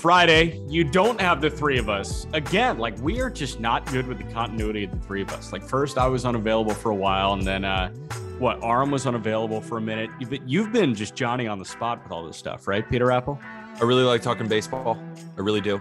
Friday. 0.00 0.62
You 0.66 0.82
don't 0.82 1.20
have 1.20 1.42
the 1.42 1.50
three 1.50 1.78
of 1.78 1.90
us. 1.90 2.26
Again, 2.32 2.78
like 2.78 2.98
we 3.00 3.20
are 3.20 3.28
just 3.28 3.60
not 3.60 3.84
good 3.92 4.06
with 4.06 4.16
the 4.16 4.32
continuity 4.32 4.84
of 4.84 4.92
the 4.92 5.06
three 5.06 5.20
of 5.20 5.30
us. 5.32 5.52
Like 5.52 5.62
first 5.62 5.98
I 5.98 6.06
was 6.06 6.24
unavailable 6.24 6.72
for 6.72 6.90
a 6.90 6.94
while 6.94 7.34
and 7.34 7.42
then 7.42 7.66
uh 7.66 7.92
what, 8.38 8.62
Arm 8.62 8.90
was 8.90 9.06
unavailable 9.06 9.60
for 9.60 9.76
a 9.76 9.82
minute. 9.82 10.08
You've 10.18 10.30
been, 10.30 10.48
you've 10.48 10.72
been 10.72 10.94
just 10.94 11.14
Johnny 11.14 11.46
on 11.46 11.58
the 11.58 11.64
spot 11.66 12.02
with 12.02 12.10
all 12.10 12.24
this 12.24 12.38
stuff, 12.38 12.66
right, 12.66 12.88
Peter 12.88 13.12
Appel? 13.12 13.38
I 13.78 13.84
really 13.84 14.02
like 14.02 14.22
talking 14.22 14.48
baseball. 14.48 14.98
I 15.36 15.42
really 15.42 15.60
do. 15.60 15.78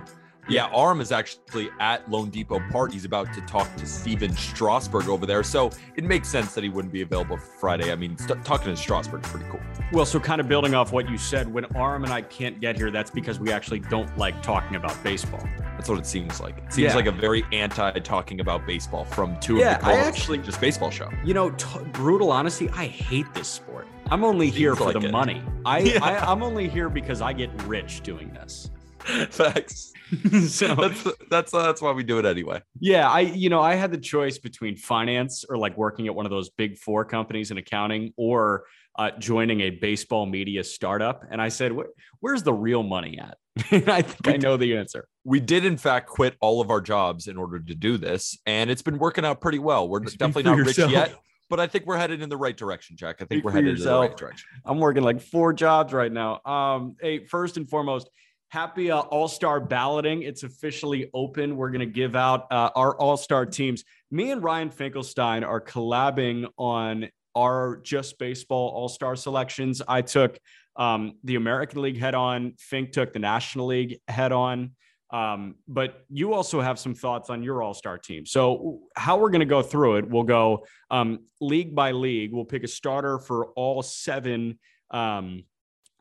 Yeah, 0.49 0.65
Arm 0.73 0.99
is 1.01 1.11
actually 1.11 1.69
at 1.79 2.05
loanDepot 2.09 2.71
Park. 2.71 2.91
He's 2.91 3.05
about 3.05 3.31
to 3.33 3.41
talk 3.41 3.73
to 3.77 3.85
Stephen 3.85 4.33
Strasburg 4.35 5.07
over 5.07 5.25
there. 5.25 5.43
So 5.43 5.69
it 5.95 6.03
makes 6.03 6.27
sense 6.27 6.53
that 6.55 6.63
he 6.63 6.69
wouldn't 6.69 6.91
be 6.93 7.01
available 7.03 7.37
for 7.37 7.43
Friday. 7.59 7.91
I 7.91 7.95
mean, 7.95 8.17
st- 8.17 8.43
talking 8.43 8.67
to 8.73 8.75
Strasburg 8.77 9.23
is 9.25 9.31
pretty 9.31 9.45
cool. 9.49 9.59
Well, 9.93 10.05
so 10.05 10.19
kind 10.19 10.41
of 10.41 10.47
building 10.47 10.73
off 10.73 10.91
what 10.91 11.09
you 11.09 11.17
said, 11.17 11.51
when 11.51 11.65
Arm 11.75 12.03
and 12.03 12.11
I 12.13 12.21
can't 12.21 12.59
get 12.59 12.75
here, 12.75 12.91
that's 12.91 13.11
because 13.11 13.39
we 13.39 13.51
actually 13.51 13.79
don't 13.79 14.15
like 14.17 14.41
talking 14.41 14.75
about 14.75 15.01
baseball. 15.03 15.41
That's 15.77 15.87
what 15.89 15.97
it 15.99 16.05
seems 16.05 16.39
like. 16.41 16.57
It 16.57 16.73
seems 16.73 16.89
Yeah. 16.91 16.95
like 16.95 17.05
a 17.05 17.11
very 17.11 17.43
anti 17.51 17.91
talking 17.99 18.39
about 18.39 18.65
baseball 18.65 19.05
from 19.05 19.39
two 19.39 19.57
Yeah, 19.57 19.75
of 19.75 19.81
the 19.81 19.87
I 19.87 19.93
actually- 19.95 20.39
just 20.39 20.59
baseball 20.59 20.89
show. 20.91 21.09
You 21.23 21.33
know, 21.33 21.51
t- 21.51 21.79
brutal 21.93 22.31
honesty, 22.31 22.69
I 22.75 22.85
hate 22.87 23.31
this 23.33 23.47
sport. 23.47 23.87
I'm 24.11 24.23
only 24.23 24.49
here 24.49 24.75
for 24.75 24.85
like 24.85 24.99
the 24.99 25.07
it. 25.07 25.11
money. 25.11 25.41
I, 25.65 25.79
Yeah. 25.79 26.03
I 26.03 26.31
I'm 26.31 26.41
only 26.43 26.67
here 26.67 26.89
because 26.89 27.21
I 27.21 27.31
get 27.33 27.49
rich 27.63 28.01
doing 28.01 28.29
this. 28.33 28.71
Facts. 29.29 29.93
so 30.47 30.73
That's 30.75 31.07
that's 31.29 31.53
uh, 31.53 31.61
that's 31.61 31.81
why 31.81 31.91
we 31.91 32.03
do 32.03 32.17
it 32.17 32.25
anyway. 32.25 32.61
Yeah, 32.79 33.09
I 33.09 33.21
you 33.21 33.49
know 33.49 33.61
I 33.61 33.75
had 33.75 33.91
the 33.91 33.97
choice 33.97 34.37
between 34.39 34.75
finance 34.75 35.45
or 35.47 35.57
like 35.57 35.77
working 35.77 36.07
at 36.07 36.15
one 36.15 36.25
of 36.25 36.31
those 36.31 36.49
big 36.49 36.77
four 36.77 37.05
companies 37.05 37.51
in 37.51 37.57
accounting 37.57 38.13
or 38.17 38.65
uh, 38.97 39.11
joining 39.19 39.61
a 39.61 39.69
baseball 39.69 40.25
media 40.25 40.63
startup, 40.63 41.23
and 41.29 41.39
I 41.41 41.49
said, 41.49 41.73
"Where's 42.21 42.43
the 42.43 42.53
real 42.53 42.81
money 42.81 43.19
at?" 43.19 43.37
I 43.87 44.01
think 44.01 44.27
I 44.27 44.37
know 44.37 44.57
the 44.57 44.77
answer. 44.77 45.07
We 45.25 45.39
did 45.39 45.63
in 45.63 45.77
fact 45.77 46.07
quit 46.07 46.35
all 46.41 46.59
of 46.59 46.71
our 46.71 46.81
jobs 46.81 47.27
in 47.27 47.37
order 47.37 47.59
to 47.59 47.75
do 47.75 47.97
this, 47.97 48.37
and 48.47 48.71
it's 48.71 48.81
been 48.81 48.97
working 48.97 49.25
out 49.25 49.41
pretty 49.41 49.59
well. 49.59 49.87
We're 49.87 50.03
Speak 50.07 50.17
definitely 50.17 50.43
not 50.43 50.57
yourself. 50.57 50.91
rich 50.91 50.97
yet, 50.99 51.15
but 51.51 51.59
I 51.59 51.67
think 51.67 51.85
we're 51.85 51.97
headed 51.97 52.21
in 52.23 52.29
the 52.29 52.37
right 52.37 52.57
direction, 52.57 52.97
Jack. 52.97 53.17
I 53.19 53.25
Speak 53.25 53.29
think 53.29 53.43
we're 53.43 53.51
for 53.51 53.57
headed 53.57 53.77
in 53.77 53.83
the 53.83 53.99
right 53.99 54.17
direction. 54.17 54.47
I'm 54.65 54.79
working 54.79 55.03
like 55.03 55.21
four 55.21 55.53
jobs 55.53 55.93
right 55.93 56.11
now. 56.11 56.41
Um, 56.45 56.95
hey, 56.99 57.25
first 57.25 57.57
and 57.57 57.69
foremost, 57.69 58.09
happy 58.49 58.91
uh, 58.91 58.99
All 58.99 59.27
Star 59.27 59.59
balloting. 59.59 60.23
It's 60.23 60.43
officially 60.43 61.09
open. 61.13 61.55
We're 61.55 61.71
gonna 61.71 61.85
give 61.85 62.15
out 62.15 62.51
uh, 62.51 62.69
our 62.75 62.95
All 62.97 63.17
Star 63.17 63.45
teams. 63.45 63.83
Me 64.11 64.31
and 64.31 64.43
Ryan 64.43 64.69
Finkelstein 64.69 65.43
are 65.43 65.61
collabing 65.61 66.47
on 66.57 67.09
our 67.35 67.77
Just 67.83 68.19
Baseball 68.19 68.69
All 68.69 68.89
Star 68.89 69.15
selections. 69.15 69.81
I 69.87 70.01
took 70.01 70.37
um, 70.75 71.15
the 71.23 71.35
American 71.35 71.81
League 71.81 71.97
head 71.97 72.15
on. 72.15 72.53
Fink 72.57 72.91
took 72.91 73.13
the 73.13 73.19
National 73.19 73.67
League 73.67 73.99
head 74.07 74.31
on. 74.31 74.71
Um, 75.11 75.55
but 75.67 76.05
you 76.09 76.33
also 76.33 76.61
have 76.61 76.77
some 76.77 76.93
thoughts 76.93 77.29
on 77.29 77.41
your 77.41 77.63
All 77.63 77.73
Star 77.73 77.97
team. 77.97 78.25
So, 78.25 78.81
how 78.95 79.17
we're 79.17 79.31
going 79.31 79.39
to 79.39 79.45
go 79.45 79.61
through 79.61 79.97
it, 79.97 80.09
we'll 80.09 80.23
go 80.23 80.65
um, 80.91 81.19
league 81.41 81.73
by 81.73 81.91
league. 81.91 82.31
We'll 82.31 82.45
pick 82.45 82.63
a 82.63 82.67
starter 82.67 83.17
for 83.17 83.47
all 83.55 83.81
seven 83.81 84.59
um, 84.91 85.43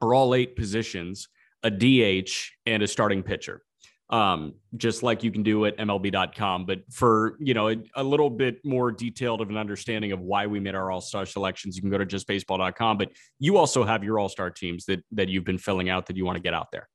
or 0.01 0.15
all 0.15 0.35
eight 0.35 0.57
positions, 0.57 1.29
a 1.63 1.71
DH, 1.71 2.31
and 2.67 2.83
a 2.83 2.87
starting 2.89 3.23
pitcher. 3.23 3.63
Um, 4.11 4.55
just 4.79 5.03
like 5.03 5.23
you 5.23 5.31
can 5.31 5.43
do 5.43 5.67
at 5.67 5.77
MLB.com. 5.77 6.65
But 6.65 6.81
for 6.91 7.37
you 7.41 7.53
know 7.53 7.69
a, 7.69 7.77
a 7.95 8.03
little 8.03 8.31
bit 8.31 8.65
more 8.65 8.91
detailed 8.91 9.43
of 9.43 9.51
an 9.51 9.59
understanding 9.59 10.13
of 10.13 10.21
why 10.21 10.47
we 10.47 10.61
made 10.61 10.75
our 10.75 10.91
All 10.91 11.03
Star 11.03 11.27
selections, 11.27 11.77
you 11.77 11.83
can 11.83 11.91
go 11.91 11.99
to 11.99 12.07
JustBaseball.com. 12.07 12.97
But 12.97 13.11
you 13.39 13.59
also 13.59 13.85
have 13.85 14.03
your 14.03 14.19
All 14.19 14.31
Star 14.31 14.51
teams 14.51 14.87
that 14.87 15.05
that 15.13 15.29
you've 15.29 15.45
been 15.45 15.59
filling 15.59 15.91
out 15.91 16.07
that 16.07 16.17
you 16.17 16.25
want 16.25 16.37
to 16.37 16.43
get 16.43 16.55
out 16.55 16.69
there. 16.73 16.89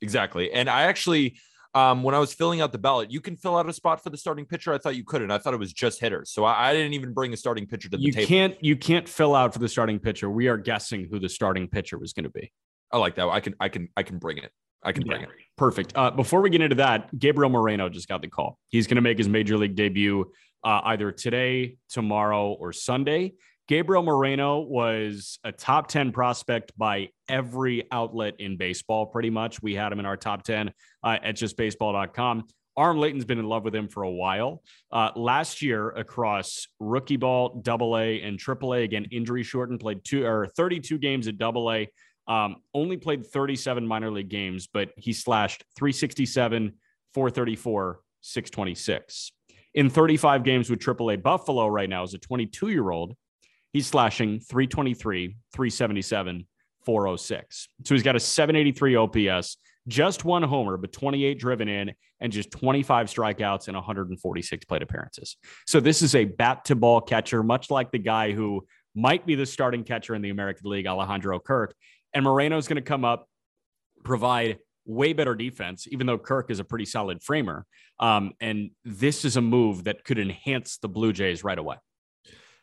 Exactly. 0.00 0.50
And 0.50 0.70
I 0.70 0.84
actually, 0.84 1.36
um, 1.74 2.02
when 2.02 2.14
I 2.14 2.18
was 2.18 2.32
filling 2.32 2.62
out 2.62 2.72
the 2.72 2.78
ballot, 2.78 3.10
you 3.10 3.20
can 3.20 3.36
fill 3.36 3.58
out 3.58 3.68
a 3.68 3.72
spot 3.74 4.02
for 4.02 4.08
the 4.08 4.16
starting 4.16 4.46
pitcher. 4.46 4.72
I 4.72 4.78
thought 4.78 4.96
you 4.96 5.04
couldn't. 5.04 5.30
I 5.30 5.36
thought 5.36 5.52
it 5.52 5.60
was 5.60 5.74
just 5.74 6.00
hitters. 6.00 6.30
So 6.30 6.44
I, 6.44 6.70
I 6.70 6.72
didn't 6.72 6.94
even 6.94 7.12
bring 7.12 7.34
a 7.34 7.36
starting 7.36 7.66
pitcher 7.66 7.90
to 7.90 7.98
the 7.98 8.02
You 8.02 8.12
table. 8.12 8.26
can't 8.26 8.64
you 8.64 8.76
can't 8.76 9.06
fill 9.06 9.34
out 9.34 9.52
for 9.52 9.58
the 9.58 9.68
starting 9.68 9.98
pitcher. 9.98 10.30
We 10.30 10.48
are 10.48 10.56
guessing 10.56 11.06
who 11.10 11.18
the 11.18 11.28
starting 11.28 11.68
pitcher 11.68 11.98
was 11.98 12.14
going 12.14 12.24
to 12.24 12.30
be. 12.30 12.50
I 12.92 12.98
like 12.98 13.14
that. 13.16 13.28
I 13.28 13.40
can, 13.40 13.54
I 13.60 13.68
can, 13.68 13.88
I 13.96 14.02
can 14.02 14.18
bring 14.18 14.38
it. 14.38 14.50
I 14.82 14.92
can 14.92 15.04
bring 15.04 15.20
Yeah. 15.22 15.26
it. 15.28 15.32
Perfect. 15.56 15.92
Uh, 15.94 16.10
before 16.10 16.40
we 16.40 16.48
get 16.50 16.62
into 16.62 16.76
that, 16.76 17.16
Gabriel 17.18 17.50
Moreno 17.50 17.88
just 17.88 18.08
got 18.08 18.22
the 18.22 18.28
call. 18.28 18.58
He's 18.68 18.86
going 18.86 18.96
to 18.96 19.02
make 19.02 19.18
his 19.18 19.28
major 19.28 19.58
league 19.58 19.76
debut 19.76 20.30
uh, 20.64 20.80
either 20.84 21.12
today, 21.12 21.76
tomorrow, 21.90 22.52
or 22.52 22.72
Sunday. 22.72 23.34
Gabriel 23.68 24.02
Moreno 24.02 24.60
was 24.60 25.38
a 25.44 25.52
top 25.52 25.86
10 25.88 26.10
prospect 26.12 26.72
by 26.76 27.10
every 27.28 27.86
outlet 27.92 28.34
in 28.40 28.56
baseball, 28.56 29.06
pretty 29.06 29.30
much. 29.30 29.62
We 29.62 29.74
had 29.74 29.92
him 29.92 30.00
in 30.00 30.06
our 30.06 30.16
top 30.16 30.42
10 30.42 30.72
uh, 31.04 31.18
at 31.22 31.36
justbaseball.com. 31.36 32.44
Aram 32.78 32.98
Leighton's 32.98 33.24
been 33.24 33.38
in 33.38 33.46
love 33.46 33.64
with 33.64 33.74
him 33.74 33.88
for 33.88 34.02
a 34.04 34.10
while. 34.10 34.62
Uh, 34.90 35.10
last 35.14 35.60
year, 35.60 35.90
across 35.90 36.66
rookie 36.78 37.16
ball, 37.16 37.60
double 37.62 37.98
A, 37.98 38.22
and 38.22 38.38
triple 38.38 38.74
A, 38.74 38.82
again, 38.82 39.06
injury 39.10 39.42
shortened, 39.42 39.80
played 39.80 40.02
two 40.04 40.24
or 40.24 40.46
32 40.56 40.98
games 40.98 41.28
at 41.28 41.36
double 41.36 41.70
A. 41.70 41.88
Um, 42.30 42.58
only 42.74 42.96
played 42.96 43.26
37 43.26 43.84
minor 43.84 44.08
league 44.08 44.28
games, 44.28 44.68
but 44.72 44.90
he 44.96 45.12
slashed 45.12 45.64
367, 45.76 46.74
434, 47.12 48.00
626. 48.20 49.32
In 49.74 49.90
35 49.90 50.44
games 50.44 50.70
with 50.70 50.78
AAA 50.78 51.20
Buffalo 51.24 51.66
right 51.66 51.88
now 51.88 52.04
as 52.04 52.14
a 52.14 52.18
22 52.18 52.68
year 52.68 52.90
old, 52.90 53.16
he's 53.72 53.88
slashing 53.88 54.38
323, 54.38 55.36
377, 55.52 56.46
406. 56.86 57.68
So 57.84 57.94
he's 57.96 58.04
got 58.04 58.14
a 58.14 58.20
783 58.20 58.94
OPS, 58.94 59.56
just 59.88 60.24
one 60.24 60.44
homer, 60.44 60.76
but 60.76 60.92
28 60.92 61.36
driven 61.36 61.68
in, 61.68 61.92
and 62.20 62.32
just 62.32 62.52
25 62.52 63.08
strikeouts 63.08 63.66
and 63.66 63.76
146 63.76 64.64
plate 64.66 64.82
appearances. 64.82 65.36
So 65.66 65.80
this 65.80 66.00
is 66.00 66.14
a 66.14 66.26
bat 66.26 66.64
to 66.66 66.76
ball 66.76 67.00
catcher, 67.00 67.42
much 67.42 67.72
like 67.72 67.90
the 67.90 67.98
guy 67.98 68.30
who 68.30 68.66
might 68.94 69.26
be 69.26 69.34
the 69.34 69.46
starting 69.46 69.84
catcher 69.84 70.14
in 70.14 70.22
the 70.22 70.30
American 70.30 70.70
League, 70.70 70.86
Alejandro 70.86 71.40
Kirk. 71.40 71.74
And 72.14 72.24
Moreno's 72.24 72.68
going 72.68 72.76
to 72.76 72.82
come 72.82 73.04
up, 73.04 73.28
provide 74.04 74.58
way 74.84 75.12
better 75.12 75.34
defense, 75.34 75.86
even 75.90 76.06
though 76.06 76.18
Kirk 76.18 76.50
is 76.50 76.58
a 76.58 76.64
pretty 76.64 76.84
solid 76.84 77.22
framer. 77.22 77.66
Um, 77.98 78.32
and 78.40 78.70
this 78.84 79.24
is 79.24 79.36
a 79.36 79.40
move 79.40 79.84
that 79.84 80.04
could 80.04 80.18
enhance 80.18 80.78
the 80.78 80.88
Blue 80.88 81.12
Jays 81.12 81.44
right 81.44 81.58
away. 81.58 81.76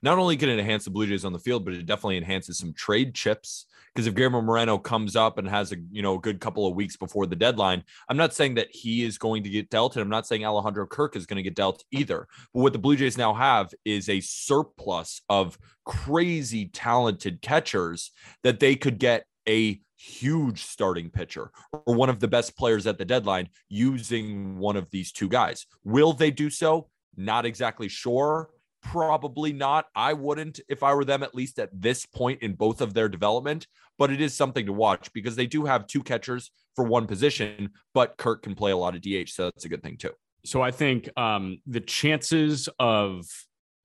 Not 0.03 0.19
only 0.19 0.37
can 0.37 0.49
it 0.49 0.59
enhance 0.59 0.85
the 0.85 0.91
Blue 0.91 1.07
Jays 1.07 1.25
on 1.25 1.33
the 1.33 1.39
field, 1.39 1.65
but 1.65 1.73
it 1.73 1.85
definitely 1.85 2.17
enhances 2.17 2.57
some 2.57 2.73
trade 2.73 3.15
chips. 3.15 3.65
Because 3.93 4.05
if 4.05 4.13
Guillermo 4.13 4.41
Moreno 4.41 4.77
comes 4.77 5.15
up 5.15 5.39
and 5.39 5.49
has 5.49 5.71
a 5.71 5.77
you 5.91 6.03
know 6.03 6.15
a 6.15 6.19
good 6.19 6.39
couple 6.39 6.67
of 6.67 6.75
weeks 6.75 6.95
before 6.95 7.25
the 7.25 7.35
deadline, 7.35 7.83
I'm 8.07 8.17
not 8.17 8.33
saying 8.33 8.55
that 8.55 8.67
he 8.69 9.03
is 9.03 9.17
going 9.17 9.41
to 9.43 9.49
get 9.49 9.71
dealt, 9.71 9.95
and 9.95 10.03
I'm 10.03 10.09
not 10.09 10.27
saying 10.27 10.45
Alejandro 10.45 10.85
Kirk 10.85 11.15
is 11.15 11.25
going 11.25 11.37
to 11.37 11.43
get 11.43 11.55
dealt 11.55 11.83
either. 11.91 12.27
But 12.53 12.61
what 12.61 12.73
the 12.73 12.79
Blue 12.79 12.95
Jays 12.95 13.17
now 13.17 13.33
have 13.33 13.73
is 13.85 14.07
a 14.07 14.19
surplus 14.19 15.21
of 15.29 15.57
crazy 15.83 16.67
talented 16.67 17.41
catchers 17.41 18.11
that 18.43 18.59
they 18.59 18.75
could 18.75 18.99
get 18.99 19.25
a 19.47 19.79
huge 19.95 20.63
starting 20.63 21.09
pitcher 21.09 21.51
or 21.85 21.95
one 21.95 22.09
of 22.09 22.19
the 22.19 22.27
best 22.27 22.55
players 22.55 22.85
at 22.85 22.97
the 22.97 23.05
deadline 23.05 23.49
using 23.69 24.57
one 24.57 24.75
of 24.75 24.89
these 24.91 25.11
two 25.11 25.27
guys. 25.27 25.65
Will 25.83 26.13
they 26.13 26.31
do 26.31 26.49
so? 26.49 26.89
Not 27.15 27.45
exactly 27.45 27.87
sure. 27.87 28.49
Probably 28.83 29.51
not. 29.51 29.87
I 29.95 30.13
wouldn't 30.13 30.59
if 30.69 30.83
I 30.83 30.93
were 30.93 31.03
them, 31.03 31.23
at 31.23 31.35
least 31.35 31.59
at 31.59 31.69
this 31.73 32.05
point 32.05 32.41
in 32.43 32.53
both 32.53 32.79
of 32.79 32.93
their 32.93 33.09
development. 33.09 33.67
But 33.97 34.11
it 34.11 34.21
is 34.21 34.35
something 34.35 34.67
to 34.67 34.73
watch 34.73 35.11
because 35.13 35.35
they 35.35 35.47
do 35.47 35.65
have 35.65 35.87
two 35.87 36.03
catchers 36.03 36.51
for 36.75 36.85
one 36.85 37.07
position, 37.07 37.71
but 37.95 38.15
Kirk 38.17 38.43
can 38.43 38.53
play 38.53 38.71
a 38.71 38.77
lot 38.77 38.95
of 38.95 39.01
DH. 39.01 39.29
So 39.29 39.45
that's 39.45 39.65
a 39.65 39.69
good 39.69 39.81
thing, 39.81 39.97
too. 39.97 40.11
So 40.45 40.61
I 40.61 40.69
think 40.69 41.09
um, 41.17 41.57
the 41.65 41.81
chances 41.81 42.69
of 42.79 43.25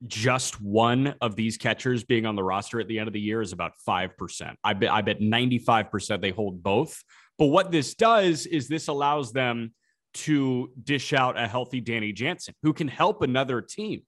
just 0.07 0.61
one 0.61 1.15
of 1.21 1.37
these 1.37 1.57
catchers 1.57 2.05
being 2.05 2.27
on 2.27 2.37
the 2.37 2.43
roster 2.43 2.81
at 2.81 2.89
the 2.89 2.99
end 2.99 3.09
of 3.09 3.13
the 3.13 3.21
year 3.21 3.41
is 3.41 3.53
about 3.53 3.73
5%. 3.87 4.55
I 4.65 4.73
bet 4.73 4.91
I 4.91 5.03
bet 5.03 5.21
95% 5.21 6.21
they 6.21 6.31
hold 6.31 6.63
both. 6.63 7.03
But 7.39 7.47
what 7.47 7.71
this 7.71 7.95
does 7.95 8.47
is 8.47 8.69
this 8.69 8.89
allows 8.89 9.33
them 9.33 9.73
to 10.15 10.71
dish 10.83 11.13
out 11.13 11.39
a 11.39 11.49
healthy 11.49 11.81
Danny 11.81 12.13
Jansen 12.13 12.55
who 12.63 12.73
can 12.73 12.89
help 12.89 13.23
another 13.23 13.61
team. 13.61 14.03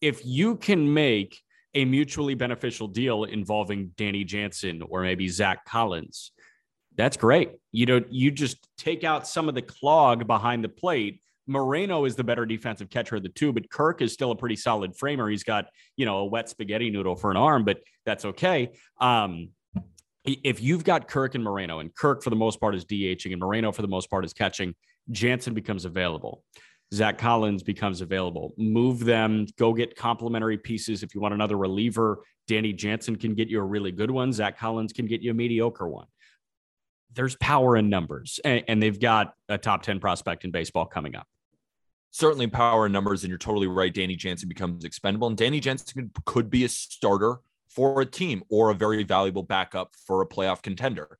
If 0.00 0.26
you 0.26 0.56
can 0.56 0.92
make 0.92 1.40
a 1.76 1.84
mutually 1.84 2.34
beneficial 2.34 2.88
deal 2.88 3.24
involving 3.24 3.92
Danny 3.98 4.24
Jansen 4.24 4.82
or 4.82 5.02
maybe 5.02 5.28
Zack 5.28 5.66
Collins. 5.66 6.32
That's 6.96 7.18
great. 7.18 7.50
You 7.70 7.84
know, 7.84 8.00
you 8.08 8.30
just 8.30 8.66
take 8.78 9.04
out 9.04 9.28
some 9.28 9.48
of 9.50 9.54
the 9.54 9.62
clog 9.62 10.26
behind 10.26 10.64
the 10.64 10.70
plate. 10.70 11.20
Moreno 11.46 12.04
is 12.04 12.16
the 12.16 12.24
better 12.24 12.44
defensive 12.44 12.90
catcher 12.90 13.16
of 13.16 13.22
the 13.22 13.28
two, 13.28 13.52
but 13.52 13.70
Kirk 13.70 14.02
is 14.02 14.12
still 14.12 14.32
a 14.32 14.36
pretty 14.36 14.56
solid 14.56 14.96
framer. 14.96 15.28
He's 15.28 15.44
got, 15.44 15.66
you 15.96 16.04
know, 16.04 16.18
a 16.18 16.24
wet 16.24 16.48
spaghetti 16.48 16.90
noodle 16.90 17.16
for 17.16 17.30
an 17.30 17.36
arm, 17.36 17.64
but 17.64 17.78
that's 18.04 18.24
okay. 18.24 18.72
Um, 19.00 19.50
if 20.24 20.60
you've 20.60 20.82
got 20.82 21.06
Kirk 21.06 21.36
and 21.36 21.44
Moreno, 21.44 21.78
and 21.78 21.94
Kirk 21.94 22.22
for 22.22 22.30
the 22.30 22.36
most 22.36 22.60
part 22.60 22.74
is 22.74 22.84
DHing, 22.84 23.32
and 23.32 23.40
Moreno 23.40 23.70
for 23.70 23.82
the 23.82 23.88
most 23.88 24.10
part 24.10 24.24
is 24.24 24.32
catching, 24.32 24.74
Jansen 25.10 25.54
becomes 25.54 25.84
available. 25.84 26.42
Zack 26.94 27.18
Collins 27.18 27.62
becomes 27.62 28.00
available. 28.00 28.52
Move 28.56 29.04
them, 29.04 29.46
go 29.58 29.72
get 29.72 29.96
complementary 29.96 30.58
pieces. 30.58 31.02
If 31.02 31.14
you 31.14 31.20
want 31.20 31.34
another 31.34 31.56
reliever, 31.56 32.22
Danny 32.46 32.72
Jansen 32.72 33.16
can 33.16 33.34
get 33.34 33.48
you 33.48 33.60
a 33.60 33.64
really 33.64 33.92
good 33.92 34.10
one. 34.10 34.32
Zack 34.32 34.58
Collins 34.58 34.92
can 34.92 35.06
get 35.06 35.20
you 35.20 35.32
a 35.32 35.34
mediocre 35.34 35.88
one. 35.88 36.06
There's 37.12 37.36
power 37.36 37.76
in 37.76 37.88
numbers, 37.88 38.40
and, 38.44 38.62
and 38.68 38.82
they've 38.82 38.98
got 38.98 39.32
a 39.48 39.58
top 39.58 39.82
10 39.82 40.00
prospect 40.00 40.44
in 40.44 40.50
baseball 40.50 40.86
coming 40.86 41.16
up. 41.16 41.26
Certainly 42.16 42.46
power 42.46 42.86
in 42.86 42.92
numbers, 42.92 43.24
and 43.24 43.28
you're 43.28 43.36
totally 43.36 43.66
right. 43.66 43.92
Danny 43.92 44.16
Jansen 44.16 44.48
becomes 44.48 44.86
expendable, 44.86 45.28
and 45.28 45.36
Danny 45.36 45.60
Jansen 45.60 46.10
could 46.24 46.48
be 46.48 46.64
a 46.64 46.68
starter 46.70 47.40
for 47.68 48.00
a 48.00 48.06
team 48.06 48.42
or 48.48 48.70
a 48.70 48.74
very 48.74 49.04
valuable 49.04 49.42
backup 49.42 49.94
for 50.06 50.22
a 50.22 50.26
playoff 50.26 50.62
contender. 50.62 51.18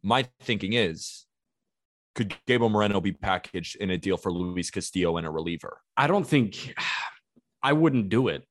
My 0.00 0.28
thinking 0.42 0.74
is 0.74 1.26
could 2.14 2.36
Gabriel 2.46 2.70
Moreno 2.70 3.00
be 3.00 3.10
packaged 3.10 3.78
in 3.80 3.90
a 3.90 3.98
deal 3.98 4.16
for 4.16 4.32
Luis 4.32 4.70
Castillo 4.70 5.16
and 5.16 5.26
a 5.26 5.30
reliever? 5.30 5.80
I 5.96 6.06
don't 6.06 6.24
think 6.24 6.72
I 7.60 7.72
wouldn't 7.72 8.08
do 8.08 8.28
it. 8.28 8.46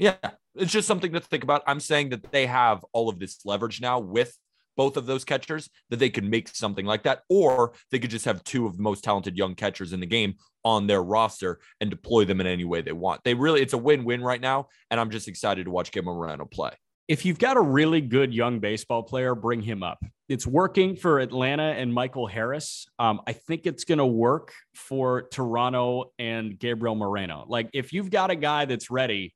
Yeah, 0.00 0.16
it's 0.56 0.72
just 0.72 0.88
something 0.88 1.12
to 1.12 1.20
think 1.20 1.44
about. 1.44 1.62
I'm 1.64 1.78
saying 1.78 2.08
that 2.08 2.32
they 2.32 2.46
have 2.46 2.84
all 2.92 3.08
of 3.08 3.20
this 3.20 3.38
leverage 3.44 3.80
now 3.80 4.00
with 4.00 4.36
both 4.76 4.96
of 4.96 5.06
those 5.06 5.24
catchers 5.24 5.68
that 5.90 5.98
they 5.98 6.10
could 6.10 6.24
make 6.24 6.48
something 6.48 6.86
like 6.86 7.02
that, 7.04 7.22
or 7.28 7.72
they 7.90 7.98
could 7.98 8.10
just 8.10 8.24
have 8.24 8.44
two 8.44 8.66
of 8.66 8.76
the 8.76 8.82
most 8.82 9.04
talented 9.04 9.36
young 9.36 9.54
catchers 9.54 9.92
in 9.92 10.00
the 10.00 10.06
game 10.06 10.34
on 10.64 10.86
their 10.86 11.02
roster 11.02 11.60
and 11.80 11.90
deploy 11.90 12.24
them 12.24 12.40
in 12.40 12.46
any 12.46 12.64
way 12.64 12.82
they 12.82 12.92
want. 12.92 13.20
They 13.24 13.34
really, 13.34 13.62
it's 13.62 13.72
a 13.72 13.78
win 13.78 14.04
win 14.04 14.22
right 14.22 14.40
now. 14.40 14.68
And 14.90 15.00
I'm 15.00 15.10
just 15.10 15.28
excited 15.28 15.64
to 15.64 15.70
watch 15.70 15.90
Gabriel 15.90 16.16
Moreno 16.16 16.44
play 16.44 16.72
if 17.08 17.24
you've 17.26 17.38
got 17.38 17.56
a 17.56 17.60
really 17.60 18.00
good 18.00 18.32
young 18.32 18.60
baseball 18.60 19.02
player, 19.02 19.34
bring 19.34 19.60
him 19.60 19.82
up. 19.82 20.02
It's 20.28 20.46
working 20.46 20.96
for 20.96 21.18
Atlanta 21.18 21.64
and 21.64 21.92
Michael 21.92 22.26
Harris. 22.26 22.86
Um, 22.98 23.20
I 23.26 23.32
think 23.32 23.66
it's 23.66 23.84
going 23.84 23.98
to 23.98 24.06
work 24.06 24.52
for 24.74 25.22
Toronto 25.22 26.12
and 26.18 26.58
Gabriel 26.58 26.94
Moreno. 26.94 27.44
Like, 27.48 27.70
if 27.74 27.92
you've 27.92 28.10
got 28.10 28.30
a 28.30 28.34
guy 28.34 28.64
that's 28.64 28.90
ready, 28.90 29.34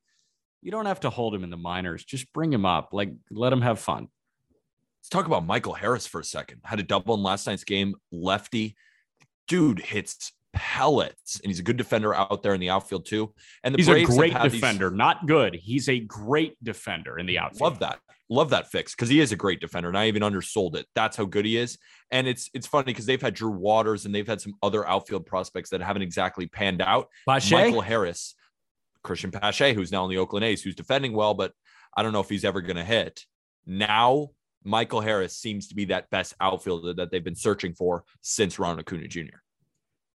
you 0.62 0.70
don't 0.70 0.86
have 0.86 1.00
to 1.00 1.10
hold 1.10 1.34
him 1.34 1.44
in 1.44 1.50
the 1.50 1.56
minors. 1.56 2.04
Just 2.04 2.32
bring 2.32 2.52
him 2.52 2.64
up. 2.64 2.90
Like, 2.92 3.12
let 3.30 3.52
him 3.52 3.60
have 3.60 3.78
fun. 3.78 4.08
Let's 5.06 5.12
talk 5.12 5.26
about 5.26 5.46
Michael 5.46 5.74
Harris 5.74 6.04
for 6.04 6.20
a 6.20 6.24
second. 6.24 6.62
Had 6.64 6.80
a 6.80 6.82
double 6.82 7.14
in 7.14 7.22
last 7.22 7.46
night's 7.46 7.62
game. 7.62 7.94
Lefty, 8.10 8.74
dude 9.46 9.78
hits 9.78 10.32
pellets, 10.52 11.38
and 11.38 11.48
he's 11.48 11.60
a 11.60 11.62
good 11.62 11.76
defender 11.76 12.12
out 12.12 12.42
there 12.42 12.54
in 12.54 12.60
the 12.60 12.70
outfield 12.70 13.06
too. 13.06 13.32
And 13.62 13.72
the 13.72 13.78
he's 13.78 13.86
Braves 13.86 14.12
a 14.12 14.16
great 14.16 14.32
defender, 14.42 14.90
these... 14.90 14.98
not 14.98 15.28
good. 15.28 15.54
He's 15.54 15.88
a 15.88 16.00
great 16.00 16.56
defender 16.64 17.20
in 17.20 17.26
the 17.26 17.38
outfield. 17.38 17.60
Love 17.60 17.78
that. 17.78 18.00
Love 18.28 18.50
that 18.50 18.68
fix 18.72 18.96
because 18.96 19.08
he 19.08 19.20
is 19.20 19.30
a 19.30 19.36
great 19.36 19.60
defender, 19.60 19.86
and 19.86 19.96
I 19.96 20.08
even 20.08 20.24
undersold 20.24 20.74
it. 20.74 20.86
That's 20.96 21.16
how 21.16 21.24
good 21.24 21.44
he 21.44 21.56
is. 21.56 21.78
And 22.10 22.26
it's 22.26 22.50
it's 22.52 22.66
funny 22.66 22.86
because 22.86 23.06
they've 23.06 23.22
had 23.22 23.34
Drew 23.34 23.52
Waters 23.52 24.06
and 24.06 24.12
they've 24.12 24.26
had 24.26 24.40
some 24.40 24.54
other 24.60 24.84
outfield 24.88 25.24
prospects 25.24 25.70
that 25.70 25.80
haven't 25.82 26.02
exactly 26.02 26.48
panned 26.48 26.82
out. 26.82 27.06
Pache? 27.28 27.54
Michael 27.54 27.80
Harris, 27.80 28.34
Christian 29.04 29.30
Pache, 29.30 29.72
who's 29.72 29.92
now 29.92 30.02
in 30.02 30.10
the 30.10 30.18
Oakland 30.18 30.44
A's, 30.44 30.64
who's 30.64 30.74
defending 30.74 31.12
well, 31.12 31.34
but 31.34 31.52
I 31.96 32.02
don't 32.02 32.12
know 32.12 32.18
if 32.18 32.28
he's 32.28 32.44
ever 32.44 32.60
going 32.60 32.74
to 32.74 32.84
hit. 32.84 33.24
Now 33.66 34.30
Michael 34.66 35.00
Harris 35.00 35.36
seems 35.36 35.68
to 35.68 35.74
be 35.74 35.86
that 35.86 36.10
best 36.10 36.34
outfielder 36.40 36.92
that 36.94 37.10
they've 37.10 37.24
been 37.24 37.36
searching 37.36 37.72
for 37.72 38.04
since 38.20 38.58
Ron 38.58 38.78
Acuna 38.78 39.06
Jr. 39.06 39.38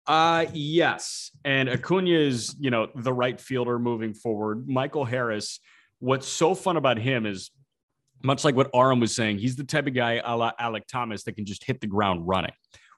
Uh 0.06 0.46
yes. 0.52 1.30
And 1.44 1.68
Acuna 1.68 2.10
is, 2.10 2.56
you 2.58 2.70
know, 2.70 2.88
the 2.94 3.12
right 3.12 3.40
fielder 3.40 3.78
moving 3.78 4.12
forward. 4.12 4.68
Michael 4.68 5.04
Harris, 5.04 5.60
what's 6.00 6.26
so 6.26 6.54
fun 6.54 6.76
about 6.76 6.98
him 6.98 7.26
is 7.26 7.50
much 8.22 8.44
like 8.44 8.56
what 8.56 8.70
Aram 8.74 9.00
was 9.00 9.14
saying, 9.14 9.38
he's 9.38 9.56
the 9.56 9.64
type 9.64 9.86
of 9.86 9.94
guy 9.94 10.20
a 10.24 10.36
la 10.36 10.52
Alek 10.60 10.86
Thomas 10.86 11.22
that 11.24 11.32
can 11.32 11.44
just 11.44 11.64
hit 11.64 11.80
the 11.80 11.86
ground 11.86 12.26
running. 12.26 12.52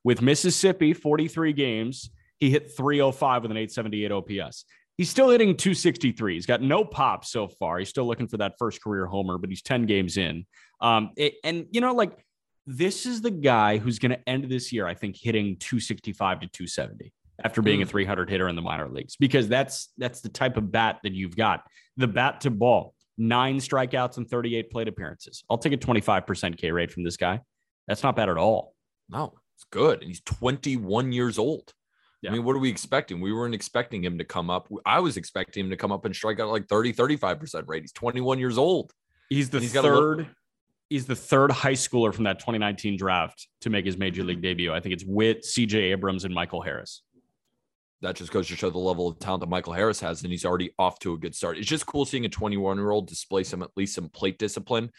With 0.05 0.22
Mississippi, 0.22 0.94
43 0.94 1.52
games, 1.52 2.10
he 2.38 2.50
hit 2.50 2.76
305 2.76 3.43
with 3.43 3.50
an 3.50 3.56
878 3.56 4.10
OPS. 4.10 4.64
He's 4.99 5.11
still 5.11 5.31
hitting 5.31 5.56
263. 5.56 6.35
He's 6.35 6.47
got 6.47 6.61
no 6.61 6.85
pop 6.85 7.25
so 7.25 7.49
far. 7.49 7.79
He's 7.79 7.89
still 7.89 8.06
looking 8.06 8.29
for 8.29 8.37
that 8.39 8.55
first 8.59 8.83
career 8.83 9.06
homer, 9.06 9.39
but 9.39 9.49
he's 9.49 9.62
10 9.62 9.87
games 9.87 10.17
in. 10.17 10.47
Um, 10.81 11.11
it, 11.17 11.35
and 11.44 11.67
you 11.71 11.81
know, 11.81 11.94
like 11.94 12.25
this 12.67 13.06
is 13.06 13.23
the 13.23 13.31
guy 13.31 13.79
who's 13.79 13.99
going 13.99 14.12
to 14.12 14.29
end 14.29 14.50
this 14.50 14.73
year, 14.73 14.87
I 14.87 14.94
think, 14.94 15.17
hitting 15.17 15.56
265 15.59 16.41
to 16.41 16.47
270 16.47 17.12
after 17.44 17.62
being 17.62 17.83
a 17.83 17.87
300 17.87 18.31
hitter 18.31 18.49
in 18.49 18.56
the 18.56 18.62
minor 18.62 18.89
leagues, 18.89 19.17
because 19.17 19.49
that's 19.49 19.89
that's 19.99 20.21
the 20.21 20.29
type 20.29 20.56
of 20.56 20.71
bat 20.71 21.00
that 21.03 21.12
you've 21.12 21.37
got. 21.37 21.65
The 21.97 22.06
bat 22.06 22.43
to 22.43 22.50
ball, 22.50 22.94
nine 23.19 23.59
strikeouts 23.59 24.17
and 24.19 24.29
38 24.29 24.71
plate 24.71 24.89
appearances. 24.89 25.43
I'll 25.50 25.59
take 25.59 25.73
a 25.73 25.77
25% 25.77 26.56
K 26.56 26.71
rate 26.71 26.93
from 26.93 27.05
this 27.05 27.17
guy. 27.17 27.41
That's 27.89 28.03
not 28.03 28.17
bad 28.17 28.29
at 28.29 28.37
all. 28.37 28.75
No, 29.09 29.35
it's 29.56 29.65
good. 29.71 30.00
And 30.00 30.09
he's 30.09 30.21
21 30.21 31.12
years 31.12 31.39
old. 31.39 31.73
Yeah. 32.22 32.30
I 32.30 32.34
mean, 32.34 32.44
what 32.44 32.54
are 32.54 32.60
we 32.60 32.70
expecting? 32.70 33.20
We 33.20 33.32
weren't 33.32 33.54
expecting 33.54 34.02
him 34.02 34.16
to 34.19 34.24
come 34.24 34.48
up. 34.48 34.69
I 34.86 35.00
was 35.00 35.16
expecting 35.16 35.64
him 35.64 35.70
to 35.70 35.76
come 35.76 35.90
up 35.90 36.04
and 36.04 36.14
strike 36.14 36.38
out 36.38 36.50
like 36.50 36.69
30, 36.69 36.92
35% 36.92 37.64
rate. 37.66 37.82
He's 37.82 37.92
21 37.92 38.38
years 38.38 38.58
old. 38.58 38.92
He's 39.28 39.50
the 39.50 39.60
he's 39.60 39.72
third 39.72 40.28
he's 40.92 41.06
the 41.06 41.16
third 41.16 41.50
high 41.50 41.72
schooler 41.72 42.12
from 42.12 42.24
that 42.24 42.38
2019 42.38 42.98
draft 42.98 43.48
to 43.62 43.70
make 43.70 43.86
his 43.86 43.96
major 43.96 44.22
league 44.22 44.42
debut. 44.42 44.72
I 44.72 44.80
think 44.80 44.92
it's 44.92 45.04
Witt, 45.04 45.42
CJ 45.42 45.74
Abrams, 45.92 46.24
and 46.24 46.34
Michael 46.34 46.60
Harris. 46.60 47.02
That 48.02 48.16
just 48.16 48.30
goes 48.30 48.46
to 48.48 48.56
show 48.56 48.69
the 48.69 48.78
level 48.78 49.08
of 49.08 49.19
talent 49.19 49.40
that 49.40 49.48
Michael 49.48 49.72
Harris 49.72 50.00
has, 50.00 50.22
and 50.22 50.30
he's 50.30 50.44
already 50.44 50.72
off 50.78 50.98
to 51.00 51.14
a 51.14 51.19
good 51.19 51.34
start. 51.34 51.56
It's 51.56 51.66
just 51.66 51.86
cool 51.86 52.04
seeing 52.04 52.26
a 52.26 52.28
21 52.28 52.76
year 52.76 52.90
old 52.90 53.08
display 53.08 53.42
some 53.42 53.62
at 53.62 53.70
least 53.76 53.94
some 53.94 54.08
plate 54.10 54.38
discipline. 54.38 54.90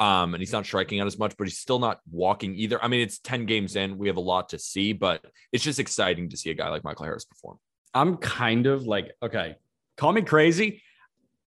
Um, 0.00 0.34
and 0.34 0.40
he's 0.40 0.52
not 0.52 0.66
striking 0.66 1.00
out 1.00 1.06
as 1.06 1.18
much, 1.18 1.36
but 1.36 1.46
he's 1.46 1.58
still 1.58 1.78
not 1.78 2.00
walking 2.10 2.54
either. 2.56 2.82
I 2.82 2.88
mean, 2.88 3.00
it's 3.00 3.18
10 3.20 3.46
games 3.46 3.76
in. 3.76 3.96
We 3.96 4.08
have 4.08 4.16
a 4.16 4.20
lot 4.20 4.48
to 4.48 4.58
see, 4.58 4.92
but 4.92 5.24
it's 5.52 5.62
just 5.62 5.78
exciting 5.78 6.30
to 6.30 6.36
see 6.36 6.50
a 6.50 6.54
guy 6.54 6.68
like 6.68 6.82
Michael 6.82 7.04
Harris 7.04 7.24
perform. 7.24 7.58
I'm 7.94 8.16
kind 8.16 8.66
of 8.66 8.86
like, 8.86 9.12
okay, 9.22 9.54
call 9.96 10.12
me 10.12 10.22
crazy. 10.22 10.82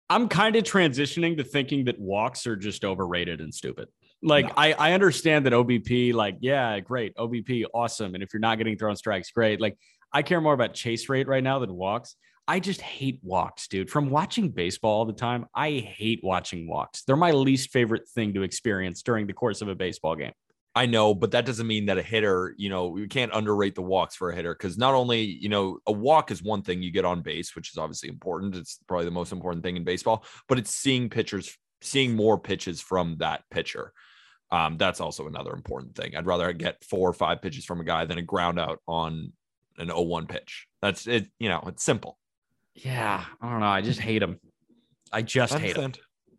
I'm 0.08 0.28
kind 0.28 0.56
of 0.56 0.62
transitioning 0.62 1.36
to 1.36 1.44
thinking 1.44 1.84
that 1.86 1.98
walks 1.98 2.46
are 2.46 2.56
just 2.56 2.84
overrated 2.84 3.40
and 3.40 3.52
stupid. 3.52 3.88
Like 4.22 4.46
no. 4.46 4.52
I, 4.56 4.72
I 4.72 4.92
understand 4.92 5.46
that 5.46 5.52
OBP, 5.52 6.14
like, 6.14 6.38
yeah, 6.40 6.78
great. 6.80 7.14
OBP, 7.16 7.64
awesome. 7.74 8.14
And 8.14 8.22
if 8.22 8.32
you're 8.32 8.40
not 8.40 8.58
getting 8.58 8.78
thrown 8.78 8.96
strikes, 8.96 9.30
great. 9.30 9.60
Like 9.60 9.76
I 10.12 10.22
care 10.22 10.40
more 10.40 10.54
about 10.54 10.74
chase 10.74 11.08
rate 11.08 11.28
right 11.28 11.42
now 11.42 11.58
than 11.58 11.74
walks. 11.74 12.16
I 12.48 12.60
just 12.60 12.80
hate 12.80 13.20
walks, 13.22 13.68
dude. 13.68 13.90
From 13.90 14.08
watching 14.08 14.48
baseball 14.48 15.00
all 15.00 15.04
the 15.04 15.12
time, 15.12 15.44
I 15.54 15.70
hate 15.70 16.20
watching 16.22 16.66
walks. 16.66 17.02
They're 17.02 17.14
my 17.14 17.32
least 17.32 17.70
favorite 17.70 18.08
thing 18.08 18.32
to 18.32 18.42
experience 18.42 19.02
during 19.02 19.26
the 19.26 19.34
course 19.34 19.60
of 19.60 19.68
a 19.68 19.74
baseball 19.74 20.16
game. 20.16 20.32
I 20.74 20.86
know, 20.86 21.14
but 21.14 21.32
that 21.32 21.44
doesn't 21.44 21.66
mean 21.66 21.86
that 21.86 21.98
a 21.98 22.02
hitter, 22.02 22.54
you 22.56 22.70
know, 22.70 22.88
we 22.88 23.06
can't 23.06 23.32
underrate 23.34 23.74
the 23.74 23.82
walks 23.82 24.16
for 24.16 24.30
a 24.30 24.34
hitter 24.34 24.54
because 24.54 24.78
not 24.78 24.94
only, 24.94 25.22
you 25.22 25.50
know, 25.50 25.80
a 25.86 25.92
walk 25.92 26.30
is 26.30 26.42
one 26.42 26.62
thing 26.62 26.82
you 26.82 26.90
get 26.90 27.04
on 27.04 27.20
base, 27.20 27.54
which 27.54 27.70
is 27.70 27.76
obviously 27.76 28.08
important. 28.08 28.56
It's 28.56 28.78
probably 28.86 29.04
the 29.04 29.10
most 29.10 29.32
important 29.32 29.62
thing 29.62 29.76
in 29.76 29.84
baseball, 29.84 30.24
but 30.48 30.58
it's 30.58 30.74
seeing 30.74 31.10
pitchers, 31.10 31.54
seeing 31.82 32.16
more 32.16 32.38
pitches 32.38 32.80
from 32.80 33.16
that 33.18 33.42
pitcher. 33.50 33.92
Um, 34.50 34.78
that's 34.78 35.00
also 35.00 35.26
another 35.26 35.52
important 35.52 35.94
thing. 35.96 36.16
I'd 36.16 36.26
rather 36.26 36.50
get 36.54 36.82
four 36.84 37.10
or 37.10 37.14
five 37.14 37.42
pitches 37.42 37.66
from 37.66 37.80
a 37.80 37.84
guy 37.84 38.06
than 38.06 38.16
a 38.16 38.22
ground 38.22 38.58
out 38.58 38.78
on 38.88 39.32
an 39.76 39.88
0-1 39.88 40.28
pitch. 40.28 40.66
That's 40.80 41.06
it, 41.06 41.28
you 41.38 41.50
know, 41.50 41.62
it's 41.66 41.84
simple. 41.84 42.18
Yeah. 42.84 43.24
I 43.40 43.50
don't 43.50 43.60
know. 43.60 43.66
I 43.66 43.80
just 43.80 44.00
hate 44.00 44.20
them. 44.20 44.38
I 45.12 45.22
just 45.22 45.54
I 45.54 45.58
hate 45.58 45.76
them. 45.76 45.92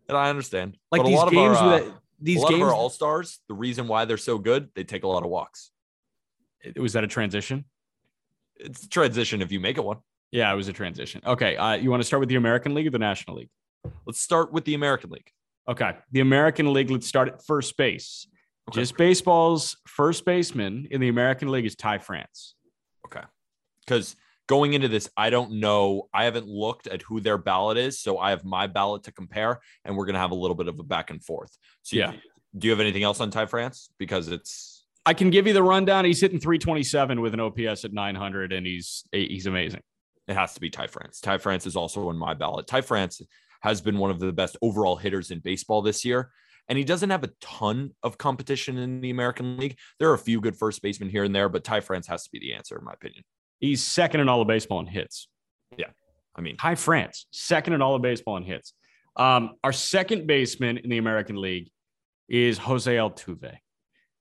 And 0.08 0.16
I 0.16 0.30
understand. 0.30 0.76
Like 0.90 1.02
but 1.02 1.08
these 1.08 1.24
games 1.24 1.58
our, 1.58 1.74
uh, 1.74 1.84
with 1.84 1.92
these 2.20 2.38
a 2.38 2.42
lot 2.42 2.50
games 2.50 2.62
our 2.62 2.74
all 2.74 2.90
stars, 2.90 3.40
the 3.48 3.54
reason 3.54 3.88
why 3.88 4.04
they're 4.04 4.16
so 4.16 4.38
good, 4.38 4.68
they 4.74 4.84
take 4.84 5.04
a 5.04 5.08
lot 5.08 5.22
of 5.22 5.30
walks. 5.30 5.70
Was 6.76 6.92
that 6.92 7.04
a 7.04 7.08
transition? 7.08 7.64
It's 8.56 8.84
a 8.84 8.88
transition 8.88 9.40
if 9.40 9.50
you 9.50 9.60
make 9.60 9.78
it 9.78 9.84
one. 9.84 9.98
Yeah, 10.30 10.52
it 10.52 10.56
was 10.56 10.68
a 10.68 10.72
transition. 10.72 11.22
Okay, 11.26 11.56
uh, 11.56 11.74
you 11.74 11.90
want 11.90 12.02
to 12.02 12.06
start 12.06 12.20
with 12.20 12.28
the 12.28 12.36
American 12.36 12.74
League 12.74 12.86
or 12.86 12.90
the 12.90 12.98
National 12.98 13.36
League? 13.36 13.48
Let's 14.06 14.20
start 14.20 14.52
with 14.52 14.64
the 14.64 14.74
American 14.74 15.10
League. 15.10 15.30
Okay, 15.68 15.96
the 16.12 16.20
American 16.20 16.72
League. 16.72 16.90
Let's 16.90 17.06
start 17.06 17.28
at 17.28 17.44
first 17.44 17.76
base. 17.76 18.26
Okay. 18.68 18.80
Just 18.80 18.96
baseball's 18.96 19.76
first 19.86 20.24
baseman 20.24 20.86
in 20.90 21.00
the 21.00 21.08
American 21.08 21.48
League 21.48 21.66
is 21.66 21.74
Ty 21.74 21.98
France. 21.98 22.54
Okay, 23.06 23.24
because 23.84 24.14
going 24.50 24.72
into 24.72 24.88
this, 24.88 25.08
I 25.16 25.30
don't 25.30 25.60
know. 25.60 26.08
I 26.12 26.24
haven't 26.24 26.48
looked 26.48 26.88
at 26.88 27.02
who 27.02 27.20
their 27.20 27.38
ballot 27.38 27.78
is, 27.78 28.00
so 28.00 28.18
I 28.18 28.30
have 28.30 28.44
my 28.44 28.66
ballot 28.66 29.04
to 29.04 29.12
compare, 29.12 29.60
and 29.84 29.96
we're 29.96 30.06
gonna 30.06 30.18
have 30.18 30.32
a 30.32 30.34
little 30.34 30.56
bit 30.56 30.66
of 30.66 30.76
a 30.80 30.82
back 30.82 31.10
and 31.10 31.24
forth. 31.24 31.56
So, 31.82 31.96
yeah. 31.96 32.14
Do 32.58 32.66
you 32.66 32.72
have 32.72 32.80
anything 32.80 33.04
else 33.04 33.20
on 33.20 33.30
Ty 33.30 33.46
France? 33.46 33.90
Because 33.96 34.26
it's. 34.26 34.84
I 35.06 35.14
can 35.14 35.30
give 35.30 35.46
you 35.46 35.52
the 35.52 35.62
rundown. 35.62 36.04
He's 36.04 36.20
hitting 36.20 36.40
327 36.40 37.20
with 37.20 37.32
an 37.32 37.38
OPS 37.38 37.84
at 37.84 37.92
900, 37.92 38.52
and 38.52 38.66
he's 38.66 39.04
he's 39.12 39.46
amazing. 39.46 39.82
It 40.26 40.34
has 40.34 40.54
to 40.54 40.60
be 40.60 40.68
Ty 40.68 40.88
France. 40.88 41.20
Ty 41.20 41.38
France 41.38 41.64
is 41.64 41.76
also 41.76 42.08
on 42.08 42.18
my 42.18 42.34
ballot. 42.34 42.66
Ty 42.66 42.80
France 42.80 43.22
has 43.62 43.80
been 43.80 43.98
one 43.98 44.10
of 44.10 44.18
the 44.18 44.32
best 44.32 44.56
overall 44.62 44.96
hitters 44.96 45.30
in 45.30 45.38
baseball 45.38 45.80
this 45.80 46.04
year. 46.04 46.32
And 46.68 46.76
he 46.76 46.84
doesn't 46.84 47.10
have 47.10 47.24
a 47.24 47.30
ton 47.40 47.92
of 48.02 48.18
competition 48.18 48.78
in 48.78 49.00
the 49.00 49.10
American 49.10 49.56
League. 49.56 49.76
There 49.98 50.10
are 50.10 50.14
a 50.14 50.18
few 50.18 50.40
good 50.40 50.56
first 50.56 50.82
basemen 50.82 51.08
here 51.08 51.24
and 51.24 51.34
there, 51.34 51.48
but 51.48 51.64
Ty 51.64 51.80
France 51.80 52.06
has 52.06 52.24
to 52.24 52.30
be 52.30 52.38
the 52.38 52.52
answer, 52.52 52.78
in 52.78 52.84
my 52.84 52.92
opinion. 52.92 53.24
He's 53.60 53.82
second 53.86 54.20
in 54.20 54.28
all 54.28 54.40
of 54.40 54.48
baseball 54.48 54.80
in 54.80 54.86
hits. 54.86 55.28
Yeah. 55.76 55.86
I 56.34 56.40
mean, 56.40 56.56
Ty 56.56 56.76
France, 56.76 57.26
second 57.30 57.74
in 57.74 57.82
all 57.82 57.94
of 57.94 58.02
baseball 58.02 58.36
in 58.36 58.42
hits. 58.42 58.72
Um, 59.16 59.50
our 59.62 59.72
second 59.72 60.26
baseman 60.26 60.78
in 60.78 60.88
the 60.90 60.98
American 60.98 61.36
League 61.36 61.68
is 62.28 62.58
Jose 62.58 62.94
Altuve. 62.94 63.56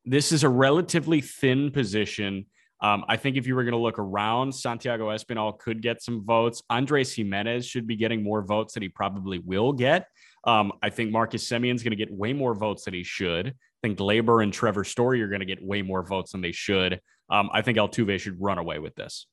This 0.05 0.31
is 0.31 0.43
a 0.43 0.49
relatively 0.49 1.21
thin 1.21 1.71
position. 1.71 2.45
Um, 2.81 3.03
I 3.07 3.17
think 3.17 3.37
if 3.37 3.45
you 3.45 3.55
were 3.55 3.63
going 3.63 3.73
to 3.73 3.79
look 3.79 3.99
around, 3.99 4.53
Santiago 4.53 5.09
Espinal 5.09 5.57
could 5.57 5.81
get 5.81 6.01
some 6.01 6.25
votes. 6.25 6.63
Andres 6.69 7.13
Gimenez 7.13 7.65
should 7.65 7.85
be 7.85 7.95
getting 7.95 8.23
more 8.23 8.41
votes 8.41 8.73
than 8.73 8.83
he 8.83 8.89
probably 8.89 9.39
will 9.39 9.73
get. 9.73 10.07
Um, 10.45 10.71
I 10.81 10.89
think 10.89 11.11
Marcus 11.11 11.47
Semien's 11.47 11.83
going 11.83 11.91
to 11.91 11.97
get 11.97 12.11
way 12.11 12.33
more 12.33 12.55
votes 12.55 12.85
than 12.85 12.93
he 12.93 13.03
should. 13.03 13.47
I 13.47 13.87
think 13.87 13.99
Labor 13.99 14.41
and 14.41 14.51
Trevor 14.51 14.83
Story 14.83 15.21
are 15.21 15.27
going 15.27 15.41
to 15.41 15.45
get 15.45 15.63
way 15.63 15.81
more 15.81 16.05
votes 16.05 16.31
than 16.31 16.41
they 16.41 16.53
should. 16.53 17.01
Um, 17.29 17.49
I 17.53 17.61
think 17.61 17.77
Altuve 17.77 18.19
should 18.19 18.41
run 18.41 18.57
away 18.57 18.79
with 18.79 18.95
this 18.95 19.27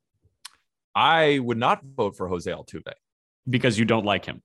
I 0.94 1.38
would 1.40 1.58
not 1.58 1.84
vote 1.84 2.16
for 2.16 2.28
Jose 2.28 2.50
Altuve. 2.50 2.92
because 3.48 3.78
you 3.78 3.84
don't 3.84 4.06
like 4.06 4.24
him. 4.24 4.42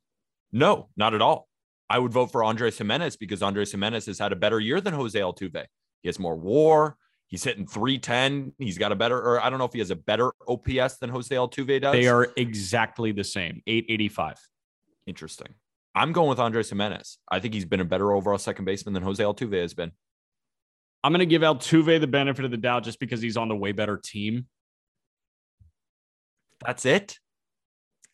No, 0.52 0.90
not 0.98 1.14
at 1.14 1.22
all. 1.22 1.48
I 1.90 1.98
would 1.98 2.12
vote 2.12 2.32
for 2.32 2.44
Andres 2.44 2.78
Gimenez 2.78 3.16
because 3.16 3.42
Andres 3.42 3.72
Gimenez 3.72 4.06
has 4.06 4.20
had 4.20 4.32
a 4.32 4.36
better 4.36 4.60
year 4.60 4.82
than 4.82 4.94
Jose 4.94 5.18
Altuve. 5.18 5.66
He 6.02 6.10
has 6.10 6.20
more 6.20 6.36
war. 6.36 6.98
He's 7.28 7.44
hitting 7.46 7.66
310. 7.66 8.54
He's 8.60 8.78
got 8.78 8.92
a 8.92 8.96
better, 8.96 9.18
or 9.18 9.42
I 9.42 9.50
don't 9.50 9.60
know 9.60 9.66
if 9.66 9.72
he 9.72 9.80
has 9.80 9.92
a 9.92 9.96
better 9.96 10.34
OPS 10.48 10.98
than 10.98 11.10
Jose 11.10 11.34
Altuve 11.34 11.82
does. 11.82 11.94
They 11.94 12.08
are 12.08 12.28
exactly 12.36 13.14
the 13.14 13.24
same 13.24 13.62
885. 13.66 14.38
interesting. 15.08 15.54
I'm 15.96 16.12
going 16.12 16.30
with 16.30 16.40
Andres 16.40 16.70
Gimenez. 16.70 17.18
I 17.30 17.40
think 17.40 17.54
he's 17.54 17.66
been 17.66 17.80
a 17.82 17.86
better 17.86 18.12
overall 18.12 18.38
second 18.38 18.66
baseman 18.66 18.94
than 18.94 19.04
Jose 19.04 19.24
Altuve 19.24 19.62
has 19.62 19.74
been. 19.74 19.92
I'm 21.04 21.12
going 21.12 21.20
to 21.20 21.26
give 21.26 21.42
Altuve 21.42 22.00
the 22.00 22.08
benefit 22.08 22.46
of 22.46 22.52
the 22.52 22.58
doubt 22.58 22.84
just 22.84 23.00
because 23.00 23.22
he's 23.22 23.38
on 23.38 23.48
the 23.48 23.56
way 23.56 23.72
better 23.72 24.00
team. 24.04 24.48
That's 26.66 26.86
it. 26.86 27.18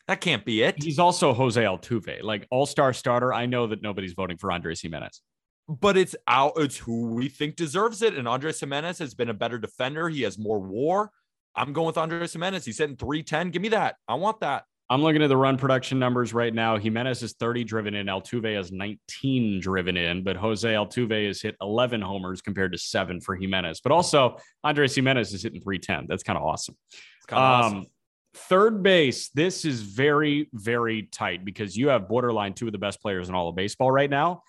That 0.07 0.21
can't 0.21 0.45
be 0.45 0.63
it. 0.63 0.81
He's 0.81 0.99
also 0.99 1.33
Jose 1.33 1.61
Altuve, 1.61 2.23
like 2.23 2.47
all 2.49 2.65
star 2.65 2.93
starter. 2.93 3.33
I 3.33 3.45
know 3.45 3.67
that 3.67 3.81
nobody's 3.81 4.13
voting 4.13 4.37
for 4.37 4.51
Andres 4.51 4.81
Gimenez. 4.81 5.21
But 5.67 5.97
it's 5.97 6.15
out. 6.27 6.53
It's 6.55 6.77
who 6.77 7.07
we 7.07 7.27
think 7.27 7.57
deserves 7.57 8.01
it. 8.01 8.15
And 8.15 8.25
Andres 8.25 8.61
Gimenez 8.61 8.99
has 8.99 9.13
been 9.13 9.29
a 9.29 9.33
better 9.33 9.57
defender. 9.57 10.07
He 10.07 10.21
has 10.21 10.39
more 10.39 10.59
war. 10.59 11.11
I'm 11.55 11.73
going 11.73 11.87
with 11.87 11.97
Andres 11.97 12.31
Gimenez. 12.31 12.63
He's 12.63 12.77
hitting 12.77 12.95
310. 12.95 13.49
Give 13.49 13.61
me 13.61 13.69
that. 13.69 13.95
I 14.07 14.15
want 14.15 14.39
that. 14.39 14.63
I'm 14.89 15.01
looking 15.01 15.21
at 15.21 15.27
the 15.27 15.37
run 15.37 15.57
production 15.57 15.99
numbers 15.99 16.33
right 16.33 16.53
now. 16.53 16.77
Gimenez 16.77 17.21
is 17.21 17.33
30 17.33 17.65
driven 17.65 17.93
in, 17.93 18.07
Altuve 18.07 18.55
has 18.55 18.71
19 18.71 19.59
driven 19.59 19.97
in, 19.97 20.23
but 20.23 20.37
Jose 20.37 20.67
Altuve 20.67 21.27
has 21.27 21.41
hit 21.41 21.55
11 21.61 22.01
homers 22.01 22.41
compared 22.41 22.71
to 22.71 22.77
seven 22.77 23.19
for 23.19 23.35
Gimenez. 23.35 23.81
But 23.81 23.91
also, 23.91 24.37
Andres 24.63 24.95
Gimenez 24.95 25.33
is 25.33 25.43
hitting 25.43 25.61
310. 25.61 26.05
That's 26.07 26.23
kind 26.23 26.37
of 26.37 26.43
awesome. 26.43 26.75
Um, 27.31 27.85
Third 28.33 28.83
base, 28.83 29.29
this 29.29 29.65
is 29.65 29.81
very, 29.81 30.47
very 30.53 31.03
tight 31.11 31.43
because 31.43 31.75
you 31.75 31.89
have 31.89 32.07
borderline 32.07 32.53
two 32.53 32.67
of 32.67 32.71
the 32.71 32.77
best 32.77 33.01
players 33.01 33.29
in 33.29 33.35
all 33.35 33.49
of 33.49 33.55
baseball 33.55 33.91
right 33.91 34.09
now. 34.09 34.43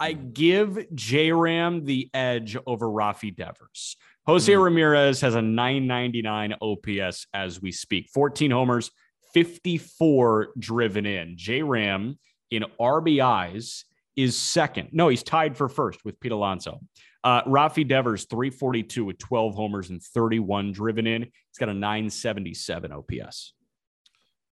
I 0.00 0.12
give 0.12 0.78
J 0.94 1.30
Ram 1.30 1.84
the 1.84 2.08
edge 2.14 2.56
over 2.66 2.86
Rafi 2.86 3.36
Devers. 3.36 3.96
Jose 4.26 4.52
Hmm. 4.52 4.60
Ramirez 4.60 5.20
has 5.20 5.34
a 5.34 5.42
999 5.42 6.54
OPS 6.60 7.26
as 7.34 7.60
we 7.60 7.70
speak, 7.70 8.08
14 8.14 8.50
homers, 8.50 8.90
54 9.34 10.50
driven 10.58 11.06
in. 11.06 11.36
J 11.36 11.62
Ram 11.62 12.18
in 12.50 12.64
RBIs 12.80 13.84
is 14.16 14.38
second. 14.38 14.90
No, 14.92 15.08
he's 15.08 15.22
tied 15.22 15.56
for 15.56 15.68
first 15.68 16.04
with 16.04 16.18
Pete 16.20 16.32
Alonso. 16.32 16.80
Uh, 17.24 17.42
Rafi 17.44 17.86
Devers, 17.86 18.26
342 18.26 19.04
with 19.04 19.18
12 19.18 19.54
homers 19.54 19.90
and 19.90 20.02
31 20.02 20.72
driven 20.72 21.06
in. 21.06 21.22
He's 21.22 21.58
got 21.58 21.68
a 21.68 21.74
977 21.74 22.92
OPS. 22.92 23.54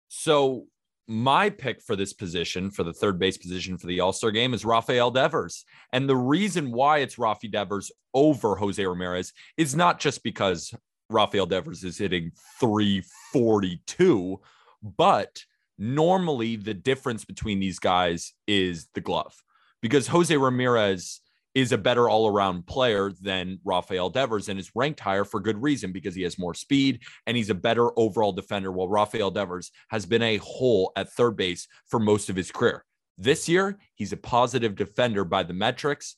So 0.07 0.67
my 1.07 1.50
pick 1.50 1.81
for 1.81 1.95
this 1.95 2.13
position, 2.13 2.71
for 2.71 2.83
the 2.83 2.93
third 2.93 3.19
base 3.19 3.38
position 3.38 3.77
for 3.77 3.88
the 3.88 4.00
All 4.00 4.13
Star 4.13 4.31
game, 4.31 4.53
is 4.53 4.63
Rafael 4.63 5.11
Devers. 5.11 5.65
And 5.91 6.07
the 6.07 6.15
reason 6.15 6.71
why 6.71 7.00
it's 7.00 7.17
Rafi 7.17 7.51
Devers 7.51 7.91
over 8.13 8.55
Jose 8.55 8.83
Ramirez 8.83 9.33
is 9.57 9.75
not 9.75 10.00
just 10.00 10.23
because 10.23 10.73
Rafael 11.09 11.45
Devers 11.45 11.83
is 11.83 11.97
hitting 11.97 12.31
342, 12.59 14.39
but 14.81 15.43
normally 15.77 16.55
the 16.55 16.73
difference 16.73 17.25
between 17.25 17.59
these 17.59 17.79
guys 17.79 18.33
is 18.47 18.88
the 18.93 19.01
glove 19.01 19.33
because 19.81 20.07
Jose 20.07 20.35
Ramirez 20.35 21.21
is 21.53 21.71
a 21.71 21.77
better 21.77 22.09
all 22.09 22.27
around 22.27 22.65
player 22.65 23.11
than 23.21 23.59
Rafael 23.65 24.09
Devers 24.09 24.47
and 24.47 24.59
is 24.59 24.71
ranked 24.73 25.00
higher 25.00 25.25
for 25.25 25.39
good 25.39 25.61
reason 25.61 25.91
because 25.91 26.15
he 26.15 26.21
has 26.23 26.39
more 26.39 26.53
speed 26.53 27.01
and 27.27 27.35
he's 27.35 27.50
a 27.50 27.55
better 27.55 27.97
overall 28.00 28.31
defender. 28.31 28.71
While 28.71 28.88
Rafael 28.88 29.31
Devers 29.31 29.71
has 29.89 30.05
been 30.05 30.21
a 30.21 30.38
hole 30.38 30.91
at 30.95 31.11
third 31.11 31.35
base 31.35 31.67
for 31.88 32.00
most 32.00 32.29
of 32.29 32.35
his 32.35 32.51
career. 32.51 32.85
This 33.17 33.50
year, 33.50 33.77
he's 33.95 34.13
a 34.13 34.17
positive 34.17 34.75
defender 34.75 35.25
by 35.25 35.43
the 35.43 35.53
metrics. 35.53 36.15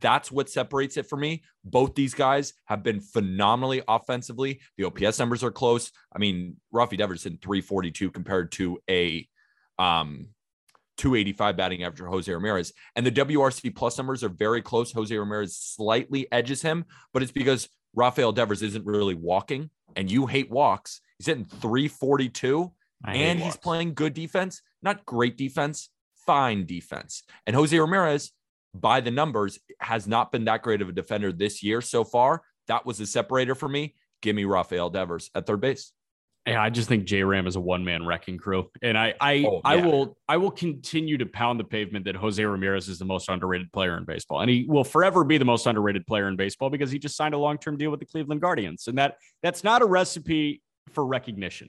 That's 0.00 0.30
what 0.32 0.48
separates 0.50 0.96
it 0.96 1.06
for 1.06 1.16
me. 1.16 1.42
Both 1.64 1.94
these 1.94 2.14
guys 2.14 2.54
have 2.66 2.82
been 2.82 3.00
phenomenally 3.00 3.82
offensively. 3.86 4.60
The 4.76 4.84
OPS 4.84 5.18
numbers 5.18 5.44
are 5.44 5.50
close. 5.50 5.92
I 6.14 6.18
mean, 6.18 6.56
Rafi 6.72 6.96
Devers 6.96 7.26
in 7.26 7.38
342 7.38 8.10
compared 8.10 8.52
to 8.52 8.78
a 8.88 9.28
um 9.78 10.28
285 10.96 11.56
batting 11.56 11.82
average 11.82 11.98
for 11.98 12.08
Jose 12.08 12.30
Ramirez. 12.30 12.74
And 12.94 13.06
the 13.06 13.10
WRC 13.10 13.74
plus 13.74 13.96
numbers 13.96 14.22
are 14.22 14.28
very 14.28 14.60
close. 14.60 14.92
Jose 14.92 15.16
Ramirez 15.16 15.56
slightly 15.56 16.30
edges 16.30 16.60
him, 16.60 16.84
but 17.14 17.22
it's 17.22 17.32
because 17.32 17.70
Rafael 17.94 18.32
Devers 18.32 18.62
isn't 18.62 18.84
really 18.84 19.14
walking 19.14 19.70
and 19.96 20.10
you 20.10 20.26
hate 20.26 20.50
walks. 20.50 21.00
He's 21.18 21.26
hitting 21.26 21.46
342 21.46 22.70
I 23.02 23.14
and 23.14 23.38
he's 23.38 23.46
walks. 23.46 23.56
playing 23.56 23.94
good 23.94 24.12
defense, 24.12 24.60
not 24.82 25.06
great 25.06 25.38
defense, 25.38 25.88
fine 26.26 26.66
defense. 26.66 27.22
And 27.46 27.56
Jose 27.56 27.78
Ramirez, 27.78 28.32
by 28.74 29.00
the 29.00 29.10
numbers, 29.10 29.58
has 29.80 30.06
not 30.06 30.32
been 30.32 30.44
that 30.44 30.62
great 30.62 30.82
of 30.82 30.88
a 30.88 30.92
defender 30.92 31.32
this 31.32 31.62
year 31.62 31.80
so 31.80 32.04
far. 32.04 32.42
That 32.68 32.86
was 32.86 33.00
a 33.00 33.06
separator 33.06 33.54
for 33.54 33.68
me. 33.68 33.94
Give 34.22 34.36
me 34.36 34.44
Rafael 34.44 34.90
Devers 34.90 35.30
at 35.34 35.46
third 35.46 35.60
base. 35.60 35.92
Yeah, 36.46 36.62
I 36.62 36.70
just 36.70 36.88
think 36.88 37.04
J 37.04 37.22
Ram 37.22 37.46
is 37.46 37.56
a 37.56 37.60
one 37.60 37.84
man 37.84 38.06
wrecking 38.06 38.38
crew, 38.38 38.70
and 38.80 38.96
I 38.96 39.14
I 39.20 39.44
Oh, 39.46 39.60
I 39.62 39.76
will 39.76 40.16
I 40.26 40.38
will 40.38 40.50
continue 40.50 41.18
to 41.18 41.26
pound 41.26 41.60
the 41.60 41.64
pavement 41.64 42.06
that 42.06 42.16
Jose 42.16 42.42
Ramirez 42.42 42.88
is 42.88 42.98
the 42.98 43.04
most 43.04 43.28
underrated 43.28 43.70
player 43.72 43.98
in 43.98 44.04
baseball, 44.04 44.40
and 44.40 44.50
he 44.50 44.64
will 44.66 44.84
forever 44.84 45.22
be 45.22 45.36
the 45.36 45.44
most 45.44 45.66
underrated 45.66 46.06
player 46.06 46.28
in 46.28 46.36
baseball 46.36 46.70
because 46.70 46.90
he 46.90 46.98
just 46.98 47.14
signed 47.14 47.34
a 47.34 47.38
long 47.38 47.58
term 47.58 47.76
deal 47.76 47.90
with 47.90 48.00
the 48.00 48.06
Cleveland 48.06 48.40
Guardians, 48.40 48.88
and 48.88 48.96
that 48.96 49.16
that's 49.42 49.62
not 49.62 49.82
a 49.82 49.84
recipe 49.84 50.62
for 50.92 51.04
recognition. 51.04 51.68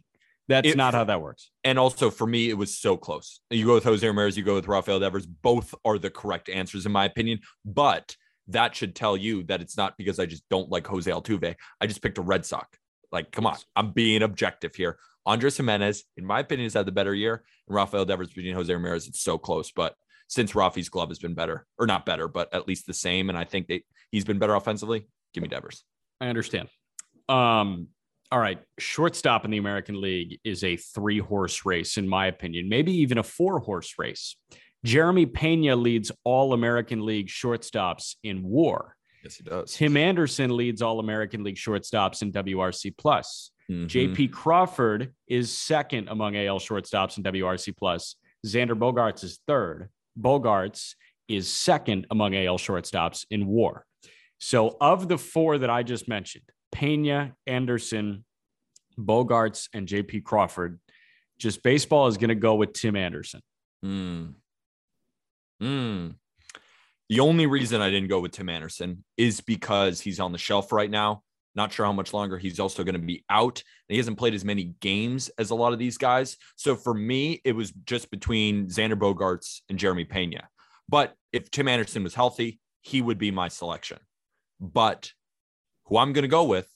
That's 0.51 0.67
It- 0.67 0.77
not 0.77 0.93
how 0.93 1.03
that 1.05 1.21
works. 1.21 1.49
And 1.63 1.79
also 1.79 2.11
for 2.11 2.27
me, 2.27 2.49
it 2.49 2.55
was 2.55 2.77
so 2.77 2.97
close. 2.97 3.39
You 3.49 3.65
go 3.65 3.75
with 3.75 3.83
Jose 3.83 4.05
Ramirez, 4.05 4.37
you 4.37 4.43
go 4.43 4.55
with 4.55 4.67
Rafael 4.67 4.99
Devers. 4.99 5.25
Both 5.25 5.73
are 5.85 5.97
the 5.97 6.09
correct 6.09 6.49
answers, 6.49 6.85
in 6.85 6.91
my 6.91 7.05
opinion. 7.05 7.39
But 7.65 8.15
that 8.47 8.75
should 8.75 8.95
tell 8.95 9.15
you 9.15 9.43
that 9.43 9.61
it's 9.61 9.77
not 9.77 9.97
because 9.97 10.19
I 10.19 10.25
just 10.25 10.43
don't 10.49 10.69
like 10.69 10.85
Jose 10.87 11.09
Altuve. 11.09 11.55
I 11.79 11.87
just 11.87 12.01
picked 12.01 12.17
a 12.17 12.21
Red 12.21 12.45
Sox. 12.45 12.77
Like, 13.11 13.31
come 13.31 13.45
on, 13.45 13.57
I'm 13.75 13.91
being 13.91 14.23
objective 14.23 14.75
here. 14.75 14.97
Andres 15.25 15.57
Gimenez, 15.57 16.03
in 16.17 16.25
my 16.25 16.39
opinion, 16.39 16.65
has 16.65 16.73
had 16.73 16.85
the 16.85 16.91
better 16.91 17.13
year. 17.13 17.43
And 17.67 17.75
Rafael 17.75 18.05
Devers 18.05 18.29
between 18.33 18.53
Jose 18.55 18.73
Ramirez, 18.73 19.07
it's 19.07 19.21
so 19.21 19.37
close. 19.37 19.71
But 19.71 19.95
since 20.27 20.53
Rafi's 20.53 20.89
glove 20.89 21.09
has 21.09 21.19
been 21.19 21.33
better, 21.33 21.65
or 21.77 21.85
not 21.85 22.05
better, 22.05 22.27
but 22.27 22.53
at 22.53 22.67
least 22.67 22.87
the 22.87 22.93
same, 22.93 23.29
and 23.29 23.37
I 23.37 23.43
think 23.43 23.67
that 23.67 23.81
he's 24.11 24.23
been 24.25 24.39
better 24.39 24.55
offensively, 24.55 25.07
give 25.33 25.41
me 25.43 25.47
Devers. 25.49 25.83
I 26.19 26.27
understand. 26.27 26.69
Um, 27.29 27.87
all 28.31 28.39
right, 28.39 28.59
shortstop 28.79 29.45
in 29.45 29.51
the 29.51 29.57
American 29.57 29.99
League 29.99 30.39
is 30.43 30.63
a 30.63 30.77
three 30.77 31.19
horse 31.19 31.65
race, 31.65 31.97
in 31.97 32.07
my 32.07 32.27
opinion, 32.27 32.69
maybe 32.69 32.93
even 32.93 33.17
a 33.17 33.23
four 33.23 33.59
horse 33.59 33.95
race. 33.97 34.35
Jeremy 34.83 35.25
Pena 35.25 35.75
leads 35.75 36.11
all 36.23 36.53
American 36.53 37.05
League 37.05 37.27
shortstops 37.27 38.15
in 38.23 38.41
WAR. 38.43 38.95
Yes, 39.23 39.35
he 39.35 39.43
does. 39.43 39.73
Tim 39.73 39.95
Anderson 39.97 40.55
leads 40.57 40.81
all 40.81 40.99
American 40.99 41.43
League 41.43 41.57
shortstops 41.57 42.21
in 42.21 42.31
WRC 42.31 42.91
plus. 42.97 43.51
Mhm. 43.69 43.87
JP 43.87 44.27
Crawford 44.31 45.13
is 45.27 45.55
second 45.55 46.07
among 46.09 46.35
AL 46.35 46.59
shortstops 46.59 47.17
in 47.17 47.23
WRC 47.23 47.71
plus. 47.71 48.15
Xander 48.45 48.77
Bogaerts 48.77 49.23
is 49.23 49.39
third. 49.45 49.89
Bogaerts 50.19 50.95
is 51.27 51.51
second 51.51 52.07
among 52.09 52.33
AL 52.33 52.57
shortstops 52.57 53.25
in 53.29 53.45
WAR. 53.45 53.85
So 54.39 54.75
of 54.81 55.07
the 55.07 55.17
four 55.19 55.59
that 55.59 55.69
I 55.69 55.83
just 55.83 56.07
mentioned, 56.07 56.45
Pena, 56.71 57.35
Anderson, 57.47 58.25
Bogaerts, 58.97 59.69
and 59.73 59.87
JP 59.87 60.23
Crawford, 60.23 60.79
just 61.39 61.63
baseball 61.63 62.07
is 62.07 62.17
going 62.17 62.29
to 62.29 62.35
go 62.35 62.55
with 62.55 62.73
Tim 62.73 62.95
Anderson. 62.95 63.41
Mm. 63.83 64.35
Mm. 65.61 66.15
The 67.09 67.19
only 67.19 67.45
reason 67.45 67.81
I 67.81 67.89
didn't 67.89 68.09
go 68.09 68.19
with 68.19 68.31
Tim 68.31 68.49
Anderson 68.49 69.03
is 69.17 69.41
because 69.41 69.99
he's 69.99 70.19
on 70.19 70.31
the 70.31 70.37
shelf 70.37 70.71
right 70.71 70.89
now. 70.89 71.23
Not 71.53 71.73
sure 71.73 71.85
how 71.85 71.91
much 71.91 72.13
longer 72.13 72.37
he's 72.37 72.59
also 72.59 72.83
going 72.83 72.95
to 72.95 72.99
be 72.99 73.25
out. 73.29 73.61
And 73.89 73.93
he 73.93 73.97
hasn't 73.97 74.17
played 74.17 74.33
as 74.33 74.45
many 74.45 74.75
games 74.79 75.29
as 75.37 75.49
a 75.49 75.55
lot 75.55 75.73
of 75.73 75.79
these 75.79 75.97
guys. 75.97 76.37
So 76.55 76.75
for 76.75 76.93
me, 76.93 77.41
it 77.43 77.51
was 77.53 77.71
just 77.85 78.09
between 78.09 78.67
Xander 78.67 78.97
Bogaerts 78.97 79.59
and 79.67 79.77
Jeremy 79.77 80.05
Pena. 80.05 80.47
But 80.87 81.13
if 81.33 81.51
Tim 81.51 81.67
Anderson 81.67 82.03
was 82.03 82.15
healthy, 82.15 82.59
he 82.81 83.01
would 83.01 83.17
be 83.17 83.31
my 83.31 83.49
selection. 83.49 83.99
But 84.59 85.11
who 85.91 85.97
I'm 85.97 86.13
going 86.13 86.23
to 86.23 86.29
go 86.29 86.45
with 86.45 86.69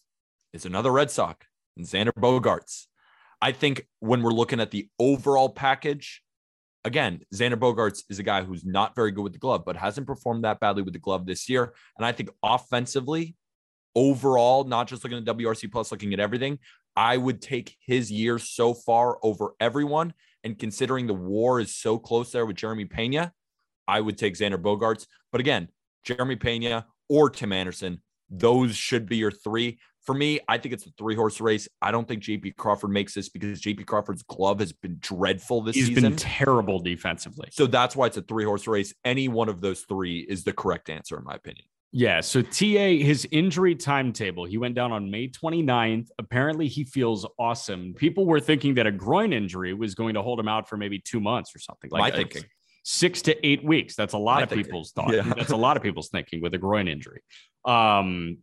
is 0.51 0.65
another 0.65 0.91
Red 0.91 1.09
Sox, 1.09 1.47
Xander 1.79 2.11
Bogaerts. 2.11 2.87
I 3.41 3.53
think 3.53 3.87
when 4.01 4.21
we're 4.21 4.31
looking 4.31 4.59
at 4.59 4.71
the 4.71 4.89
overall 4.99 5.47
package, 5.47 6.21
again, 6.83 7.21
Xander 7.33 7.55
Bogaerts 7.55 8.03
is 8.09 8.19
a 8.19 8.23
guy 8.23 8.43
who's 8.43 8.65
not 8.65 8.93
very 8.93 9.11
good 9.11 9.23
with 9.23 9.31
the 9.31 9.39
glove, 9.39 9.63
but 9.65 9.77
hasn't 9.77 10.05
performed 10.05 10.43
that 10.43 10.59
badly 10.59 10.83
with 10.83 10.91
the 10.91 10.99
glove 10.99 11.25
this 11.25 11.47
year. 11.47 11.73
And 11.97 12.05
I 12.05 12.11
think 12.11 12.29
offensively, 12.43 13.37
overall, 13.95 14.65
not 14.65 14.89
just 14.89 15.05
looking 15.05 15.17
at 15.17 15.23
WRC 15.23 15.71
plus, 15.71 15.93
looking 15.93 16.13
at 16.13 16.19
everything, 16.19 16.59
I 16.97 17.15
would 17.15 17.41
take 17.41 17.77
his 17.79 18.11
year 18.11 18.37
so 18.37 18.73
far 18.73 19.17
over 19.23 19.53
everyone. 19.61 20.13
And 20.43 20.59
considering 20.59 21.07
the 21.07 21.13
war 21.13 21.61
is 21.61 21.73
so 21.73 21.97
close 21.97 22.33
there 22.33 22.45
with 22.45 22.57
Jeremy 22.57 22.83
Pena, 22.83 23.31
I 23.87 24.01
would 24.01 24.17
take 24.17 24.33
Xander 24.33 24.61
Bogaerts. 24.61 25.07
But 25.31 25.39
again, 25.39 25.69
Jeremy 26.03 26.35
Pena 26.35 26.85
or 27.07 27.29
Tim 27.29 27.53
Anderson, 27.53 28.01
those 28.39 28.75
should 28.75 29.07
be 29.07 29.17
your 29.17 29.31
three. 29.31 29.79
For 30.03 30.13
me, 30.13 30.39
I 30.47 30.59
think 30.59 30.73
it's 30.73 30.85
a 30.85 30.91
three 30.97 31.15
horse 31.15 31.41
race. 31.41 31.67
I 31.81 31.91
don't 31.91 32.07
think 32.07 32.21
JP 32.21 32.57
Crawford 32.57 32.91
makes 32.91 33.15
this 33.15 33.29
because 33.29 33.59
JP 33.59 33.87
Crawford's 33.87 34.21
glove 34.23 34.59
has 34.59 34.71
been 34.71 34.97
dreadful 34.99 35.61
this 35.61 35.75
He's 35.75 35.87
season. 35.87 36.03
He's 36.03 36.09
been 36.11 36.17
terrible 36.17 36.79
defensively. 36.79 37.49
so 37.51 37.65
that's 37.65 37.95
why 37.95 38.05
it's 38.07 38.17
a 38.17 38.21
three 38.21 38.43
horse 38.43 38.67
race. 38.67 38.93
Any 39.03 39.27
one 39.27 39.49
of 39.49 39.61
those 39.61 39.81
three 39.81 40.19
is 40.19 40.43
the 40.43 40.53
correct 40.53 40.89
answer, 40.89 41.17
in 41.17 41.23
my 41.23 41.33
opinion. 41.33 41.65
Yeah. 41.91 42.19
So 42.19 42.41
TA, 42.41 42.99
his 43.01 43.25
injury 43.31 43.73
timetable, 43.73 44.43
he 44.43 44.57
went 44.57 44.75
down 44.75 44.91
on 44.91 45.09
May 45.09 45.29
29th. 45.29 46.09
Apparently, 46.19 46.67
he 46.67 46.83
feels 46.83 47.25
awesome. 47.39 47.93
People 47.93 48.25
were 48.25 48.41
thinking 48.41 48.73
that 48.75 48.85
a 48.85 48.91
groin 48.91 49.31
injury 49.31 49.73
was 49.73 49.95
going 49.95 50.15
to 50.15 50.21
hold 50.21 50.37
him 50.37 50.49
out 50.49 50.67
for 50.67 50.75
maybe 50.75 50.99
two 50.99 51.21
months 51.21 51.55
or 51.55 51.59
something. 51.59 51.89
Like 51.89 52.13
thinking. 52.13 52.43
Six 52.87 53.23
to 53.23 53.45
eight 53.45 53.63
weeks. 53.63 53.95
That's 53.95 54.13
a 54.13 54.17
lot 54.17 54.35
My 54.35 54.41
of 54.43 54.49
people's 54.51 54.91
thought. 54.91 55.11
Yeah. 55.11 55.33
That's 55.35 55.51
a 55.51 55.57
lot 55.57 55.75
of 55.75 55.81
people's 55.81 56.09
thinking 56.09 56.39
with 56.39 56.53
a 56.53 56.59
groin 56.59 56.87
injury. 56.87 57.21
Um, 57.65 58.37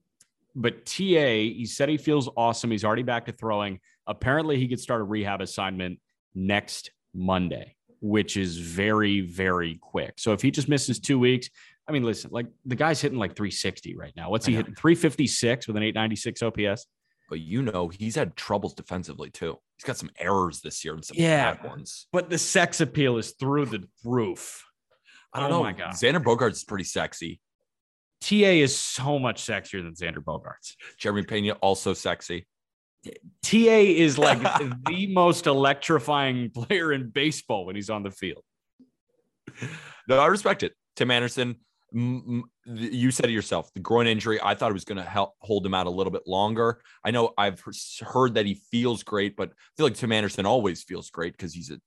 but 0.55 0.85
TA, 0.85 0.99
he 0.99 1.65
said 1.65 1.89
he 1.89 1.97
feels 1.97 2.29
awesome. 2.37 2.73
He's 2.73 2.85
already 2.85 3.05
back 3.05 3.27
to 3.27 3.33
throwing. 3.33 3.79
Apparently, 4.07 4.59
he 4.59 4.67
could 4.67 4.81
start 4.81 5.01
a 5.01 5.05
rehab 5.05 5.41
assignment 5.41 6.01
next 6.35 6.91
Monday, 7.15 7.77
which 8.01 8.37
is 8.37 8.59
very, 8.59 9.21
very 9.21 9.79
quick. 9.81 10.15
So 10.19 10.33
if 10.33 10.43
he 10.43 10.51
just 10.51 10.69
misses 10.69 10.99
two 10.99 11.21
weeks, 11.21 11.49
I 11.89 11.93
mean, 11.93 12.03
listen, 12.03 12.31
like 12.33 12.47
the 12.67 12.77
guy's 12.77 13.01
hitting 13.01 13.19
like 13.19 13.37
360 13.37 13.97
right 13.97 14.13
now. 14.17 14.29
What's 14.29 14.45
he 14.45 14.55
hitting? 14.55 14.75
356 14.75 15.69
with 15.69 15.77
an 15.77 15.85
896 15.85 16.43
OPS. 16.43 16.87
But 17.33 17.41
you 17.41 17.63
know, 17.63 17.89
he's 17.89 18.15
had 18.15 18.37
troubles 18.37 18.75
defensively 18.75 19.31
too. 19.31 19.57
He's 19.79 19.87
got 19.87 19.97
some 19.97 20.11
errors 20.19 20.61
this 20.61 20.85
year 20.85 20.93
and 20.93 21.03
some 21.03 21.17
Yeah. 21.19 21.55
bad 21.55 21.65
ones. 21.67 22.07
But 22.13 22.29
the 22.29 22.37
sex 22.37 22.83
appeal 22.83 23.17
is 23.17 23.31
through 23.41 23.65
the 23.67 23.89
roof. 24.05 24.63
I 25.33 25.41
don't 25.41 25.51
Oh 25.51 25.57
know. 25.57 25.63
my 25.63 25.73
God. 25.73 25.93
Xander 25.95 26.23
Bogaerts 26.23 26.51
is 26.53 26.65
pretty 26.65 26.85
sexy. 26.85 27.41
TA 28.21 28.61
is 28.61 28.77
so 28.79 29.19
much 29.19 29.41
sexier 29.43 29.83
than 29.83 29.95
Xander 29.95 30.23
Bogaerts. 30.23 30.75
Jeremy 30.99 31.23
Pena 31.23 31.53
also 31.63 31.95
sexy. 31.95 32.47
TA 33.43 33.79
is 33.97 34.19
like 34.19 34.39
the 34.87 35.07
most 35.11 35.47
electrifying 35.47 36.51
player 36.51 36.93
in 36.93 37.09
baseball 37.09 37.65
when 37.65 37.77
he's 37.77 37.89
on 37.89 38.03
the 38.03 38.11
field. 38.11 38.45
No, 40.07 40.19
I 40.19 40.27
respect 40.27 40.63
it. 40.63 40.75
Tim 40.97 41.11
Anderson, 41.11 41.49
m- 41.49 41.57
m- 41.57 41.57
th- 41.57 41.61
you 41.93 43.11
said 43.11 43.27
it 43.27 43.33
yourself. 43.33 43.73
The 43.75 43.81
groin 43.81 44.07
injury, 44.07 44.41
I 44.43 44.55
thought 44.55 44.71
it 44.71 44.75
was 44.75 44.85
going 44.85 44.99
to 44.99 45.09
help 45.09 45.35
hold 45.41 45.65
him 45.67 45.75
out 45.75 45.87
a 45.87 45.91
little 45.91 46.13
bit 46.13 46.23
longer. 46.27 46.81
I 47.05 47.11
know 47.11 47.33
I've 47.37 47.63
heard 48.01 48.35
that 48.35 48.47
he 48.47 48.55
feels 48.71 49.03
great, 49.03 49.37
but 49.37 49.51
I 49.51 49.71
feel 49.77 49.87
like 49.87 49.95
Tim 49.95 50.13
Anderson 50.13 50.47
always 50.47 50.83
feels 50.83 51.11
great 51.11 51.33
because 51.33 51.53
he's 51.53 51.71
a 51.71 51.81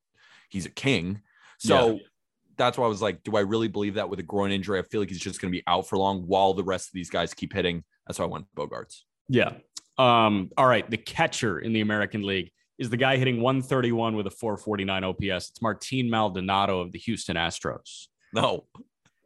he's 0.49 0.65
a 0.65 0.71
king. 0.71 1.21
So 1.57 1.99
that's 2.57 2.77
why 2.77 2.85
I 2.85 2.89
was 2.89 3.01
like, 3.01 3.23
do 3.23 3.35
I 3.35 3.41
really 3.41 3.67
believe 3.67 3.95
that 3.95 4.09
with 4.09 4.19
a 4.19 4.23
groin 4.23 4.51
injury? 4.51 4.79
I 4.79 4.83
feel 4.83 5.01
like 5.01 5.09
he's 5.09 5.19
just 5.19 5.41
going 5.41 5.51
to 5.51 5.57
be 5.57 5.63
out 5.67 5.87
for 5.87 5.97
long 5.97 6.23
while 6.27 6.53
the 6.53 6.63
rest 6.63 6.89
of 6.89 6.93
these 6.93 7.09
guys 7.09 7.33
keep 7.33 7.53
hitting. 7.53 7.83
That's 8.07 8.19
why 8.19 8.25
I 8.25 8.29
went 8.29 8.45
Bogaerts. 8.55 9.01
Yeah. 9.27 9.53
Um, 9.97 10.51
all 10.57 10.67
right. 10.67 10.89
The 10.89 10.97
catcher 10.97 11.59
in 11.59 11.73
the 11.73 11.81
American 11.81 12.23
League 12.23 12.51
is 12.77 12.89
the 12.89 12.97
guy 12.97 13.17
hitting 13.17 13.41
131 13.41 14.15
with 14.15 14.27
a 14.27 14.31
449 14.31 15.03
OPS. 15.03 15.49
It's 15.49 15.61
Martin 15.61 16.09
Maldonado 16.09 16.81
of 16.81 16.91
the 16.91 16.99
Houston 16.99 17.37
Astros. 17.37 18.07
No, 18.33 18.65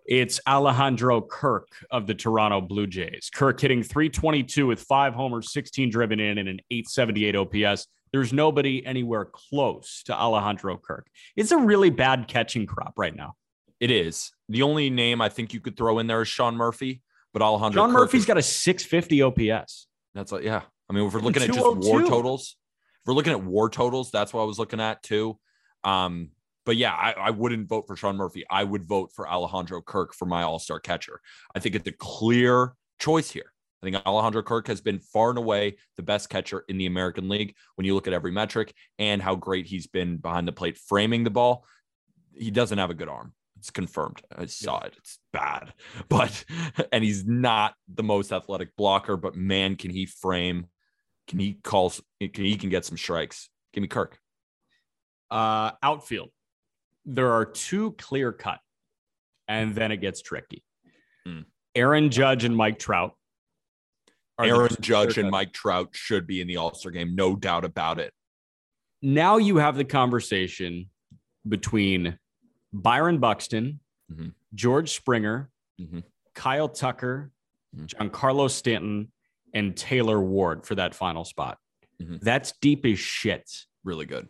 It's 0.10 0.40
Alejandro 0.48 1.22
Kirk 1.22 1.68
of 1.92 2.08
the 2.08 2.16
Toronto 2.16 2.62
Blue 2.62 2.88
Jays. 2.88 3.30
Kirk 3.32 3.62
hitting 3.62 3.84
322 3.84 4.66
with 4.66 4.82
five 4.82 5.14
homers, 5.14 5.54
16 5.54 5.92
driven 5.92 6.20
in, 6.20 6.40
and 6.40 6.50
an 6.50 6.60
878 6.72 7.36
OPS. 7.36 7.86
There's 8.12 8.34
nobody 8.34 8.84
anywhere 8.84 9.26
close 9.26 10.02
to 10.08 10.14
Alejandro 10.16 10.80
Kirk. 10.80 11.06
It's 11.36 11.52
a 11.52 11.60
really 11.60 11.92
bad 11.92 12.28
catching 12.28 12.66
crop 12.66 12.94
right 12.98 13.16
now. 13.16 13.34
it 13.80 13.92
is. 13.92 14.32
The 14.50 14.64
only 14.64 14.90
name 14.90 15.22
I 15.22 15.30
think 15.30 15.54
you 15.54 15.60
could 15.62 15.78
throw 15.78 16.00
in 16.00 16.08
there 16.08 16.24
is 16.24 16.28
Sean 16.28 16.56
Murphy, 16.58 17.04
but 17.32 17.44
Alejandro 17.44 17.84
John 17.84 17.92
Kirk 17.92 18.00
Murphy's 18.00 18.22
is- 18.22 18.26
got 18.26 18.40
a 18.40 18.42
650 18.42 19.22
OPS. 19.22 19.86
That's 20.16 20.32
like, 20.32 20.44
yeah. 20.44 20.64
I 20.90 20.94
mean, 20.94 21.06
if 21.06 21.14
we're 21.14 21.20
looking 21.20 21.44
at 21.44 21.52
just 21.52 21.60
war 21.60 22.02
totals, 22.02 22.56
if 23.04 23.08
we're 23.08 23.14
looking 23.14 23.34
at 23.34 23.44
war 23.44 23.70
totals, 23.70 24.10
that's 24.10 24.34
what 24.34 24.42
I 24.42 24.46
was 24.46 24.58
looking 24.58 24.82
at 24.82 25.04
too. 25.04 25.38
Um, 25.84 26.32
but 26.70 26.78
yeah, 26.78 26.94
I, 26.94 27.14
I 27.14 27.30
wouldn't 27.32 27.68
vote 27.68 27.88
for 27.88 27.96
Sean 27.96 28.16
Murphy. 28.16 28.46
I 28.48 28.64
would 28.64 28.86
vote 28.86 29.12
for 29.12 29.28
Alejandro 29.28 29.82
Kirk 29.82 30.14
for 30.14 30.28
my 30.28 30.44
all 30.44 30.60
star 30.60 30.80
catcher. 30.80 31.20
I 31.56 31.58
think 31.58 31.74
it's 31.74 31.88
a 31.88 31.92
clear 31.92 32.76
choice 33.00 33.32
here. 33.32 33.52
I 33.82 33.88
think 33.88 34.06
Alejandro 34.06 34.44
Kirk 34.44 34.68
has 34.68 34.80
been 34.80 35.00
far 35.00 35.30
and 35.30 35.40
away 35.40 35.78
the 35.98 36.04
best 36.04 36.30
catcher 36.30 36.66
in 36.70 36.78
the 36.78 36.86
American 36.86 37.28
League 37.28 37.56
when 37.74 37.88
you 37.88 37.96
look 37.96 38.06
at 38.06 38.14
every 38.14 38.32
metric 38.32 38.76
and 39.00 39.20
how 39.20 39.34
great 39.34 39.66
he's 39.66 39.88
been 39.88 40.18
behind 40.18 40.48
the 40.48 40.52
plate 40.52 40.78
framing 40.78 41.24
the 41.24 41.32
ball. 41.32 41.66
He 42.36 42.52
doesn't 42.52 42.78
have 42.78 42.92
a 42.92 42.94
good 42.94 43.10
arm. 43.10 43.34
It's 43.58 43.72
confirmed. 43.72 44.22
I 44.38 44.46
saw 44.46 44.80
it. 44.82 44.94
It's 44.96 45.18
bad. 45.34 45.74
But 46.08 46.46
and 46.92 47.04
he's 47.04 47.26
not 47.26 47.74
the 47.92 48.04
most 48.04 48.32
athletic 48.32 48.76
blocker, 48.76 49.18
but 49.18 49.36
man, 49.36 49.76
can 49.76 49.90
he 49.90 50.06
frame? 50.06 50.68
Can 51.28 51.40
he 51.40 51.54
call 51.64 51.92
can 52.22 52.46
he 52.46 52.58
can 52.58 52.70
get 52.70 52.86
some 52.86 52.96
strikes? 52.96 53.50
Give 53.74 53.82
me 53.82 53.88
Kirk. 53.88 54.20
Uh, 55.32 55.72
outfield. 55.82 56.30
There 57.12 57.32
are 57.32 57.46
two 57.46 57.94
clear 57.94 58.32
cut, 58.32 58.60
and 59.48 59.74
then 59.74 59.92
it 59.92 59.98
gets 59.98 60.22
tricky. 60.22 60.64
Hmm. 61.26 61.42
Aaron 61.74 62.12
Judge 62.12 62.44
and 62.44 62.56
Mike 62.56 62.78
Trout. 62.78 63.16
Aaron 64.40 64.70
Judge 64.80 65.18
and 65.18 65.30
Mike 65.32 65.52
Trout 65.52 65.90
should 65.94 66.26
be 66.28 66.40
in 66.40 66.48
the 66.48 66.58
All-Star 66.58 66.92
game, 66.92 67.16
no 67.16 67.36
doubt 67.36 67.66
about 67.66 68.00
it. 68.00 68.14
Now 69.02 69.38
you 69.38 69.58
have 69.58 69.76
the 69.76 69.84
conversation 69.86 70.90
between 71.48 72.18
Byron 72.72 73.18
Buxton, 73.20 73.80
Mhm. 74.12 74.34
George 74.54 74.90
Springer, 74.92 75.50
Mhm. 75.80 76.04
Kyle 76.36 76.70
Tucker, 76.70 77.32
Mhm. 77.76 77.88
Giancarlo 77.88 78.50
Stanton, 78.50 79.12
and 79.54 79.76
Taylor 79.76 80.22
Ward 80.22 80.66
for 80.66 80.76
that 80.76 80.94
final 80.94 81.26
spot. 81.26 81.58
Mhm. 82.02 82.22
That's 82.22 82.54
deep 82.62 82.86
as 82.86 83.00
shit. 83.00 83.50
Really 83.84 84.06
good. 84.06 84.30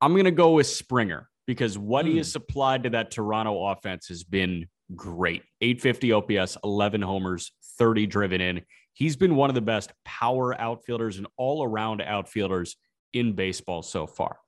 I'm 0.00 0.12
going 0.12 0.24
to 0.26 0.30
go 0.30 0.52
with 0.54 0.66
Springer 0.68 1.29
because 1.50 1.76
what 1.76 2.06
he 2.06 2.12
Hmm. 2.12 2.18
has 2.18 2.30
supplied 2.30 2.84
to 2.84 2.90
that 2.90 3.10
Toronto 3.10 3.66
offense 3.66 4.06
has 4.06 4.22
been 4.22 4.68
great. 4.94 5.42
850 5.60 6.12
OPS, 6.12 6.56
11 6.62 7.02
homers, 7.02 7.50
30 7.76 8.06
driven 8.06 8.40
in. 8.40 8.62
He's 8.92 9.16
been 9.16 9.34
one 9.34 9.50
of 9.50 9.54
the 9.54 9.60
best 9.60 9.92
power 10.04 10.54
outfielders 10.60 11.18
and 11.18 11.26
all 11.36 11.64
around 11.64 12.02
outfielders 12.02 12.76
in 13.12 13.32
baseball 13.32 13.82
so 13.82 14.06
far. 14.06 14.38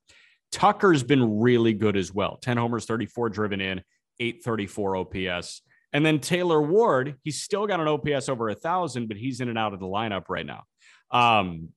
Tucker's 0.52 1.02
been 1.02 1.40
really 1.40 1.72
good 1.72 1.96
as 1.96 2.14
well 2.14 2.36
10 2.36 2.56
homers, 2.56 2.84
34 2.84 3.30
driven 3.30 3.60
in, 3.60 3.82
834 4.20 4.96
OPS. 4.96 5.62
And 5.92 6.06
then 6.06 6.20
Taylor 6.20 6.62
Ward, 6.62 7.16
he's 7.24 7.42
still 7.42 7.66
got 7.66 7.80
an 7.80 7.88
OPS 7.88 8.28
over 8.28 8.48
a 8.48 8.54
thousand, 8.54 9.08
but 9.08 9.16
he's 9.16 9.40
in 9.40 9.48
and 9.48 9.58
out 9.58 9.74
of 9.74 9.80
the 9.80 9.86
lineup 9.86 10.28
right 10.28 10.46
now. 10.46 10.62
Um, 11.10 11.70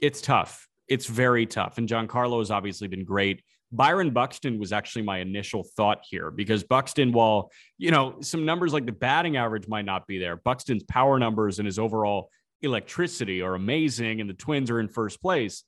it's 0.00 0.20
tough. 0.20 0.68
It's 0.86 1.06
very 1.06 1.46
tough. 1.46 1.78
And 1.78 1.88
Giancarlo 1.88 2.40
has 2.40 2.50
obviously 2.50 2.88
been 2.88 3.04
great. 3.06 3.42
Byron 3.72 4.10
Buxton 4.10 4.58
was 4.58 4.72
actually 4.72 5.02
my 5.02 5.18
initial 5.18 5.64
thought 5.76 6.00
here 6.08 6.30
because 6.30 6.64
Buxton, 6.64 7.12
while 7.12 7.50
you 7.78 7.90
know 7.90 8.16
some 8.20 8.44
numbers 8.44 8.72
like 8.72 8.86
the 8.86 8.92
batting 8.92 9.36
average 9.36 9.68
might 9.68 9.84
not 9.84 10.06
be 10.06 10.18
there, 10.18 10.36
Buxton's 10.36 10.82
power 10.84 11.18
numbers 11.18 11.58
and 11.58 11.66
his 11.66 11.78
overall 11.78 12.30
electricity 12.62 13.42
are 13.42 13.54
amazing, 13.54 14.20
and 14.20 14.28
the 14.28 14.34
Twins 14.34 14.70
are 14.70 14.80
in 14.80 14.88
first 14.88 15.22
place. 15.22 15.64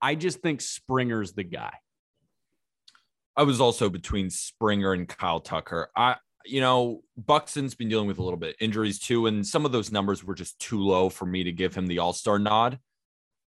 I 0.00 0.14
just 0.14 0.40
think 0.40 0.60
Springer's 0.60 1.32
the 1.32 1.44
guy. 1.44 1.72
I 3.36 3.44
was 3.44 3.60
also 3.60 3.88
between 3.88 4.28
Springer 4.28 4.92
and 4.92 5.08
Kyle 5.08 5.40
Tucker. 5.40 5.88
I, 5.96 6.16
you 6.44 6.60
know, 6.60 7.02
Buxton's 7.16 7.74
been 7.74 7.88
dealing 7.88 8.08
with 8.08 8.18
a 8.18 8.22
little 8.22 8.38
bit 8.38 8.56
injuries 8.60 8.98
too, 8.98 9.26
and 9.26 9.46
some 9.46 9.64
of 9.64 9.72
those 9.72 9.92
numbers 9.92 10.24
were 10.24 10.34
just 10.34 10.58
too 10.58 10.80
low 10.80 11.08
for 11.08 11.24
me 11.24 11.44
to 11.44 11.52
give 11.52 11.74
him 11.74 11.86
the 11.86 12.00
All 12.00 12.12
Star 12.12 12.38
nod. 12.38 12.78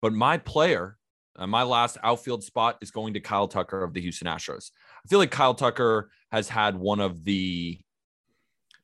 But 0.02 0.14
my 0.14 0.38
player, 0.38 0.98
uh, 1.36 1.48
my 1.48 1.64
last 1.64 1.98
outfield 2.04 2.44
spot 2.44 2.78
is 2.82 2.92
going 2.92 3.14
to 3.14 3.20
Kyle 3.20 3.48
Tucker 3.48 3.84
of 3.84 3.94
the 3.94 4.02
Houston 4.02 4.28
Astros. 4.28 4.72
I 5.06 5.08
feel 5.08 5.20
like 5.20 5.32
Kyle 5.32 5.54
Tucker 5.54 6.10
has 6.32 6.50
had 6.50 6.76
one 6.76 7.00
of 7.00 7.24
the 7.24 7.80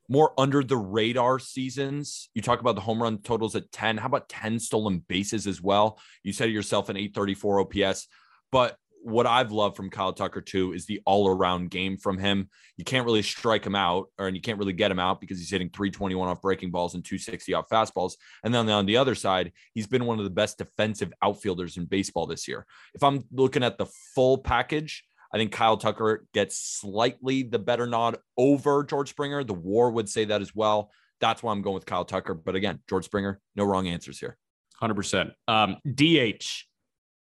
more 0.07 0.33
under 0.37 0.63
the 0.63 0.77
radar 0.77 1.39
seasons. 1.39 2.29
You 2.33 2.41
talk 2.41 2.59
about 2.59 2.75
the 2.75 2.81
home 2.81 3.01
run 3.01 3.19
totals 3.19 3.55
at 3.55 3.71
10. 3.71 3.97
How 3.97 4.07
about 4.07 4.29
10 4.29 4.59
stolen 4.59 4.99
bases 5.07 5.47
as 5.47 5.61
well? 5.61 5.99
You 6.23 6.31
said 6.31 6.51
yourself 6.51 6.89
an 6.89 6.97
834 6.97 7.61
OPS, 7.61 8.07
but 8.51 8.77
what 9.05 9.27
I've 9.27 9.51
loved 9.51 9.77
from 9.77 9.91
Kyle 9.91 10.13
Tucker 10.13 10.41
too 10.41 10.73
is 10.73 10.87
the 10.87 10.99
all 11.05 11.27
around 11.27 11.69
game 11.69 11.95
from 11.95 12.17
him. 12.17 12.49
You 12.75 12.83
can't 12.83 13.05
really 13.05 13.21
strike 13.21 13.63
him 13.63 13.75
out, 13.75 14.07
or 14.17 14.25
and 14.25 14.35
you 14.35 14.41
can't 14.41 14.57
really 14.57 14.73
get 14.73 14.89
him 14.89 14.97
out 14.97 15.21
because 15.21 15.37
he's 15.37 15.51
hitting 15.51 15.69
321 15.69 16.27
off 16.27 16.41
breaking 16.41 16.71
balls 16.71 16.95
and 16.95 17.05
260 17.05 17.53
off 17.53 17.69
fastballs. 17.69 18.13
And 18.43 18.51
then 18.51 18.67
on 18.67 18.87
the 18.87 18.97
other 18.97 19.13
side, 19.13 19.51
he's 19.75 19.85
been 19.85 20.05
one 20.05 20.17
of 20.17 20.23
the 20.23 20.31
best 20.31 20.57
defensive 20.57 21.13
outfielders 21.21 21.77
in 21.77 21.85
baseball 21.85 22.25
this 22.25 22.47
year. 22.47 22.65
If 22.95 23.03
I'm 23.03 23.23
looking 23.31 23.63
at 23.63 23.77
the 23.77 23.85
full 24.15 24.39
package, 24.39 25.05
I 25.31 25.37
think 25.37 25.51
Kyle 25.51 25.77
Tucker 25.77 26.25
gets 26.33 26.57
slightly 26.59 27.43
the 27.43 27.59
better 27.59 27.85
nod 27.85 28.17
over 28.39 28.83
George 28.83 29.09
Springer. 29.09 29.43
The 29.43 29.53
war 29.53 29.91
would 29.91 30.09
say 30.09 30.25
that 30.25 30.41
as 30.41 30.55
well. 30.55 30.89
That's 31.21 31.43
why 31.43 31.51
I'm 31.51 31.61
going 31.61 31.75
with 31.75 31.85
Kyle 31.85 32.05
Tucker. 32.05 32.33
But 32.33 32.55
again, 32.55 32.79
George 32.89 33.05
Springer, 33.05 33.39
no 33.55 33.65
wrong 33.65 33.87
answers 33.87 34.17
here. 34.17 34.35
100%. 34.81 35.31
Um, 35.47 35.77
DH 35.93 36.65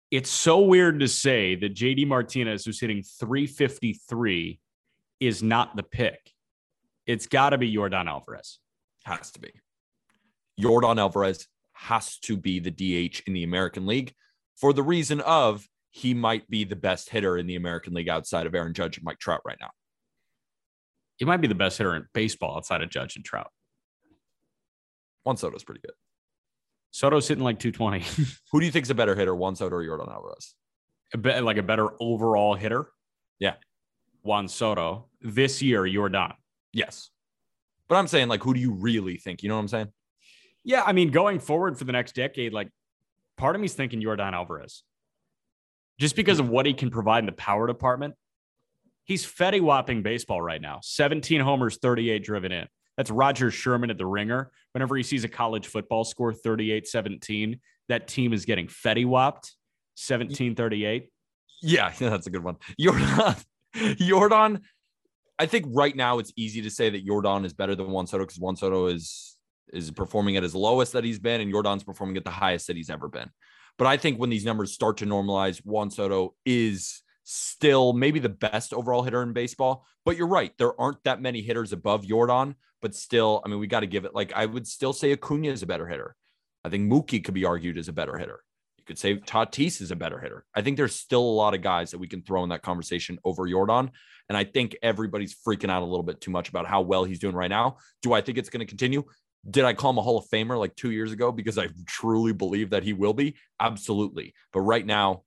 it's 0.10 0.30
so 0.30 0.60
weird 0.60 1.00
to 1.02 1.08
say 1.08 1.56
that 1.56 1.76
JD 1.76 2.08
Martinez, 2.08 2.66
who's 2.66 2.80
hitting 2.80 3.04
353, 3.04 4.60
is 5.20 5.44
not 5.44 5.76
the 5.76 5.84
pick. 5.84 6.32
It's 7.06 7.28
got 7.28 7.50
to 7.50 7.58
be 7.58 7.74
Yordan 7.74 8.08
Alvarez. 8.08 8.60
Has 9.04 9.32
to 9.32 9.40
be. 9.40 9.52
Yordan 10.60 10.98
Alvarez 10.98 11.48
has 11.74 12.18
to 12.20 12.38
be 12.38 12.60
the 12.60 12.72
DH 12.72 13.22
in 13.28 13.34
the 13.34 13.44
American 13.44 13.86
League 13.86 14.14
for 14.56 14.74
the 14.74 14.84
reason 14.84 15.22
of 15.22 15.68
he 15.92 16.14
might 16.14 16.50
be 16.50 16.64
the 16.64 16.76
best 16.76 17.10
hitter 17.10 17.38
in 17.38 17.48
the 17.48 17.56
American 17.56 17.94
League 17.94 18.10
outside 18.10 18.46
of 18.46 18.56
Aaron 18.56 18.74
Judge 18.74 18.98
and 18.98 19.06
Mike 19.06 19.20
Trout 19.20 19.42
right 19.46 19.58
now. 19.60 19.70
He 21.18 21.26
might 21.26 21.42
be 21.42 21.48
the 21.48 21.56
best 21.56 21.78
hitter 21.78 21.96
in 21.96 22.06
baseball 22.14 22.58
outside 22.58 22.82
of 22.82 22.90
Judge 22.90 23.16
and 23.16 23.26
Trout. 23.26 23.52
Juan 25.24 25.38
Soto's 25.38 25.64
pretty 25.64 25.82
good. 25.82 25.94
Soto's 26.98 27.28
hitting 27.28 27.44
like 27.44 27.60
220. 27.60 28.00
Who 28.52 28.60
do 28.60 28.66
you 28.66 28.72
think 28.72 28.82
is 28.82 28.90
a 28.90 28.96
better 28.96 29.14
hitter, 29.14 29.36
Juan 29.36 29.56
Soto 29.56 29.76
or 29.76 29.84
Yordan 29.84 30.12
Alvarez? 30.12 30.56
A 31.14 31.20
bit, 31.20 31.44
like 31.44 31.58
a 31.58 31.62
better 31.62 31.90
overall 32.00 32.56
hitter? 32.56 32.88
Yeah. 33.38 33.54
Juan 34.24 34.48
Soto. 34.48 35.06
This 35.22 35.62
year, 35.62 35.84
Yordan. 35.84 36.34
Yes. 36.74 37.12
But 37.88 37.98
I'm 37.98 38.08
saying, 38.08 38.30
like, 38.30 38.42
who 38.42 38.56
do 38.56 38.60
you 38.60 38.72
really 38.72 39.18
think? 39.18 39.44
You 39.44 39.50
know 39.50 39.58
what 39.58 39.62
I'm 39.62 39.68
saying? 39.68 39.88
Yeah. 40.64 40.82
I 40.88 40.94
mean, 40.94 41.12
going 41.12 41.38
forward 41.38 41.78
for 41.78 41.84
the 41.84 41.92
next 41.92 42.16
decade, 42.16 42.52
like, 42.52 42.72
part 43.38 43.54
of 43.54 43.62
me's 43.62 43.76
thinking 43.76 44.02
Yordan 44.02 44.34
Alvarez. 44.34 44.82
Just 46.00 46.16
because 46.16 46.40
of 46.40 46.50
what 46.50 46.66
he 46.66 46.74
can 46.74 46.90
provide 46.90 47.20
in 47.20 47.26
the 47.28 47.32
power 47.32 47.68
department. 47.68 48.16
He's 49.04 49.24
Fetty 49.24 49.62
whopping 49.62 50.02
baseball 50.02 50.42
right 50.42 50.60
now. 50.60 50.80
17 50.82 51.42
homers, 51.42 51.78
38 51.78 52.24
driven 52.24 52.52
in. 52.52 52.68
That's 52.98 53.12
Rodger 53.12 53.52
Sherman 53.52 53.90
at 53.90 53.98
the 53.98 54.06
ringer. 54.06 54.52
Whenever 54.74 54.98
he 54.98 55.04
sees 55.04 55.24
a 55.24 55.30
college 55.30 55.68
football 55.68 56.04
score 56.04 56.34
38 56.34 56.88
17, 56.88 57.60
that 57.90 58.08
team 58.08 58.34
is 58.34 58.46
getting 58.46 58.68
Fetty 58.68 59.06
whopped 59.06 59.56
17 59.96 60.56
38. 60.56 61.10
Yeah, 61.62 61.94
that's 62.00 62.28
a 62.28 62.30
good 62.30 62.44
one. 62.44 62.58
Yordan, 62.80 63.44
Yordan, 63.76 64.62
I 65.40 65.46
think 65.46 65.66
right 65.70 65.96
now 65.96 66.20
it's 66.20 66.34
easy 66.36 66.62
to 66.64 66.70
say 66.70 66.90
that 66.90 67.06
Yordan 67.06 67.46
is 67.46 67.54
better 67.54 67.76
than 67.76 67.90
Juan 67.92 68.08
Soto 68.08 68.24
because 68.24 68.40
Juan 68.40 68.56
Soto 68.56 68.88
is 68.88 69.38
is 69.74 69.92
performing 69.92 70.38
at 70.38 70.44
his 70.44 70.56
lowest 70.56 70.94
that 70.94 71.04
he's 71.04 71.20
been, 71.20 71.42
and 71.42 71.54
Yordan's 71.54 71.84
performing 71.84 72.18
at 72.18 72.24
the 72.24 72.32
highest 72.32 72.68
that 72.68 72.78
he's 72.78 72.90
ever 72.90 73.10
been. 73.10 73.30
But 73.78 73.88
I 73.88 73.98
think 73.98 74.18
when 74.18 74.30
these 74.30 74.46
numbers 74.46 74.74
start 74.74 74.98
to 74.98 75.06
normalize, 75.06 75.58
Juan 75.58 75.92
Soto 75.92 76.34
is 76.46 77.04
still 77.30 77.92
maybe 77.92 78.20
the 78.20 78.30
best 78.30 78.74
overall 78.74 79.04
hitter 79.04 79.22
in 79.22 79.34
baseball. 79.34 79.86
But 80.06 80.16
you're 80.16 80.28
right. 80.28 80.54
There 80.58 80.80
aren't 80.80 81.04
that 81.04 81.22
many 81.22 81.42
hitters 81.42 81.74
above 81.74 82.06
Yordan, 82.06 82.56
but 82.82 82.96
still, 82.96 83.42
I 83.44 83.50
mean, 83.50 83.60
we 83.60 83.68
got 83.68 83.82
to 83.82 83.86
give 83.86 84.06
it 84.06 84.16
like 84.16 84.32
I 84.34 84.46
would 84.46 84.66
still 84.66 84.94
say 84.94 85.12
Acuna 85.12 85.50
is 85.50 85.62
a 85.62 85.68
better 85.68 85.88
hitter. 85.88 86.16
I 86.64 86.70
think 86.70 86.90
Mookie 86.90 87.22
could 87.22 87.34
be 87.34 87.44
argued 87.44 87.78
as 87.78 87.90
a 87.90 87.94
better 87.94 88.18
hitter. 88.18 88.40
You 88.78 88.86
could 88.86 88.98
say 88.98 89.18
Tatis 89.18 89.82
is 89.82 89.92
a 89.92 89.96
better 89.96 90.20
hitter. 90.20 90.46
I 90.56 90.62
think 90.62 90.78
there's 90.78 90.96
still 90.96 91.22
a 91.22 91.38
lot 91.42 91.54
of 91.54 91.62
guys 91.62 91.92
that 91.92 91.98
we 91.98 92.08
can 92.08 92.22
throw 92.22 92.44
in 92.44 92.50
that 92.50 92.62
conversation 92.62 93.20
over 93.26 93.44
Yordan. 93.44 93.90
And 94.30 94.38
I 94.38 94.46
think 94.46 94.78
everybody's 94.82 95.36
freaking 95.36 95.70
out 95.70 95.84
a 95.84 95.86
little 95.86 96.04
bit 96.04 96.22
too 96.22 96.32
much 96.32 96.48
about 96.48 96.66
how 96.66 96.80
well 96.80 97.04
he's 97.04 97.20
doing 97.20 97.36
right 97.36 97.50
now. 97.50 97.78
Do 98.04 98.14
I 98.14 98.22
think 98.22 98.38
it's 98.38 98.50
going 98.50 98.62
to 98.62 98.66
continue? 98.66 99.04
Did 99.50 99.66
I 99.66 99.74
call 99.74 99.92
him 99.92 99.98
a 99.98 100.02
Hall 100.02 100.18
of 100.18 100.30
Famer 100.30 100.58
like 100.58 100.76
two 100.76 100.92
years 100.92 101.12
ago 101.12 101.34
because 101.34 101.58
I 101.58 101.68
truly 101.86 102.32
believe 102.32 102.70
that 102.70 102.84
he 102.84 102.94
will 102.94 103.14
be? 103.14 103.36
Absolutely. 103.60 104.34
But 104.54 104.62
right 104.62 104.86
now, 104.86 105.24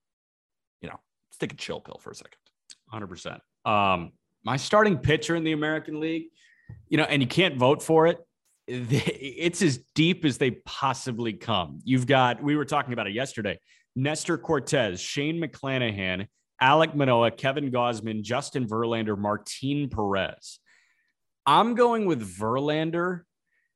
take 1.40 1.53
a 1.53 1.57
chill 1.57 1.81
pill 1.81 1.98
for 2.00 2.11
a 2.11 2.14
second. 2.14 2.38
100%. 2.92 3.40
Um, 3.64 4.12
my 4.44 4.57
starting 4.57 4.98
pitcher 4.98 5.37
in 5.37 5.44
the 5.44 5.53
American 5.53 6.00
League, 6.00 6.26
you 6.88 6.96
know, 6.96 7.05
and 7.05 7.22
you 7.22 7.29
can't 7.29 7.57
vote 7.57 7.83
for 7.83 8.07
it. 8.07 8.18
It's 8.68 9.62
as 9.62 9.79
deep 9.94 10.24
as 10.24 10.38
they 10.38 10.53
possibly 10.53 11.33
come. 11.33 11.81
You've 11.83 12.07
got, 12.07 12.40
we 12.40 12.55
were 12.57 12.64
talking 12.64 12.92
about 12.92 13.09
it 13.09 13.14
yesterday 13.14 13.59
Nestor 13.96 14.38
Cortes, 14.38 15.00
Shane 15.00 15.42
McClanahan, 15.42 16.29
Alek 16.62 16.94
Manoah, 16.94 17.33
Kevin 17.33 17.70
Gausman, 17.70 18.22
Justin 18.22 18.68
Verlander, 18.68 19.18
Martin 19.18 19.88
Perez. 19.88 20.61
I'm 21.46 21.74
going 21.74 22.07
with 22.07 22.22
Verlander 22.22 23.22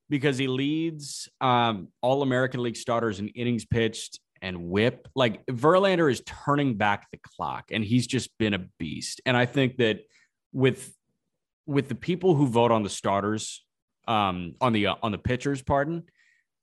because 0.09 0.37
he 0.37 0.47
leads 0.47 1.27
um, 1.41 1.89
all 2.01 2.21
American 2.21 2.63
League 2.63 2.77
starters 2.77 3.19
in 3.19 3.29
innings 3.29 3.65
pitched 3.65 4.19
and 4.41 4.69
whip. 4.69 5.07
Like 5.15 5.45
Verlander 5.45 6.11
is 6.11 6.21
turning 6.25 6.75
back 6.75 7.07
the 7.11 7.17
clock 7.17 7.65
and 7.71 7.83
he's 7.83 8.07
just 8.07 8.35
been 8.37 8.53
a 8.53 8.65
beast. 8.79 9.21
And 9.25 9.35
I 9.35 9.45
think 9.45 9.77
that 9.77 9.99
with 10.53 10.93
with 11.65 11.89
the 11.89 11.95
people 11.95 12.35
who 12.35 12.47
vote 12.47 12.71
on 12.71 12.83
the 12.83 12.89
starters, 12.89 13.65
um, 14.07 14.53
on 14.61 14.73
the 14.73 14.87
uh, 14.87 14.95
on 15.01 15.11
the 15.11 15.17
pitchers, 15.17 15.61
pardon, 15.61 16.03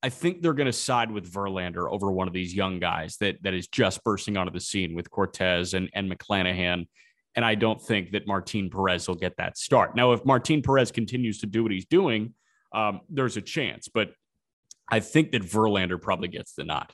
I 0.02 0.08
think 0.08 0.42
they're 0.42 0.52
going 0.52 0.66
to 0.66 0.72
side 0.72 1.10
with 1.10 1.32
Verlander 1.32 1.90
over 1.90 2.10
one 2.10 2.28
of 2.28 2.34
these 2.34 2.54
young 2.54 2.80
guys 2.80 3.16
that 3.18 3.42
that 3.42 3.54
is 3.54 3.68
just 3.68 4.02
bursting 4.04 4.36
onto 4.36 4.52
the 4.52 4.60
scene 4.60 4.94
with 4.94 5.10
Cortes 5.10 5.74
and 5.74 5.90
and 5.94 6.10
McClanahan. 6.10 6.86
And 7.34 7.44
I 7.44 7.54
don't 7.54 7.80
think 7.80 8.12
that 8.12 8.26
Martin 8.26 8.68
Perez 8.68 9.08
will 9.08 9.14
get 9.14 9.38
that 9.38 9.56
start. 9.56 9.96
Now, 9.96 10.12
if 10.12 10.22
Martin 10.24 10.60
Perez 10.60 10.92
continues 10.92 11.38
to 11.40 11.46
do 11.46 11.62
what 11.62 11.72
he's 11.72 11.86
doing, 11.86 12.34
um, 12.74 13.00
there's 13.08 13.38
a 13.38 13.40
chance. 13.40 13.88
But 13.88 14.12
I 14.88 15.00
think 15.00 15.32
that 15.32 15.42
Verlander 15.42 16.00
probably 16.00 16.28
gets 16.28 16.52
the 16.52 16.64
nod. 16.64 16.92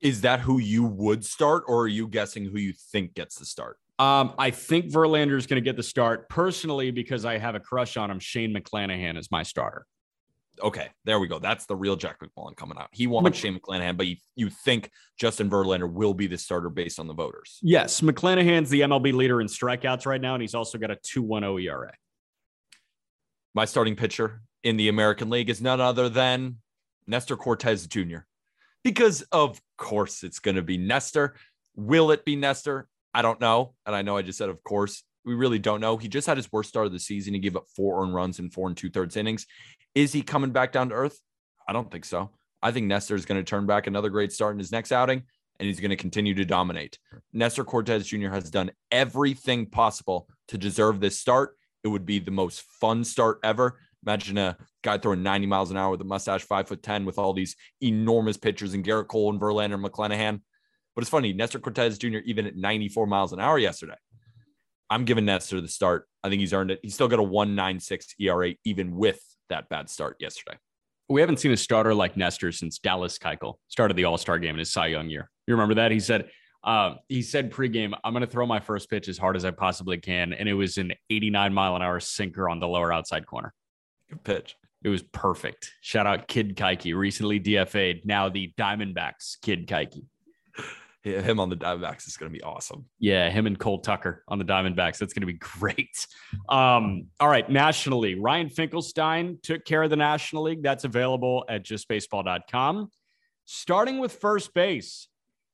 Is 0.00 0.22
that 0.22 0.40
who 0.40 0.58
you 0.58 0.84
would 0.84 1.24
start, 1.24 1.64
or 1.66 1.82
are 1.82 1.88
you 1.88 2.08
guessing 2.08 2.44
who 2.46 2.58
you 2.58 2.72
think 2.72 3.14
gets 3.14 3.36
the 3.36 3.44
start? 3.44 3.76
Um, 3.98 4.32
I 4.38 4.50
think 4.50 4.86
Verlander 4.86 5.36
is 5.36 5.46
going 5.46 5.62
to 5.62 5.64
get 5.64 5.76
the 5.76 5.82
start 5.82 6.30
personally 6.30 6.90
because 6.90 7.26
I 7.26 7.36
have 7.36 7.54
a 7.54 7.60
crush 7.60 7.98
on 7.98 8.10
him. 8.10 8.18
Shane 8.18 8.54
McClanahan 8.54 9.18
is 9.18 9.30
my 9.30 9.42
starter. 9.42 9.84
Okay, 10.62 10.88
there 11.04 11.20
we 11.20 11.28
go. 11.28 11.38
That's 11.38 11.66
the 11.66 11.76
real 11.76 11.96
Jack 11.96 12.16
McMullen 12.20 12.56
coming 12.56 12.78
out. 12.78 12.88
He 12.92 13.06
wants 13.06 13.26
Mc- 13.26 13.34
Shane 13.34 13.58
McClanahan, 13.58 13.98
but 13.98 14.06
you, 14.06 14.16
you 14.36 14.48
think 14.48 14.90
Justin 15.18 15.50
Verlander 15.50 15.90
will 15.90 16.14
be 16.14 16.26
the 16.26 16.38
starter 16.38 16.70
based 16.70 16.98
on 16.98 17.08
the 17.08 17.14
voters? 17.14 17.58
Yes, 17.60 18.00
McClanahan's 18.00 18.70
the 18.70 18.80
MLB 18.80 19.12
leader 19.12 19.42
in 19.42 19.48
strikeouts 19.48 20.06
right 20.06 20.20
now, 20.20 20.32
and 20.34 20.42
he's 20.42 20.54
also 20.54 20.78
got 20.78 20.90
a 20.90 20.96
2.10 20.96 21.62
ERA. 21.62 21.92
My 23.54 23.66
starting 23.66 23.96
pitcher 23.96 24.40
in 24.64 24.78
the 24.78 24.88
American 24.88 25.28
League 25.28 25.50
is 25.50 25.60
none 25.60 25.80
other 25.80 26.08
than 26.08 26.56
Nestor 27.06 27.36
Cortes 27.36 27.86
Jr 27.86 28.20
because 28.82 29.22
of 29.32 29.60
course 29.80 30.22
it's 30.22 30.38
going 30.38 30.54
to 30.54 30.62
be 30.62 30.78
Nestor. 30.78 31.34
Will 31.74 32.12
it 32.12 32.24
be 32.24 32.36
Nestor? 32.36 32.86
I 33.12 33.22
don't 33.22 33.40
know. 33.40 33.74
And 33.84 33.96
I 33.96 34.02
know 34.02 34.16
I 34.16 34.22
just 34.22 34.38
said, 34.38 34.48
of 34.48 34.62
course, 34.62 35.02
we 35.24 35.34
really 35.34 35.58
don't 35.58 35.80
know. 35.80 35.96
He 35.96 36.08
just 36.08 36.26
had 36.26 36.36
his 36.36 36.50
worst 36.52 36.68
start 36.68 36.86
of 36.86 36.92
the 36.92 37.00
season. 37.00 37.34
He 37.34 37.40
gave 37.40 37.56
up 37.56 37.66
four 37.74 38.02
earned 38.02 38.14
runs 38.14 38.38
in 38.38 38.50
four 38.50 38.68
and 38.68 38.76
two 38.76 38.90
thirds 38.90 39.16
innings. 39.16 39.46
Is 39.94 40.12
he 40.12 40.22
coming 40.22 40.50
back 40.52 40.70
down 40.70 40.90
to 40.90 40.94
earth? 40.94 41.18
I 41.68 41.72
don't 41.72 41.90
think 41.90 42.04
so. 42.04 42.30
I 42.62 42.70
think 42.70 42.86
Nestor 42.86 43.16
is 43.16 43.26
going 43.26 43.40
to 43.40 43.48
turn 43.48 43.66
back 43.66 43.86
another 43.86 44.10
great 44.10 44.32
start 44.32 44.52
in 44.52 44.58
his 44.58 44.70
next 44.70 44.92
outing, 44.92 45.22
and 45.58 45.66
he's 45.66 45.80
going 45.80 45.90
to 45.90 45.96
continue 45.96 46.34
to 46.34 46.44
dominate. 46.44 46.98
Nestor 47.32 47.64
Cortes 47.64 48.06
Jr. 48.06 48.28
has 48.28 48.50
done 48.50 48.70
everything 48.90 49.66
possible 49.66 50.28
to 50.48 50.58
deserve 50.58 51.00
this 51.00 51.18
start. 51.18 51.56
It 51.82 51.88
would 51.88 52.06
be 52.06 52.18
the 52.18 52.30
most 52.30 52.62
fun 52.80 53.04
start 53.04 53.40
ever. 53.42 53.78
Imagine 54.06 54.38
a 54.38 54.56
guy 54.82 54.98
throwing 54.98 55.22
90 55.22 55.46
miles 55.46 55.70
an 55.70 55.76
hour 55.76 55.90
with 55.90 56.00
a 56.00 56.04
mustache, 56.04 56.42
five 56.42 56.68
foot 56.68 56.82
10, 56.82 57.04
with 57.04 57.18
all 57.18 57.32
these 57.32 57.54
enormous 57.82 58.36
pitchers 58.36 58.74
and 58.74 58.84
Gerrit 58.84 59.08
Cole 59.08 59.30
and 59.30 59.40
Verlander 59.40 59.74
and 59.74 59.84
McClanahan. 59.84 60.40
But 60.94 61.02
it's 61.02 61.10
funny, 61.10 61.32
Nestor 61.32 61.58
Cortes 61.58 61.98
Jr., 61.98 62.18
even 62.24 62.46
at 62.46 62.56
94 62.56 63.06
miles 63.06 63.32
an 63.32 63.40
hour 63.40 63.58
yesterday. 63.58 63.94
I'm 64.88 65.04
giving 65.04 65.24
Nestor 65.24 65.60
the 65.60 65.68
start. 65.68 66.08
I 66.24 66.28
think 66.28 66.40
he's 66.40 66.52
earned 66.52 66.72
it. 66.72 66.80
He's 66.82 66.94
still 66.94 67.08
got 67.08 67.20
a 67.20 67.22
196 67.22 68.14
ERA, 68.18 68.54
even 68.64 68.96
with 68.96 69.20
that 69.48 69.68
bad 69.68 69.88
start 69.88 70.16
yesterday. 70.18 70.58
We 71.08 71.20
haven't 71.20 71.38
seen 71.38 71.52
a 71.52 71.56
starter 71.56 71.94
like 71.94 72.16
Nestor 72.16 72.52
since 72.52 72.78
Dallas 72.78 73.18
Keuchel 73.18 73.54
started 73.68 73.96
the 73.96 74.04
All 74.04 74.18
Star 74.18 74.38
game 74.38 74.54
in 74.54 74.58
his 74.58 74.72
Cy 74.72 74.88
Young 74.88 75.08
year. 75.08 75.30
You 75.46 75.54
remember 75.54 75.74
that? 75.74 75.90
He 75.90 76.00
said, 76.00 76.30
uh, 76.62 76.94
he 77.08 77.22
said 77.22 77.50
pregame, 77.50 77.94
I'm 78.04 78.12
going 78.12 78.24
to 78.24 78.30
throw 78.30 78.46
my 78.46 78.60
first 78.60 78.90
pitch 78.90 79.08
as 79.08 79.18
hard 79.18 79.36
as 79.36 79.44
I 79.44 79.50
possibly 79.50 79.98
can. 79.98 80.32
And 80.32 80.48
it 80.48 80.54
was 80.54 80.76
an 80.78 80.92
89 81.08 81.52
mile 81.52 81.76
an 81.76 81.82
hour 81.82 82.00
sinker 82.00 82.48
on 82.48 82.60
the 82.60 82.68
lower 82.68 82.92
outside 82.92 83.26
corner. 83.26 83.52
Pitch. 84.24 84.56
It 84.82 84.88
was 84.88 85.02
perfect. 85.02 85.72
Shout 85.82 86.06
out 86.06 86.26
Kid 86.26 86.56
Keuchel, 86.56 86.96
recently 86.96 87.38
DFA'd, 87.38 88.06
now 88.06 88.28
the 88.28 88.52
Diamondbacks 88.58 89.36
Kid 89.42 89.66
Keuchel. 89.66 90.04
him 91.02 91.38
on 91.38 91.50
the 91.50 91.56
Diamondbacks 91.56 92.06
is 92.06 92.16
going 92.16 92.32
to 92.32 92.38
be 92.38 92.42
awesome. 92.42 92.86
Yeah, 92.98 93.30
him 93.30 93.46
and 93.46 93.58
Cole 93.58 93.80
Tucker 93.80 94.24
on 94.28 94.38
the 94.38 94.44
Diamondbacks. 94.44 94.98
That's 94.98 95.12
going 95.12 95.20
to 95.20 95.26
be 95.26 95.32
great. 95.38 96.06
Um, 96.48 97.06
all 97.18 97.28
right, 97.28 97.48
nationally, 97.48 98.14
Ryan 98.14 98.48
Finkelstein 98.48 99.38
took 99.42 99.64
care 99.64 99.82
of 99.82 99.90
the 99.90 99.96
National 99.96 100.44
League. 100.44 100.62
That's 100.62 100.84
available 100.84 101.44
at 101.48 101.64
justbaseball.com. 101.64 102.90
Starting 103.44 103.98
with 103.98 104.12
first 104.12 104.54
base, 104.54 105.08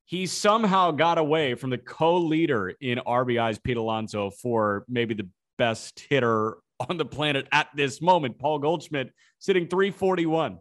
he 0.04 0.26
somehow 0.26 0.92
got 0.92 1.18
away 1.18 1.54
from 1.54 1.70
the 1.70 1.78
co-leader 1.78 2.72
in 2.80 2.98
RBIs, 2.98 3.60
Pete 3.62 3.76
Alonso, 3.76 4.30
for 4.30 4.84
maybe 4.88 5.14
the 5.14 5.28
best 5.58 5.98
hitter 6.08 6.58
on 6.80 6.96
the 6.96 7.04
planet 7.04 7.46
at 7.52 7.68
this 7.74 8.00
moment, 8.00 8.38
Paul 8.38 8.58
Goldschmidt, 8.58 9.12
sitting 9.38 9.68
341. 9.68 10.58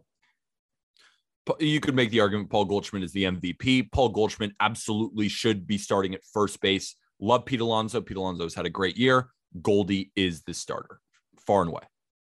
You 1.60 1.80
could 1.80 1.94
make 1.94 2.10
the 2.10 2.20
argument 2.20 2.50
Paul 2.50 2.64
Goldschmidt 2.64 3.04
is 3.04 3.12
the 3.12 3.24
MVP. 3.24 3.92
Paul 3.92 4.08
Goldschmidt 4.08 4.52
absolutely 4.60 5.28
should 5.28 5.66
be 5.66 5.78
starting 5.78 6.14
at 6.14 6.24
first 6.32 6.60
base. 6.60 6.96
Love 7.20 7.44
Pete 7.44 7.60
Alonso. 7.60 8.00
Pete 8.00 8.16
Alonso's 8.16 8.54
had 8.54 8.66
a 8.66 8.70
great 8.70 8.96
year. 8.96 9.30
Goldie 9.62 10.10
is 10.16 10.42
the 10.42 10.52
starter, 10.52 11.00
far 11.46 11.62
and 11.62 11.70
away. 11.70 11.82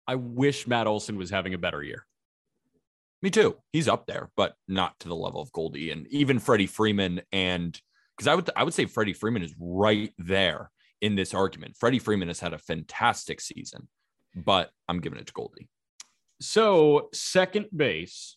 I 0.07 0.15
wish 0.15 0.67
Matt 0.67 0.87
Olson 0.87 1.17
was 1.19 1.31
having 1.31 1.53
a 1.53 1.59
better 1.59 1.83
year. 1.83 2.07
Me 3.21 3.31
too. 3.31 3.57
He's 3.73 3.89
up 3.89 4.07
there, 4.07 4.31
but 4.37 4.55
not 4.69 4.99
to 5.01 5.09
the 5.09 5.17
level 5.17 5.43
of 5.43 5.53
Goldie 5.53 5.91
and 5.91 6.07
even 6.09 6.39
Freddie 6.39 6.69
Freeman. 6.69 7.21
And 7.33 7.79
because 8.17 8.29
I 8.29 8.35
would 8.37 8.49
I 8.55 8.63
would 8.63 8.75
say 8.75 8.87
Freddie 8.87 9.13
Freeman 9.13 9.43
is 9.43 9.55
right 9.59 10.13
there 10.19 10.71
in 11.01 11.15
this 11.15 11.35
argument. 11.35 11.77
Freddie 11.77 11.99
Freeman 11.99 12.29
has 12.29 12.41
had 12.41 12.53
a 12.53 12.59
fantastic 12.59 13.41
season, 13.41 13.89
but 14.35 14.71
I'm 14.89 15.01
giving 15.01 15.19
it 15.19 15.27
to 15.27 15.33
Goldie. 15.33 15.69
So 16.41 17.09
second 17.13 17.67
base, 17.75 18.37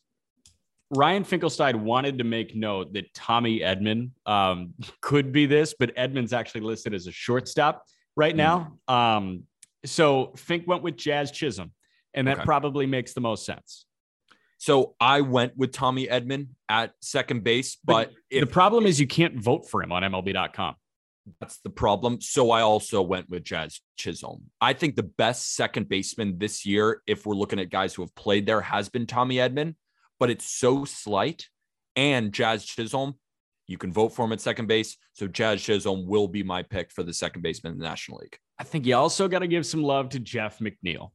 Ryan 0.89 1.24
Finkelstein 1.24 1.84
wanted 1.84 2.17
to 2.17 2.24
make 2.24 2.56
note 2.56 2.93
that 2.93 3.13
Tommy 3.13 3.60
Edman 3.60 4.12
um, 4.26 4.74
could 5.02 5.32
be 5.32 5.45
this, 5.45 5.74
but 5.78 5.95
Edman's 5.95 6.34
actually 6.34 6.62
listed 6.62 6.93
as 6.93 7.08
a 7.08 7.12
shortstop 7.12 7.86
right 8.15 8.36
now. 8.36 8.78
Mm. 8.89 8.93
Um, 8.93 9.43
so 9.86 10.34
Fink 10.36 10.67
went 10.67 10.84
with 10.84 10.97
Jazz 10.97 11.32
Chisholm, 11.32 11.71
and 12.13 12.28
that 12.28 12.38
okay. 12.38 12.45
probably 12.45 12.86
makes 12.86 13.13
the 13.13 13.21
most 13.21 13.45
sense. 13.45 13.86
So 14.58 14.95
I 15.00 15.21
went 15.21 15.58
with 15.58 15.71
Tommy 15.71 16.06
Edman 16.06 16.50
at 16.69 16.93
second 17.02 17.43
base, 17.43 17.78
but, 17.84 18.10
but 18.10 18.13
if, 18.30 18.41
the 18.41 18.47
problem 18.47 18.86
is 18.86 19.00
you 19.00 19.08
can't 19.08 19.41
vote 19.41 19.67
for 19.67 19.82
him 19.82 19.91
on 19.91 20.04
MLB.com. 20.04 20.76
That's 21.39 21.60
the 21.60 21.69
problem. 21.69 22.19
So 22.21 22.51
I 22.51 22.62
also 22.62 23.01
went 23.01 23.29
with 23.29 23.43
Jazz 23.43 23.79
Chisholm. 23.97 24.43
I 24.60 24.73
think 24.73 24.95
the 24.95 25.03
best 25.03 25.55
second 25.55 25.88
baseman 25.88 26.39
this 26.39 26.65
year, 26.65 27.01
if 27.05 27.25
we're 27.25 27.36
looking 27.36 27.60
at 27.60 27.69
guys 27.69 27.93
who 27.93 28.01
have 28.01 28.13
played 28.15 28.45
there, 28.45 28.62
has 28.62 28.89
been 28.89 29.05
Tommy 29.05 29.36
Edman 29.36 29.75
but 30.21 30.29
it's 30.29 30.45
so 30.45 30.86
slight. 30.86 31.47
And 31.95 32.31
Jazz 32.31 32.63
Chisholm, 32.63 33.15
you 33.67 33.79
can 33.79 33.91
vote 33.91 34.10
for 34.10 34.23
him 34.23 34.31
at 34.31 34.39
second 34.39 34.67
base. 34.67 34.95
So 35.13 35.27
Jazz 35.27 35.62
Chisholm 35.63 36.05
will 36.05 36.27
be 36.27 36.43
my 36.43 36.62
pick 36.62 36.91
for 36.91 37.01
the 37.01 37.12
second 37.12 37.41
baseman 37.41 37.73
in 37.73 37.79
the 37.79 37.86
National 37.86 38.19
League. 38.19 38.38
I 38.60 38.63
think 38.63 38.86
you 38.86 38.95
also 38.95 39.27
got 39.27 39.39
to 39.39 39.47
give 39.47 39.65
some 39.65 39.81
love 39.81 40.10
to 40.10 40.19
Jeff 40.19 40.60
McNeil. 40.60 41.10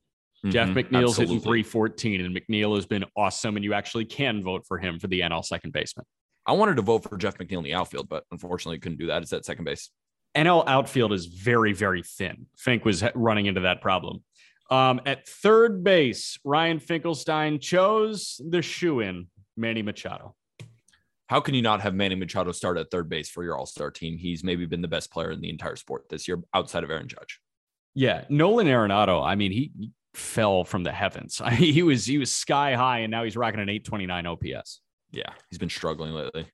Mm-hmm, 0.45 0.51
Jeff 0.51 0.69
McNeil's 0.71 1.21
absolutely. 1.21 1.37
hitting 1.37 1.41
314, 1.41 2.21
and 2.23 2.37
McNeil 2.37 2.75
has 2.75 2.85
been 2.85 3.05
awesome. 3.17 3.55
And 3.55 3.65
you 3.65 3.75
actually 3.75 4.07
can 4.07 4.43
vote 4.43 4.65
for 4.67 4.77
him 4.77 4.99
for 4.99 5.07
the 5.07 5.21
NL 5.21 5.45
second 5.45 5.73
baseman. 5.73 6.05
I 6.47 6.53
wanted 6.53 6.77
to 6.77 6.83
vote 6.83 7.03
for 7.03 7.17
Jeff 7.17 7.39
McNeil 7.39 7.59
in 7.59 7.65
the 7.65 7.75
outfield, 7.75 8.09
but 8.09 8.25
unfortunately 8.31 8.79
couldn't 8.79 8.99
do 8.99 9.09
that. 9.09 9.23
It's 9.23 9.33
at 9.33 9.45
second 9.45 9.65
base. 9.65 9.91
NL 10.37 10.65
outfield 10.67 11.13
is 11.13 11.27
very, 11.27 11.73
very 11.73 12.03
thin. 12.03 12.47
Fink 12.57 12.85
was 12.85 13.03
running 13.15 13.47
into 13.47 13.63
that 13.63 13.81
problem. 13.81 14.23
Um, 14.71 15.01
at 15.07 15.27
third 15.27 15.83
base, 15.83 16.39
Ryan 16.45 16.79
Finkelstein 16.79 17.59
chose 17.59 18.41
the 18.47 18.63
shoe 18.63 19.01
in 19.01 19.29
Manny 19.57 19.83
Machado. 19.83 20.35
How 21.29 21.41
can 21.41 21.55
you 21.55 21.63
not 21.63 21.81
have 21.81 21.95
Manny 21.95 22.15
Machado 22.15 22.53
start 22.53 22.79
at 22.79 22.91
third 22.91 23.09
base 23.09 23.29
for 23.29 23.43
your 23.43 23.57
all 23.57 23.67
star 23.67 23.91
team? 23.91 24.19
He's 24.19 24.45
maybe 24.45 24.67
been 24.67 24.83
the 24.83 24.89
best 24.89 25.11
player 25.11 25.31
in 25.33 25.41
the 25.41 25.51
entire 25.51 25.77
sport 25.77 26.09
this 26.09 26.29
year 26.29 26.41
outside 26.55 26.85
of 26.85 26.91
Aaron 26.91 27.09
Judge. 27.09 27.41
Yeah. 27.95 28.25
Nolan 28.29 28.67
Arenado, 28.67 29.25
I 29.25 29.35
mean, 29.35 29.51
he 29.51 29.73
fell 30.15 30.65
from 30.65 30.85
the 30.85 30.93
heavens. 30.93 31.41
I 31.45 31.51
mean, 31.59 31.73
he 31.73 31.83
was 31.83 32.05
he 32.05 32.19
was 32.19 32.33
sky 32.33 32.75
high 32.75 33.01
and 33.01 33.11
now 33.11 33.25
he's 33.25 33.37
rocking 33.37 33.61
an 33.61 33.69
829 33.69 34.27
OPS. 34.27 34.81
Yeah, 35.17 35.33
he's 35.51 35.59
been 35.59 35.71
struggling 35.71 36.13
lately. 36.13 36.47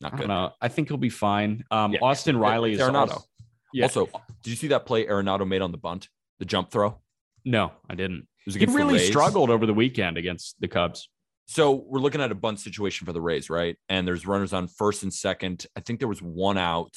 Not 0.00 0.16
good. 0.16 0.30
I, 0.30 0.50
I 0.60 0.68
think 0.68 0.88
he'll 0.88 0.98
be 0.98 1.08
fine. 1.08 1.64
Um, 1.70 1.92
yeah. 1.92 2.00
Austin 2.02 2.36
Riley 2.36 2.74
is 2.74 2.80
Arenado. 2.80 3.12
Also, 3.12 3.24
yeah. 3.72 3.84
also, 3.84 4.06
did 4.42 4.50
you 4.50 4.56
see 4.56 4.68
that 4.68 4.84
play 4.84 5.06
Arenado 5.06 5.48
made 5.48 5.62
on 5.62 5.72
the 5.72 5.78
bunt, 5.78 6.08
the 6.38 6.44
jump 6.44 6.70
throw? 6.70 7.00
No, 7.44 7.72
I 7.88 7.94
didn't. 7.94 8.26
He 8.44 8.66
really 8.66 8.98
struggled 8.98 9.48
over 9.48 9.64
the 9.64 9.72
weekend 9.72 10.18
against 10.18 10.56
the 10.60 10.68
Cubs. 10.68 11.08
So 11.46 11.72
we're 11.72 12.00
looking 12.00 12.20
at 12.20 12.30
a 12.30 12.34
bunt 12.34 12.60
situation 12.60 13.06
for 13.06 13.12
the 13.12 13.20
Rays, 13.20 13.48
right? 13.48 13.76
And 13.88 14.06
there's 14.06 14.26
runners 14.26 14.52
on 14.52 14.66
first 14.66 15.02
and 15.02 15.12
second. 15.12 15.66
I 15.76 15.80
think 15.80 15.98
there 15.98 16.08
was 16.08 16.20
one 16.20 16.58
out. 16.58 16.94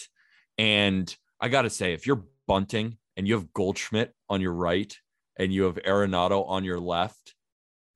And 0.57 1.13
I 1.39 1.47
got 1.47 1.61
to 1.61 1.69
say, 1.69 1.93
if 1.93 2.05
you're 2.05 2.25
bunting 2.47 2.97
and 3.15 3.27
you 3.27 3.35
have 3.35 3.53
Goldschmidt 3.53 4.13
on 4.29 4.41
your 4.41 4.53
right 4.53 4.93
and 5.37 5.53
you 5.53 5.63
have 5.63 5.75
Arenado 5.75 6.47
on 6.47 6.63
your 6.63 6.79
left, 6.79 7.35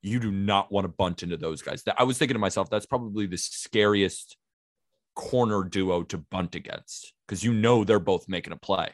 you 0.02 0.20
do 0.20 0.32
not 0.32 0.72
want 0.72 0.86
to 0.86 0.90
bunt 0.90 1.24
into 1.24 1.38
those 1.38 1.62
guys. 1.62 1.84
I 1.98 2.04
was 2.04 2.18
thinking 2.18 2.36
to 2.36 2.40
myself, 2.40 2.70
that's 2.70 2.86
probably 2.86 3.28
the 3.28 3.38
scariest 3.38 4.38
corner 5.16 5.64
duo 5.64 6.04
to 6.04 6.18
bunt 6.18 6.56
against 6.56 7.14
because 7.28 7.44
you 7.44 7.54
know 7.54 7.84
they're 7.84 8.00
both 8.00 8.28
making 8.28 8.54
a 8.54 8.58
play. 8.58 8.90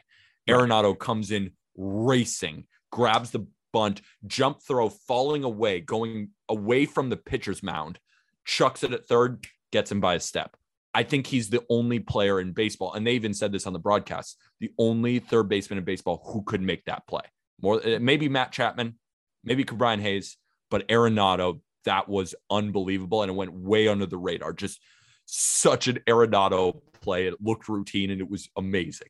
Arenado 0.48 0.98
comes 0.98 1.30
in 1.30 1.52
racing 1.76 2.64
grabs 2.90 3.30
the 3.30 3.46
bunt, 3.72 4.00
jump 4.26 4.62
throw, 4.62 4.88
falling 4.88 5.44
away, 5.44 5.80
going 5.80 6.30
away 6.48 6.86
from 6.86 7.10
the 7.10 7.16
pitcher's 7.16 7.62
mound, 7.62 7.98
chucks 8.44 8.82
it 8.82 8.92
at 8.92 9.06
third, 9.06 9.46
gets 9.72 9.90
him 9.92 10.00
by 10.00 10.14
a 10.14 10.20
step. 10.20 10.56
I 10.94 11.02
think 11.02 11.26
he's 11.26 11.50
the 11.50 11.64
only 11.68 12.00
player 12.00 12.40
in 12.40 12.52
baseball, 12.52 12.94
and 12.94 13.06
they 13.06 13.12
even 13.12 13.34
said 13.34 13.52
this 13.52 13.66
on 13.66 13.72
the 13.72 13.78
broadcast, 13.78 14.38
the 14.60 14.72
only 14.78 15.18
third 15.18 15.48
baseman 15.48 15.78
in 15.78 15.84
baseball 15.84 16.22
who 16.24 16.42
could 16.42 16.62
make 16.62 16.84
that 16.86 17.06
play. 17.06 17.22
More 17.60 17.86
uh, 17.86 17.98
maybe 18.00 18.28
Matt 18.28 18.52
Chapman, 18.52 18.98
maybe 19.44 19.64
Brian 19.64 20.00
Hayes, 20.00 20.36
but 20.70 20.86
Arenado, 20.88 21.60
that 21.84 22.08
was 22.08 22.34
unbelievable, 22.50 23.22
and 23.22 23.30
it 23.30 23.34
went 23.34 23.52
way 23.52 23.88
under 23.88 24.06
the 24.06 24.18
radar. 24.18 24.52
Just 24.52 24.80
such 25.26 25.88
an 25.88 26.00
Arenado 26.06 26.80
play. 27.00 27.26
It 27.26 27.34
looked 27.40 27.68
routine, 27.68 28.10
and 28.10 28.20
it 28.20 28.28
was 28.28 28.48
amazing. 28.56 29.08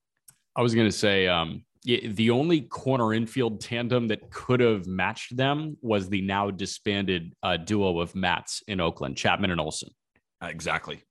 I 0.57 0.63
was 0.63 0.75
going 0.75 0.89
to 0.89 0.97
say, 0.97 1.29
um, 1.29 1.65
the 1.85 2.31
only 2.31 2.63
corner 2.63 3.15
infield 3.15 3.61
tandem 3.61 4.09
that 4.09 4.31
could 4.31 4.61
have 4.61 4.87
matched 4.87 5.37
them 5.37 5.77
was 5.81 6.09
the 6.09 6.21
now 6.21 6.51
disbanded 6.51 7.35
uh, 7.43 7.57
duo 7.57 8.01
of 8.01 8.15
Mats 8.15 8.63
in 8.67 8.81
Oakland, 8.81 9.17
Chapman 9.17 9.51
and 9.51 9.61
Olson. 9.61 9.91
Exactly. 10.43 11.03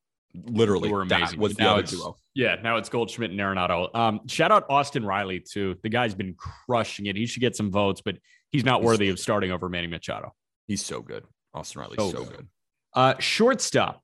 Literally, 0.46 0.90
they 0.90 0.94
were 0.94 1.02
amazing. 1.02 1.40
Was 1.40 1.56
the 1.56 1.64
now 1.64 1.74
other 1.74 1.84
duo. 1.84 2.16
Yeah, 2.36 2.58
now 2.62 2.78
it's 2.78 2.90
Goldschmidt 2.90 3.32
and 3.32 3.40
Arenado. 3.40 3.94
Um, 3.96 4.20
shout 4.28 4.52
out 4.52 4.66
Austin 4.70 5.04
Riley 5.04 5.40
too. 5.40 5.76
The 5.82 5.90
guy's 5.90 6.14
been 6.14 6.36
crushing 6.36 7.08
it. 7.08 7.16
He 7.16 7.26
should 7.26 7.40
get 7.40 7.56
some 7.56 7.72
votes, 7.72 8.02
but 8.04 8.18
he's 8.52 8.64
not 8.64 8.82
he's 8.82 8.86
worthy 8.86 9.08
so 9.08 9.14
of 9.14 9.20
starting 9.20 9.52
over 9.52 9.70
Manny 9.70 9.88
Machado. 9.88 10.34
He's 10.68 10.84
so 10.84 11.02
good. 11.02 11.24
Austin 11.54 11.82
Riley's 11.82 12.00
so, 12.00 12.12
so 12.12 12.24
good. 12.26 12.38
good. 12.38 12.48
Uh, 12.94 13.16
shortstop. 13.20 14.02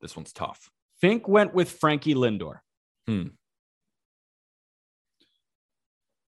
This 0.00 0.16
one's 0.16 0.32
tough. 0.32 0.70
Fink 1.00 1.28
went 1.28 1.54
with 1.54 1.70
Frankie 1.70 2.14
Lindor. 2.14 2.60
Hmm. 3.06 3.28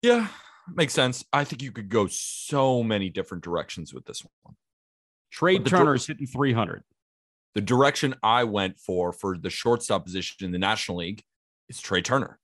Yeah, 0.02 0.28
makes 0.74 0.94
sense. 0.94 1.24
I 1.32 1.44
think 1.44 1.62
you 1.62 1.72
could 1.72 1.90
go 1.90 2.08
so 2.08 2.84
many 2.84 3.10
different 3.10 3.44
directions 3.44 3.94
with 3.94 4.06
this 4.06 4.24
one. 4.44 4.56
Trea 5.32 5.60
Turner's 5.60 6.06
hitting 6.06 6.28
300. 6.28 6.84
The 7.56 7.62
direction 7.62 8.16
I 8.22 8.44
went 8.44 8.80
for 8.80 9.14
for 9.14 9.38
the 9.38 9.50
shortstop 9.50 10.06
position 10.06 10.46
in 10.46 10.52
the 10.52 10.60
National 10.60 10.98
League 10.98 11.24
is 11.70 11.80
Trea 11.80 12.02
Turner. 12.02 12.40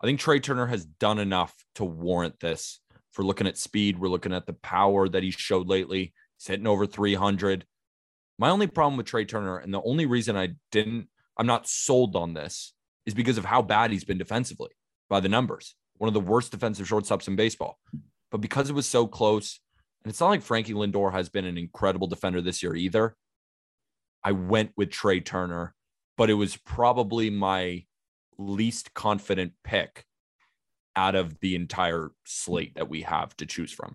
I 0.00 0.06
think 0.06 0.20
Trea 0.20 0.40
Turner 0.40 0.66
has 0.66 0.84
done 0.84 1.18
enough 1.18 1.54
to 1.76 1.84
warrant 1.84 2.40
this. 2.40 2.80
For 3.18 3.24
looking 3.24 3.48
at 3.48 3.58
speed, 3.58 3.98
we're 3.98 4.10
looking 4.10 4.32
at 4.32 4.46
the 4.46 4.52
power 4.52 5.08
that 5.08 5.24
he 5.24 5.32
showed 5.32 5.66
lately. 5.66 6.14
He's 6.38 6.46
hitting 6.46 6.68
over 6.68 6.86
300. 6.86 7.66
My 8.38 8.48
only 8.48 8.68
problem 8.68 8.96
with 8.96 9.06
Trea 9.06 9.24
Turner, 9.24 9.58
and 9.58 9.74
the 9.74 9.82
only 9.82 10.06
reason 10.06 10.36
I 10.36 10.50
didn't, 10.70 11.08
I'm 11.36 11.48
not 11.48 11.66
sold 11.66 12.14
on 12.14 12.34
this, 12.34 12.74
is 13.06 13.14
because 13.14 13.36
of 13.36 13.44
how 13.44 13.60
bad 13.60 13.90
he's 13.90 14.04
been 14.04 14.18
defensively 14.18 14.70
by 15.10 15.18
the 15.18 15.28
numbers 15.28 15.74
one 15.96 16.06
of 16.06 16.14
the 16.14 16.20
worst 16.20 16.52
defensive 16.52 16.86
shortstops 16.86 17.26
in 17.26 17.34
baseball. 17.34 17.80
But 18.30 18.40
because 18.40 18.70
it 18.70 18.74
was 18.74 18.86
so 18.86 19.08
close, 19.08 19.58
and 20.04 20.10
it's 20.12 20.20
not 20.20 20.28
like 20.28 20.42
Frankie 20.42 20.74
Lindor 20.74 21.10
has 21.10 21.28
been 21.28 21.44
an 21.44 21.58
incredible 21.58 22.06
defender 22.06 22.40
this 22.40 22.62
year 22.62 22.76
either, 22.76 23.16
I 24.22 24.30
went 24.30 24.70
with 24.76 24.92
Trea 24.92 25.20
Turner, 25.20 25.74
but 26.16 26.30
it 26.30 26.34
was 26.34 26.56
probably 26.56 27.30
my 27.30 27.84
least 28.38 28.94
confident 28.94 29.54
pick 29.64 30.04
out 30.98 31.14
of 31.14 31.38
the 31.40 31.54
entire 31.54 32.10
slate 32.24 32.74
that 32.74 32.88
we 32.88 33.02
have 33.02 33.34
to 33.36 33.46
choose 33.46 33.72
from. 33.72 33.94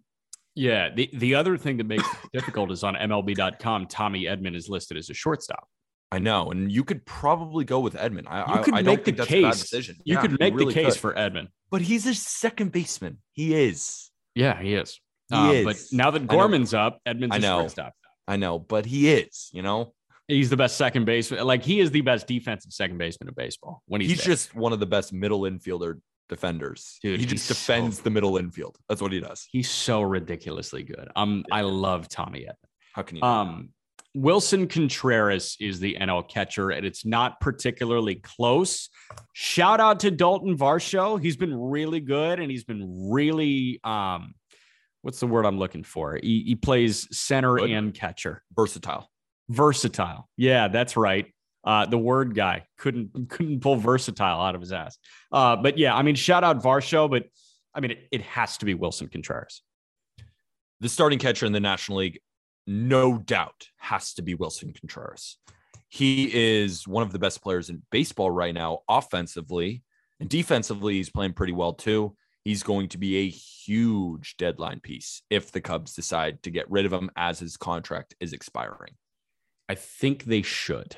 Yeah. 0.55 0.89
The, 0.95 1.09
the 1.13 1.35
other 1.35 1.57
thing 1.57 1.77
that 1.77 1.85
makes 1.85 2.07
it 2.07 2.31
difficult 2.31 2.71
is 2.71 2.83
on 2.83 2.95
MLB.com, 2.95 3.87
Tommy 3.87 4.23
Edman 4.23 4.55
is 4.55 4.69
listed 4.69 4.97
as 4.97 5.09
a 5.09 5.13
shortstop. 5.13 5.67
I 6.13 6.19
know, 6.19 6.51
and 6.51 6.71
you 6.71 6.83
could 6.83 7.03
probably 7.05 7.65
go 7.65 7.79
with 7.79 7.95
Edman. 7.95 8.25
I, 8.27 8.57
you 8.57 8.63
could 8.63 8.75
I, 8.75 8.79
I 8.79 8.81
make 8.83 9.03
the 9.03 9.13
case. 9.13 9.73
You 9.73 9.95
yeah, 10.05 10.21
could 10.21 10.39
make 10.39 10.53
really 10.53 10.71
the 10.71 10.73
case 10.73 10.93
could. 10.93 10.99
for 11.01 11.13
Edman. 11.15 11.47
but 11.71 11.81
he's 11.81 12.05
a 12.05 12.13
second 12.13 12.71
baseman. 12.71 13.17
He 13.31 13.55
is. 13.55 14.11
Yeah, 14.35 14.61
he 14.61 14.75
is. 14.75 14.99
He 15.29 15.35
um, 15.35 15.49
is. 15.49 15.65
But 15.65 15.77
now 15.91 16.11
that 16.11 16.27
Gorman's 16.27 16.75
up, 16.75 16.99
Edman's 17.07 17.31
I 17.31 17.39
know. 17.39 17.61
shortstop. 17.61 17.93
I 18.27 18.35
know, 18.35 18.59
but 18.59 18.85
he 18.85 19.11
is. 19.11 19.49
You 19.53 19.63
know, 19.63 19.93
He's 20.27 20.49
the 20.49 20.57
best 20.57 20.77
second 20.77 21.05
baseman. 21.05 21.45
Like 21.45 21.63
he 21.63 21.79
is 21.79 21.91
the 21.91 22.01
best 22.01 22.27
defensive 22.27 22.71
second 22.71 22.97
baseman 22.97 23.27
in 23.27 23.33
baseball 23.33 23.83
when 23.87 23.99
he's, 23.99 24.11
He's 24.11 24.19
there. 24.19 24.33
just 24.33 24.55
one 24.55 24.71
of 24.71 24.79
the 24.79 24.85
best 24.85 25.11
middle 25.11 25.41
infielder 25.41 25.99
defenders. 26.29 26.99
Dude, 27.01 27.19
he 27.19 27.25
just 27.25 27.47
defends 27.47 27.97
so- 27.97 28.03
the 28.03 28.09
middle 28.09 28.37
infield. 28.37 28.77
That's 28.89 29.01
what 29.01 29.11
he 29.11 29.19
does. 29.19 29.47
he's 29.51 29.69
so 29.69 30.01
ridiculously 30.01 30.83
good. 30.83 31.09
Um, 31.15 31.45
I 31.51 31.61
love 31.61 32.07
Tommy 32.09 32.41
Edman. 32.41 32.69
How 32.93 33.01
can 33.01 33.17
you? 33.17 33.23
Um, 33.23 33.69
Willson 34.15 34.69
Contreras 34.69 35.57
is 35.59 35.79
the 35.79 35.97
NL 35.99 36.27
catcher, 36.29 36.69
and 36.69 36.85
it's 36.85 37.03
not 37.03 37.39
particularly 37.39 38.15
close. 38.15 38.89
Shout 39.33 39.79
out 39.79 40.01
to 40.01 40.11
Dalton 40.11 40.55
Varsho. 40.55 41.19
He's 41.19 41.35
been 41.35 41.55
really 41.55 41.99
good, 41.99 42.39
and 42.39 42.51
he's 42.51 42.63
been 42.63 43.09
really 43.11 43.79
um, 43.83 44.35
what's 45.01 45.19
the 45.19 45.27
word 45.27 45.45
I'm 45.45 45.57
looking 45.59 45.83
for? 45.83 46.19
He, 46.21 46.43
he 46.45 46.55
plays 46.55 47.07
center 47.15 47.55
Good. 47.55 47.71
and 47.71 47.93
catcher. 47.93 48.43
Versatile. 48.55 49.09
Versatile. 49.49 50.29
Yeah, 50.37 50.67
that's 50.69 50.95
right. 50.95 51.27
Uh, 51.63 51.85
the 51.85 51.97
word 51.97 52.35
guy 52.35 52.65
couldn't 52.77 53.29
couldn't 53.29 53.61
pull 53.61 53.75
versatile 53.75 54.41
out 54.41 54.55
of 54.55 54.61
his 54.61 54.71
ass. 54.71 54.97
Uh, 55.31 55.55
but 55.55 55.77
yeah, 55.77 55.95
I 55.95 56.01
mean, 56.01 56.15
shout 56.15 56.43
out 56.43 56.61
Varsho, 56.61 57.09
but 57.09 57.25
I 57.73 57.79
mean, 57.79 57.91
it, 57.91 58.07
it 58.11 58.21
has 58.21 58.57
to 58.57 58.65
be 58.65 58.75
Willson 58.75 59.11
Contreras. 59.11 59.61
The 60.79 60.89
starting 60.89 61.19
catcher 61.19 61.45
in 61.45 61.53
the 61.53 61.59
National 61.59 61.99
League, 61.99 62.19
no 62.67 63.17
doubt, 63.17 63.67
has 63.77 64.13
to 64.15 64.21
be 64.21 64.35
Willson 64.35 64.77
Contreras. 64.77 65.37
He 65.87 66.29
is 66.33 66.87
one 66.87 67.03
of 67.03 67.11
the 67.11 67.19
best 67.19 67.41
players 67.41 67.69
in 67.69 67.83
baseball 67.91 68.31
right 68.31 68.53
now, 68.53 68.79
offensively 68.89 69.83
and 70.19 70.27
defensively. 70.27 70.95
He's 70.95 71.09
playing 71.09 71.33
pretty 71.33 71.53
well 71.53 71.73
too. 71.73 72.15
He's 72.43 72.63
going 72.63 72.89
to 72.89 72.97
be 72.97 73.17
a 73.17 73.29
huge 73.29 74.35
deadline 74.37 74.81
piece 74.81 75.21
if 75.29 75.51
the 75.51 75.61
Cubs 75.61 75.93
decide 75.93 76.43
to 76.43 76.51
get 76.51 76.69
rid 76.69 76.85
of 76.85 76.91
him 76.91 77.09
as 77.15 77.39
his 77.39 77.55
contract 77.57 78.15
is 78.19 78.33
expiring. 78.33 78.95
I 79.69 79.75
think 79.75 80.25
they 80.25 80.41
should. 80.41 80.97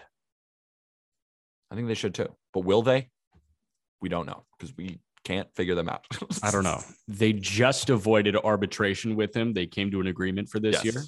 I 1.76 1.78
think 1.78 1.90
they 1.90 1.94
should 1.94 2.16
too. 2.16 2.34
But 2.54 2.62
will 2.62 2.82
they? 2.84 3.10
We 4.02 4.08
don't 4.08 4.26
know 4.26 4.46
because 4.58 4.74
we 4.78 5.00
can't 5.26 5.54
figure 5.56 5.76
them 5.76 5.90
out. 5.90 6.06
I 6.42 6.50
don't 6.50 6.64
know. 6.64 6.82
They 7.10 7.34
just 7.34 7.90
avoided 7.90 8.38
arbitration 8.38 9.18
with 9.18 9.36
him. 9.36 9.54
They 9.54 9.66
came 9.68 9.92
to 9.92 10.00
an 10.00 10.08
agreement 10.08 10.48
for 10.48 10.62
this 10.62 10.82
Yes. 10.84 10.86
year. 10.86 11.04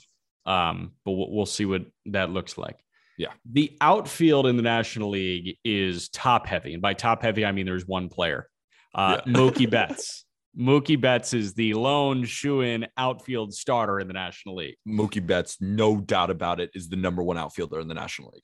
Um, 0.46 0.92
but 1.06 1.12
we'll, 1.14 1.46
see 1.46 1.64
what 1.66 1.84
that 2.08 2.32
looks 2.32 2.58
like. 2.58 2.78
Yeah. 3.18 3.30
The 3.50 3.78
outfield 3.80 4.46
in 4.48 4.58
the 4.58 4.62
National 4.62 5.10
League 5.10 5.58
is 5.64 6.10
top 6.10 6.48
heavy. 6.48 6.74
And 6.74 6.82
by 6.82 6.94
top 6.94 7.22
heavy, 7.22 7.46
I 7.46 7.54
mean 7.54 7.66
there's 7.66 7.88
one 7.88 8.10
player, 8.10 8.50
uh, 8.94 9.22
Yeah. 9.26 9.34
Mookie 9.38 9.70
Betts. 9.70 10.26
Mookie 10.58 11.00
Betts 11.00 11.34
is 11.34 11.54
the 11.54 11.76
lone 11.76 12.26
shoe 12.26 12.62
in 12.62 12.88
outfield 12.98 13.54
starter 13.54 14.02
in 14.02 14.08
the 14.08 14.14
National 14.14 14.56
League. 14.56 14.76
Mookie 14.86 15.26
Betts, 15.26 15.58
no 15.62 15.98
doubt 15.98 16.30
about 16.30 16.60
it, 16.60 16.72
is 16.74 16.90
the 16.90 16.98
number 16.98 17.24
one 17.24 17.38
outfielder 17.38 17.80
in 17.80 17.88
the 17.88 17.94
National 17.94 18.32
League. 18.34 18.44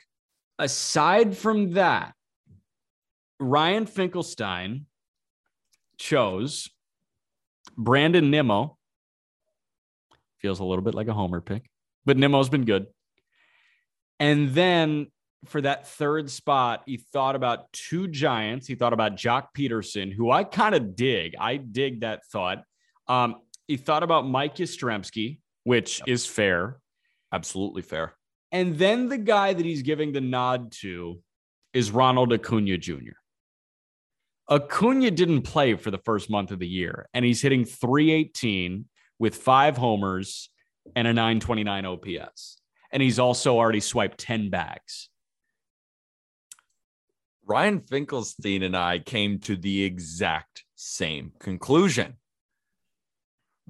Aside 0.60 1.36
from 1.38 1.72
that, 1.72 2.14
Ryan 3.40 3.86
Finkelstein 3.86 4.86
chose 5.98 6.70
Brandon 7.78 8.30
Nimmo. 8.30 8.78
Feels 10.40 10.60
a 10.60 10.64
little 10.64 10.84
bit 10.84 10.94
like 10.94 11.08
a 11.08 11.14
homer 11.14 11.42
pick, 11.42 11.70
but 12.06 12.18
Nimmo's 12.18 12.50
been 12.50 12.66
good. 12.66 12.88
And 14.20 14.50
then 14.50 15.08
for 15.46 15.62
that 15.62 15.88
third 15.88 16.30
spot, 16.30 16.84
he 16.86 16.98
thought 16.98 17.36
about 17.36 17.72
two 17.74 18.08
giants. 18.08 18.68
He 18.68 18.76
thought 18.76 18.94
about 18.94 19.16
Joc 19.16 19.48
Pederson, 19.58 20.14
who 20.14 20.32
I 20.32 20.44
kind 20.44 20.76
of 20.76 20.96
dig. 20.96 21.36
I 21.40 21.58
dig 21.58 22.02
that 22.02 22.26
thought. 22.32 22.64
Um, 23.08 23.36
he 23.68 23.78
thought 23.78 24.04
about 24.04 24.28
Mike 24.28 24.56
Yastrzemski, 24.58 25.40
which 25.64 26.00
Yep. 26.00 26.08
is 26.08 26.26
fair. 26.26 26.80
Absolutely 27.34 27.82
fair. 27.82 28.14
And 28.54 28.78
then 28.78 29.10
the 29.10 29.18
guy 29.18 29.54
that 29.54 29.66
he's 29.66 29.82
giving 29.82 30.14
the 30.14 30.22
nod 30.22 30.72
to 30.82 31.20
is 31.74 31.90
Ronald 31.90 32.32
Acuna 32.32 32.78
Jr. 32.78 33.18
Acuna 34.48 35.10
didn't 35.10 35.42
play 35.42 35.74
for 35.74 35.90
the 35.90 35.98
first 35.98 36.30
month 36.30 36.52
of 36.52 36.60
the 36.60 36.68
year, 36.68 37.10
and 37.16 37.26
he's 37.26 37.42
hitting 37.42 37.66
318 37.66 38.86
with 39.18 39.36
five 39.36 39.76
homers 39.76 40.50
and 40.96 41.08
a 41.08 41.14
929 41.14 41.86
OPS. 41.86 42.62
And 42.92 43.02
he's 43.02 43.18
also 43.18 43.58
already 43.58 43.80
swiped 43.80 44.20
10 44.20 44.52
bags. 44.52 45.10
Ryan 47.46 47.82
Finkelstein 47.82 48.62
and 48.62 48.78
I 48.78 49.00
came 49.00 49.40
to 49.40 49.56
the 49.56 49.84
exact 49.84 50.64
same 50.76 51.32
conclusion. 51.40 52.18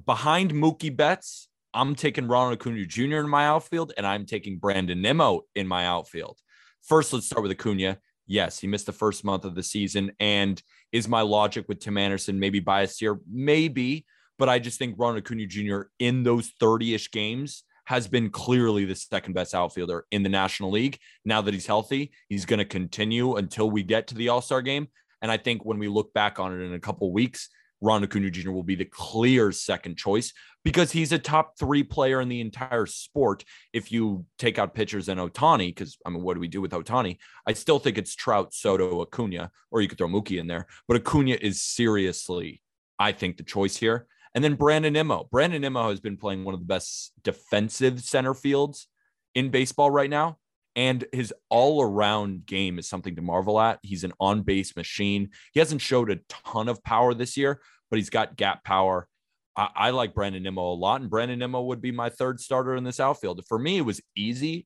Behind 0.06 0.52
Mookie 0.52 0.96
Betts, 0.96 1.48
I'm 1.74 1.96
taking 1.96 2.28
Ronald 2.28 2.60
Acuna 2.60 2.86
Jr. 2.86 3.18
in 3.18 3.30
my 3.30 3.48
outfield, 3.48 3.94
and 3.98 4.06
I'm 4.06 4.26
taking 4.26 4.58
Brandon 4.58 5.02
Nimmo 5.02 5.42
in 5.56 5.68
my 5.68 5.86
outfield. 5.88 6.40
First, 6.84 7.14
let's 7.14 7.26
start 7.26 7.42
with 7.42 7.52
Acuna. 7.52 7.98
Yes, 8.28 8.60
he 8.60 8.68
missed 8.68 8.86
the 8.86 8.94
first 8.94 9.24
month 9.24 9.44
of 9.44 9.56
the 9.56 9.64
season. 9.64 10.12
And 10.20 10.62
is 10.92 11.08
my 11.08 11.22
logic 11.22 11.66
with 11.68 11.80
Tim 11.80 11.98
Anderson 11.98 12.40
maybe 12.40 12.60
biased 12.60 13.00
here? 13.00 13.20
Maybe, 13.30 14.06
but 14.38 14.50
I 14.50 14.60
just 14.60 14.78
think 14.78 14.96
Ronald 14.98 15.24
Acuna 15.24 15.46
Jr. 15.46 15.82
in 16.00 16.24
those 16.24 16.52
30 16.60 16.94
ish 16.94 17.12
games 17.12 17.64
has 17.86 18.08
been 18.08 18.30
clearly 18.30 18.86
the 18.86 18.96
second 18.96 19.34
best 19.34 19.54
outfielder 19.54 20.06
in 20.12 20.24
the 20.24 20.30
National 20.30 20.72
League. 20.72 21.00
Now 21.26 21.42
that 21.42 21.54
he's 21.54 21.68
healthy, 21.68 22.12
he's 22.30 22.46
going 22.46 22.60
to 22.60 22.66
continue 22.66 23.36
until 23.36 23.70
we 23.70 23.84
get 23.84 24.08
to 24.08 24.16
the 24.16 24.30
All 24.30 24.42
Star 24.42 24.62
game. 24.62 24.88
And 25.22 25.32
I 25.32 25.38
think 25.38 25.66
when 25.66 25.80
we 25.80 25.88
look 25.88 26.14
back 26.14 26.40
on 26.40 26.54
it 26.54 26.64
in 26.64 26.74
a 26.74 26.80
couple 26.80 27.12
weeks, 27.12 27.50
Ron 27.84 28.04
Acuna 28.04 28.32
Jr. 28.32 28.52
will 28.52 28.64
be 28.64 28.76
the 28.76 28.86
clear 28.86 29.52
second 29.52 29.98
choice 29.98 30.32
because 30.64 30.94
he's 30.94 31.12
a 31.12 31.20
top 31.20 31.60
three 31.60 31.84
player 31.84 32.22
in 32.22 32.30
the 32.30 32.40
entire 32.40 32.86
sport. 32.86 33.44
If 33.74 33.92
you 33.92 34.26
take 34.40 34.58
out 34.58 34.74
pitchers 34.74 35.10
and 35.10 35.20
Ohtani, 35.20 35.68
because 35.68 35.98
I 36.06 36.10
mean, 36.10 36.24
what 36.24 36.36
do 36.36 36.40
we 36.40 36.48
do 36.48 36.62
with 36.62 36.72
Ohtani? 36.72 37.18
I 37.46 37.52
still 37.52 37.80
think 37.80 37.98
it's 37.98 38.16
Trout, 38.16 38.54
Soto, 38.54 39.02
Acuna, 39.02 39.52
or 39.70 39.82
you 39.82 39.90
could 39.90 39.98
throw 39.98 40.08
Mookie 40.08 40.40
in 40.40 40.48
there. 40.48 40.68
But 40.88 40.96
Acuna 40.96 41.38
is 41.42 41.62
seriously, 41.62 42.62
I 42.98 43.12
think, 43.12 43.36
the 43.36 43.44
choice 43.44 43.76
here. 43.76 44.08
And 44.34 44.42
then 44.42 44.56
Brandon 44.56 44.94
Nimmo. 44.94 45.28
Brandon 45.30 45.62
Nimmo 45.62 45.90
has 45.90 46.00
been 46.00 46.18
playing 46.18 46.46
one 46.46 46.54
of 46.54 46.62
the 46.62 46.66
best 46.66 47.12
defensive 47.22 48.00
center 48.00 48.34
fields 48.34 48.88
in 49.36 49.50
baseball 49.50 49.92
right 49.92 50.10
now. 50.10 50.38
And 50.76 51.06
his 51.12 51.34
all 51.50 51.84
around 51.84 52.46
game 52.46 52.80
is 52.80 52.90
something 52.90 53.16
to 53.16 53.22
marvel 53.22 53.60
at. 53.60 53.80
He's 53.84 54.04
an 54.04 54.14
on 54.20 54.42
base 54.42 54.76
machine. 54.76 55.30
He 55.54 55.60
hasn't 55.60 55.82
showed 55.82 56.10
a 56.10 56.20
ton 56.30 56.68
of 56.68 56.84
power 56.84 57.14
this 57.14 57.38
year, 57.38 57.62
but 57.92 57.98
he's 57.98 58.10
got 58.10 58.36
gap 58.38 58.64
power. 58.64 59.08
I, 59.56 59.70
I 59.76 59.90
like 59.92 60.16
Brandon 60.16 60.42
Nimmo 60.42 60.74
a 60.74 60.74
lot, 60.74 61.02
and 61.02 61.10
Brandon 61.10 61.38
Nimmo 61.38 61.62
would 61.62 61.82
be 61.82 61.92
my 61.92 62.10
third 62.10 62.40
starter 62.40 62.76
in 62.76 62.84
this 62.84 63.00
outfield. 63.00 63.44
For 63.48 63.60
me, 63.60 63.78
it 63.78 63.82
was 63.82 64.02
easy 64.16 64.66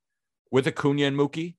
with 0.50 0.68
Acuna 0.68 1.04
and 1.04 1.18
Mookie. 1.18 1.56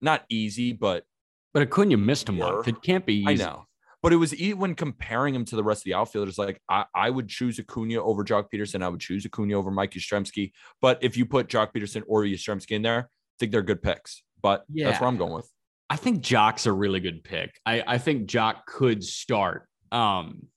Not 0.00 0.24
easy, 0.30 0.72
but 0.72 1.04
But 1.52 1.62
Acuna 1.62 1.96
missed 1.96 2.30
month. 2.30 2.64
Sure. 2.66 2.74
It 2.74 2.82
can't 2.82 3.04
be 3.04 3.16
easy. 3.16 3.42
I 3.42 3.46
know. 3.46 3.66
But 4.02 4.12
it 4.12 4.16
was 4.16 4.34
when 4.54 4.74
comparing 4.74 5.34
him 5.34 5.44
to 5.46 5.56
the 5.56 5.64
rest 5.64 5.80
of 5.80 5.84
the 5.84 5.94
outfielders, 5.94 6.38
like 6.38 6.60
I, 6.68 6.84
I 6.94 7.10
would 7.10 7.28
choose 7.28 7.58
Acuna 7.58 8.02
over 8.02 8.24
Joc 8.24 8.46
Pederson. 8.54 8.82
I 8.82 8.88
would 8.88 9.00
choose 9.00 9.26
Acuna 9.26 9.54
over 9.54 9.70
Mike 9.70 9.92
Yastrzemski. 9.92 10.52
But 10.80 10.98
if 11.02 11.16
you 11.16 11.26
put 11.26 11.48
Joc 11.48 11.72
Pederson 11.74 12.02
or 12.06 12.22
Yastrzemski 12.22 12.72
in 12.72 12.82
there, 12.82 13.10
think 13.38 13.52
they're 13.52 13.62
good 13.62 13.82
picks. 13.82 14.22
But 14.42 14.64
that's 14.86 15.00
where 15.00 15.08
I'm 15.08 15.16
going 15.16 15.32
with. 15.32 15.50
I 15.88 15.96
think 15.96 16.22
Joc's 16.22 16.66
a 16.66 16.72
really 16.72 17.00
good 17.00 17.22
pick. 17.24 17.58
I, 17.64 17.82
I 17.86 17.98
think 17.98 18.28
Joc 18.28 18.66
could 18.66 19.02
start. 19.04 19.68
Um, 19.92 20.48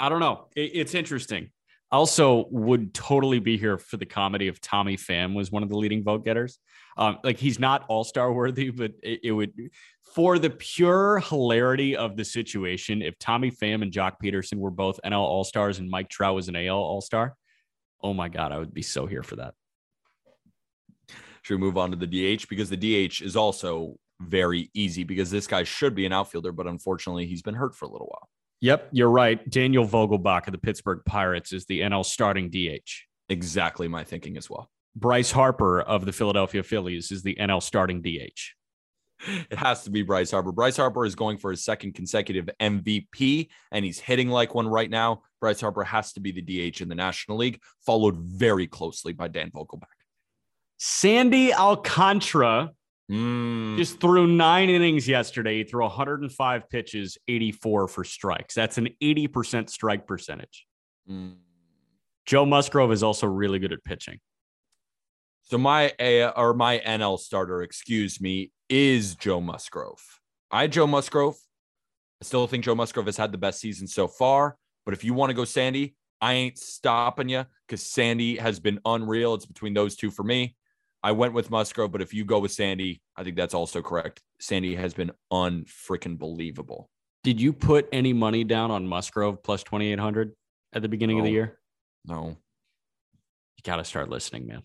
I 0.00 0.08
don't 0.08 0.20
know. 0.20 0.46
It- 0.56 0.72
it's 0.74 0.94
interesting. 0.94 1.50
Also, 1.92 2.46
would 2.50 2.92
totally 2.92 3.38
be 3.38 3.56
here 3.56 3.78
for 3.78 3.96
the 3.96 4.04
comedy 4.06 4.48
if 4.48 4.60
Tommy 4.60 4.96
Pham 4.96 5.34
was 5.34 5.52
one 5.52 5.62
of 5.62 5.68
the 5.68 5.76
leading 5.78 6.02
vote 6.02 6.24
getters. 6.24 6.58
Um, 6.98 7.18
like 7.22 7.38
he's 7.38 7.58
not 7.60 7.84
all 7.88 8.02
star 8.04 8.32
worthy, 8.32 8.70
but 8.70 8.92
it, 9.02 9.20
it 9.22 9.32
would 9.32 9.52
for 10.14 10.38
the 10.38 10.50
pure 10.50 11.18
hilarity 11.20 11.94
of 11.96 12.16
the 12.16 12.24
situation. 12.24 13.02
If 13.02 13.18
Tommy 13.18 13.50
Pham 13.52 13.82
and 13.82 13.92
Joc 13.92 14.14
Pederson 14.22 14.56
were 14.58 14.70
both 14.70 14.98
NL 15.04 15.12
All 15.20 15.44
Stars 15.44 15.78
and 15.78 15.88
Mike 15.88 16.08
Trout 16.08 16.34
was 16.34 16.48
an 16.48 16.56
AL 16.56 16.76
All 16.76 17.00
Star, 17.00 17.36
oh 18.02 18.12
my 18.14 18.28
god, 18.28 18.50
I 18.50 18.58
would 18.58 18.74
be 18.74 18.82
so 18.82 19.06
here 19.06 19.22
for 19.22 19.36
that. 19.36 19.54
Should 21.46 21.60
we 21.60 21.60
move 21.60 21.78
on 21.78 21.92
to 21.92 21.96
the 21.96 22.08
DH? 22.08 22.48
Because 22.48 22.70
the 22.70 22.76
DH 22.76 23.22
is 23.22 23.36
also 23.36 23.94
very 24.20 24.68
easy 24.74 25.04
because 25.04 25.30
this 25.30 25.46
guy 25.46 25.62
should 25.62 25.94
be 25.94 26.04
an 26.04 26.12
outfielder, 26.12 26.50
but 26.50 26.66
unfortunately 26.66 27.28
he's 27.28 27.40
been 27.40 27.54
hurt 27.54 27.76
for 27.76 27.84
a 27.84 27.88
little 27.88 28.08
while. 28.08 28.28
Yep, 28.62 28.88
you're 28.90 29.10
right. 29.10 29.48
Daniel 29.48 29.86
Vogelbach 29.86 30.48
of 30.48 30.52
the 30.52 30.58
Pittsburgh 30.58 31.02
Pirates 31.06 31.52
is 31.52 31.64
the 31.66 31.82
NL 31.82 32.04
starting 32.04 32.50
DH. 32.50 32.90
Exactly 33.28 33.86
my 33.86 34.02
thinking 34.02 34.36
as 34.36 34.50
well. 34.50 34.68
Bryce 34.96 35.30
Harper 35.30 35.82
of 35.82 36.04
the 36.04 36.12
Philadelphia 36.12 36.64
Phillies 36.64 37.12
is 37.12 37.22
the 37.22 37.36
NL 37.36 37.62
starting 37.62 38.02
DH. 38.02 38.40
It 39.50 39.56
has 39.56 39.84
to 39.84 39.90
be 39.90 40.02
Bryce 40.02 40.32
Harper. 40.32 40.50
Bryce 40.50 40.76
Harper 40.76 41.06
is 41.06 41.14
going 41.14 41.38
for 41.38 41.52
his 41.52 41.64
second 41.64 41.94
consecutive 41.94 42.50
MVP, 42.60 43.48
and 43.70 43.84
he's 43.84 44.00
hitting 44.00 44.28
like 44.28 44.54
one 44.54 44.68
right 44.68 44.90
now. 44.90 45.22
Bryce 45.40 45.60
Harper 45.60 45.84
has 45.84 46.12
to 46.14 46.20
be 46.20 46.32
the 46.32 46.42
DH 46.42 46.82
in 46.82 46.88
the 46.88 46.94
National 46.94 47.38
League, 47.38 47.60
followed 47.86 48.18
very 48.18 48.66
closely 48.66 49.14
by 49.14 49.28
Dan 49.28 49.50
Vogelbach. 49.50 49.84
Sandy 50.78 51.52
Alcantara 51.52 52.72
Mm, 53.10 53.76
just 53.76 54.00
threw 54.00 54.26
nine 54.26 54.68
innings 54.68 55.06
yesterday. 55.06 55.58
He 55.58 55.64
threw 55.64 55.82
105 55.82 56.68
pitches, 56.68 57.16
84 57.28 57.88
for 57.88 58.04
strikes. 58.04 58.54
That's 58.54 58.78
an 58.78 58.88
80% 59.00 59.70
strike 59.70 60.06
percentage. 60.06 60.66
mm. 61.08 61.34
Joe 62.24 62.44
Musgrove 62.44 62.90
is 62.90 63.04
also 63.04 63.28
really 63.28 63.60
good 63.60 63.72
at 63.72 63.84
pitching. 63.84 64.18
So 65.42 65.58
my 65.58 65.92
A 66.00 66.28
or 66.28 66.54
my 66.54 66.80
NL 66.84 67.20
starter, 67.20 67.62
excuse 67.62 68.20
me, 68.20 68.50
is 68.68 69.14
Joe 69.14 69.40
Musgrove. 69.40 70.02
I 70.50 70.66
Joe 70.66 70.88
Musgrove. 70.88 71.36
I 72.20 72.24
still 72.24 72.48
think 72.48 72.64
Joe 72.64 72.74
Musgrove 72.74 73.06
has 73.06 73.16
had 73.16 73.30
the 73.30 73.38
best 73.38 73.60
season 73.60 73.86
so 73.86 74.08
far. 74.08 74.56
But 74.84 74.94
if 74.94 75.04
you 75.04 75.14
want 75.14 75.30
to 75.30 75.34
go 75.34 75.44
Sandy, 75.44 75.94
I 76.20 76.32
ain't 76.32 76.58
stopping 76.58 77.28
you 77.28 77.44
because 77.68 77.80
Sandy 77.80 78.38
has 78.38 78.58
been 78.58 78.80
unreal. 78.84 79.34
It's 79.34 79.46
between 79.46 79.74
those 79.74 79.94
two 79.94 80.10
for 80.10 80.24
me. 80.24 80.56
I 81.06 81.12
went 81.12 81.34
with 81.34 81.52
Musgrove, 81.52 81.92
but 81.92 82.02
if 82.02 82.12
you 82.12 82.24
go 82.24 82.40
with 82.40 82.50
Sandy, 82.50 83.00
I 83.16 83.22
think 83.22 83.36
that's 83.36 83.54
also 83.54 83.80
correct. 83.80 84.20
Sandy 84.40 84.74
has 84.74 84.92
been 84.92 85.12
unfreaking 85.32 86.18
believable. 86.18 86.90
Did 87.22 87.40
you 87.40 87.52
put 87.52 87.88
any 87.92 88.12
money 88.12 88.42
down 88.42 88.72
on 88.72 88.88
Musgrove 88.88 89.40
plus 89.40 89.62
2,800 89.62 90.32
at 90.72 90.82
the 90.82 90.88
beginning 90.88 91.20
of 91.20 91.24
the 91.24 91.30
year? 91.30 91.60
No, 92.04 92.30
You 92.30 93.62
got 93.62 93.76
to 93.76 93.84
start 93.84 94.08
listening, 94.08 94.48
man. 94.48 94.64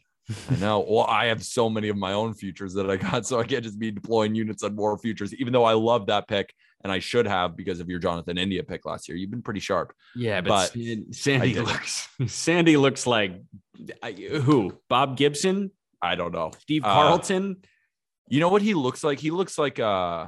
I 0.49 0.55
know. 0.55 0.79
Well, 0.89 1.05
I 1.05 1.25
have 1.25 1.43
so 1.43 1.69
many 1.69 1.89
of 1.89 1.97
my 1.97 2.13
own 2.13 2.33
futures 2.33 2.73
that 2.73 2.89
I 2.89 2.97
got, 2.97 3.27
so 3.27 3.39
I 3.39 3.43
can't 3.43 3.63
just 3.63 3.77
be 3.77 3.91
deploying 3.91 4.33
units 4.33 4.63
on 4.63 4.75
more 4.75 4.97
futures, 4.97 5.35
even 5.35 5.53
though 5.53 5.65
I 5.65 5.73
love 5.73 6.07
that 6.07 6.27
pick 6.27 6.55
and 6.83 6.91
I 6.91 6.97
should 6.97 7.27
have 7.27 7.55
because 7.55 7.79
of 7.79 7.87
your 7.87 7.99
Jonathan 7.99 8.39
India 8.39 8.63
pick 8.63 8.83
last 8.87 9.07
year. 9.07 9.15
You've 9.15 9.29
been 9.29 9.43
pretty 9.43 9.59
sharp. 9.59 9.93
Yeah, 10.15 10.41
but 10.41 10.73
San- 10.73 11.13
Sandy 11.13 11.59
looks 11.59 12.07
Sandy 12.25 12.77
looks 12.77 13.05
like 13.05 13.43
who? 14.17 14.75
Bob 14.89 15.17
Gibson, 15.17 15.69
I 16.01 16.15
don't 16.15 16.31
know. 16.31 16.51
Steve 16.59 16.83
Uh, 16.83 16.93
Carlton. 16.93 17.57
You 18.29 18.39
know 18.39 18.49
what 18.49 18.61
he 18.61 18.73
looks 18.73 19.03
like? 19.03 19.19
He 19.19 19.31
looks 19.31 19.57
like 19.57 19.79
uh 19.79 20.27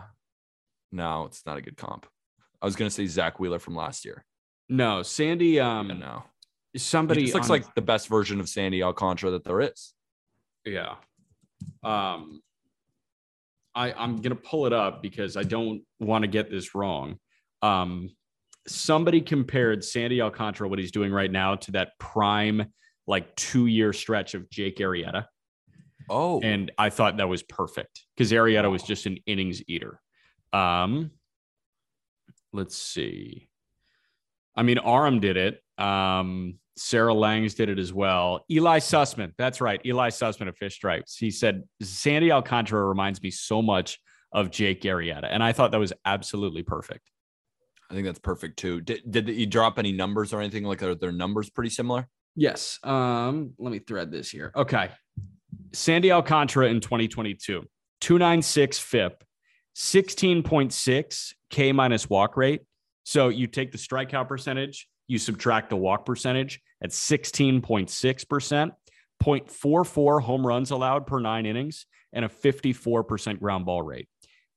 no, 0.91 1.25
it's 1.25 1.45
not 1.45 1.57
a 1.57 1.61
good 1.61 1.77
comp. 1.77 2.05
I 2.61 2.65
was 2.65 2.75
gonna 2.75 2.89
say 2.91 3.05
Zack 3.07 3.39
Wheeler 3.39 3.59
from 3.59 3.75
last 3.75 4.05
year. 4.05 4.23
no, 4.69 5.01
Sandy. 5.03 5.59
Um, 5.59 5.99
no. 5.99 6.23
somebody 6.77 7.31
looks 7.31 7.45
on- 7.47 7.49
like 7.49 7.75
the 7.75 7.81
best 7.81 8.07
version 8.07 8.39
of 8.39 8.47
Sandy 8.49 8.81
Alcantara 8.83 9.31
that 9.31 9.43
there 9.43 9.61
is. 9.61 9.93
Yeah. 10.65 10.95
Um, 11.83 12.41
I 13.75 13.93
I'm 13.93 14.21
gonna 14.21 14.35
pull 14.35 14.65
it 14.67 14.73
up 14.73 15.01
because 15.01 15.35
I 15.37 15.43
don't 15.43 15.81
want 15.99 16.23
to 16.23 16.27
get 16.27 16.49
this 16.51 16.75
wrong. 16.75 17.17
Um, 17.61 18.09
somebody 18.67 19.21
compared 19.21 19.83
Sandy 19.83 20.21
Alcantara, 20.21 20.67
what 20.67 20.79
he's 20.79 20.91
doing 20.91 21.11
right 21.11 21.31
now, 21.31 21.55
to 21.55 21.71
that 21.71 21.91
prime 21.99 22.71
like 23.07 23.35
two 23.35 23.65
year 23.65 23.91
stretch 23.93 24.33
of 24.33 24.49
Jake 24.49 24.77
Arrieta, 24.77 25.25
Oh, 26.09 26.41
and 26.41 26.71
I 26.77 26.89
thought 26.89 27.17
that 27.17 27.29
was 27.29 27.43
perfect 27.43 28.05
because 28.15 28.31
Arrieta 28.31 28.69
was 28.69 28.83
just 28.83 29.05
an 29.05 29.17
innings 29.25 29.61
eater. 29.67 29.99
Um, 30.51 31.11
let's 32.51 32.77
see. 32.77 33.49
I 34.55 34.63
mean, 34.63 34.79
Aram 34.79 35.19
did 35.19 35.37
it. 35.37 35.63
Um, 35.77 36.59
Sarah 36.75 37.13
Langs 37.13 37.53
did 37.53 37.69
it 37.69 37.79
as 37.79 37.93
well. 37.93 38.45
Eli 38.49 38.79
Sussman, 38.79 39.31
that's 39.37 39.61
right. 39.61 39.81
Eli 39.85 40.09
Sussman 40.09 40.47
of 40.47 40.57
Fish 40.57 40.75
Stripes. 40.75 41.17
He 41.17 41.31
said 41.31 41.63
Sandy 41.81 42.31
Alcantara 42.31 42.85
reminds 42.87 43.21
me 43.21 43.31
so 43.31 43.61
much 43.61 43.99
of 44.31 44.49
Jake 44.49 44.81
Arrieta, 44.81 45.27
and 45.29 45.43
I 45.43 45.51
thought 45.51 45.71
that 45.71 45.79
was 45.79 45.93
absolutely 46.05 46.63
perfect. 46.63 47.11
I 47.89 47.93
think 47.93 48.05
that's 48.05 48.19
perfect 48.19 48.57
too. 48.57 48.81
Did, 48.81 49.01
did 49.09 49.27
he 49.27 49.45
drop 49.45 49.77
any 49.77 49.91
numbers 49.91 50.33
or 50.33 50.41
anything 50.41 50.63
like? 50.63 50.81
Are 50.81 50.95
their 50.95 51.11
numbers 51.11 51.51
pretty 51.51 51.69
similar? 51.69 52.07
Yes. 52.35 52.79
Um, 52.83 53.53
let 53.59 53.71
me 53.71 53.77
thread 53.77 54.11
this 54.11 54.31
here. 54.31 54.51
Okay. 54.55 54.89
Sandy 55.73 56.11
Alcantara 56.11 56.67
in 56.67 56.79
2022, 56.79 57.63
296 58.01 58.79
FIP, 58.79 59.23
16.6 59.75 61.33
K 61.49 61.71
minus 61.71 62.09
walk 62.09 62.37
rate. 62.37 62.61
So 63.03 63.29
you 63.29 63.47
take 63.47 63.71
the 63.71 63.77
strikeout 63.77 64.27
percentage, 64.27 64.87
you 65.07 65.17
subtract 65.17 65.69
the 65.69 65.75
walk 65.75 66.05
percentage 66.05 66.61
at 66.81 66.91
16.6%, 66.91 68.71
0.44 69.23 70.21
home 70.21 70.45
runs 70.45 70.71
allowed 70.71 71.07
per 71.07 71.19
nine 71.19 71.45
innings, 71.45 71.85
and 72.13 72.23
a 72.23 72.29
54% 72.29 73.39
ground 73.39 73.65
ball 73.65 73.81
rate. 73.81 74.07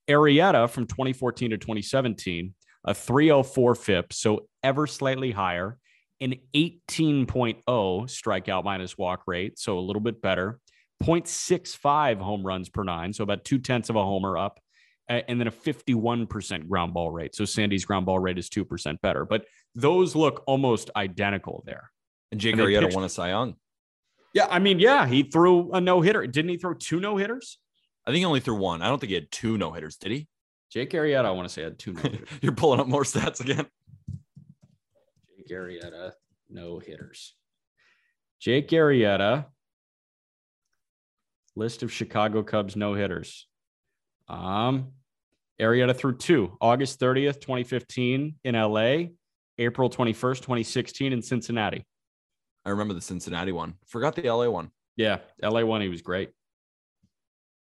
Arrieta 0.09 0.69
from 0.69 0.87
2014 0.87 1.51
to 1.51 1.59
2017, 1.59 2.55
a 2.85 2.95
304 2.95 3.75
FIP, 3.75 4.13
so 4.13 4.47
ever 4.63 4.87
slightly 4.87 5.31
higher, 5.31 5.79
an 6.21 6.35
18.0 6.55 7.63
strikeout 7.67 8.65
minus 8.65 8.97
walk 8.99 9.23
rate, 9.27 9.59
so 9.59 9.79
a 9.79 9.81
little 9.81 10.01
bit 10.01 10.23
better, 10.23 10.61
0.65 11.03 12.19
home 12.21 12.45
runs 12.47 12.69
per 12.69 12.85
nine, 12.85 13.13
so 13.13 13.23
about 13.23 13.45
two 13.45 13.59
tenths 13.59 13.91
of 13.91 13.97
a 13.97 14.05
homer 14.05 14.37
up, 14.39 14.61
and 15.09 15.39
then 15.41 15.47
a 15.47 15.53
51% 15.53 16.69
ground 16.69 16.95
ball 16.95 17.11
rate. 17.11 17.35
So 17.35 17.45
Sandy's 17.45 17.85
ground 17.85 18.07
ball 18.07 18.19
rate 18.19 18.39
is 18.39 18.49
2% 18.49 19.01
better, 19.03 19.25
but 19.25 19.45
those 19.75 20.17
look 20.17 20.43
almost 20.47 20.91
identical 20.97 21.63
there. 21.67 21.91
And 22.33 22.41
Jake 22.41 22.57
Arrieta 22.57 22.81
pitched- 22.83 22.95
won 22.95 23.05
a 23.05 23.09
Cy 23.09 23.29
Young. 23.29 23.57
Yeah, 24.35 24.49
I 24.51 24.59
mean, 24.59 24.81
yeah, 24.81 25.07
he 25.07 25.23
threw 25.23 25.73
a 25.73 25.81
no 25.81 26.03
hitter. 26.03 26.27
Didn't 26.27 26.51
he 26.51 26.57
throw 26.59 26.75
two 26.75 27.01
no 27.01 27.17
hitters? 27.17 27.59
I 28.07 28.11
think 28.11 28.19
he 28.19 28.25
only 28.25 28.41
threw 28.41 28.57
one. 28.57 28.83
I 28.83 28.89
don't 28.89 28.99
think 28.99 29.09
he 29.09 29.15
had 29.15 29.31
two 29.31 29.57
no 29.57 29.73
hitters, 29.73 29.97
did 29.97 30.13
he? 30.13 30.29
Jake 30.71 30.91
Arrieta, 30.91 31.25
I 31.25 31.31
want 31.31 31.49
to 31.49 31.53
say, 31.55 31.63
had 31.63 31.79
two 31.79 31.93
no 31.95 32.03
hitters. 32.03 32.29
You're 32.43 32.53
pulling 32.53 32.81
up 32.81 32.87
more 32.87 33.03
stats 33.05 33.41
again. 33.41 33.67
Jake 35.39 35.49
Arrieta, 35.57 36.13
no 36.51 36.79
hitters. 36.79 37.35
Jake 38.41 38.69
Arrieta, 38.69 39.47
list 41.57 41.83
of 41.83 41.93
Chicago 41.93 42.43
Cubs 42.43 42.77
no 42.77 42.95
hitters. 42.95 43.49
Um, 44.29 44.93
Arrieta 45.61 45.97
threw 45.97 46.17
two 46.17 46.57
August 46.61 47.01
30th, 47.01 47.41
2015 47.41 48.37
in 48.45 48.55
LA, 48.55 49.07
April 49.59 49.89
21st, 49.91 50.37
2016 50.43 51.13
in 51.13 51.23
Cincinnati. 51.23 51.85
I 52.65 52.71
remember 52.71 52.95
the 52.95 53.01
Cincinnati 53.01 53.53
one. 53.53 53.75
Forgot 53.87 54.17
the 54.17 54.31
LA 54.31 54.49
one. 54.49 54.71
Yeah, 54.97 55.19
LA 55.43 55.65
one, 55.65 55.81
he 55.81 55.89
was 55.89 56.03
great. 56.03 56.31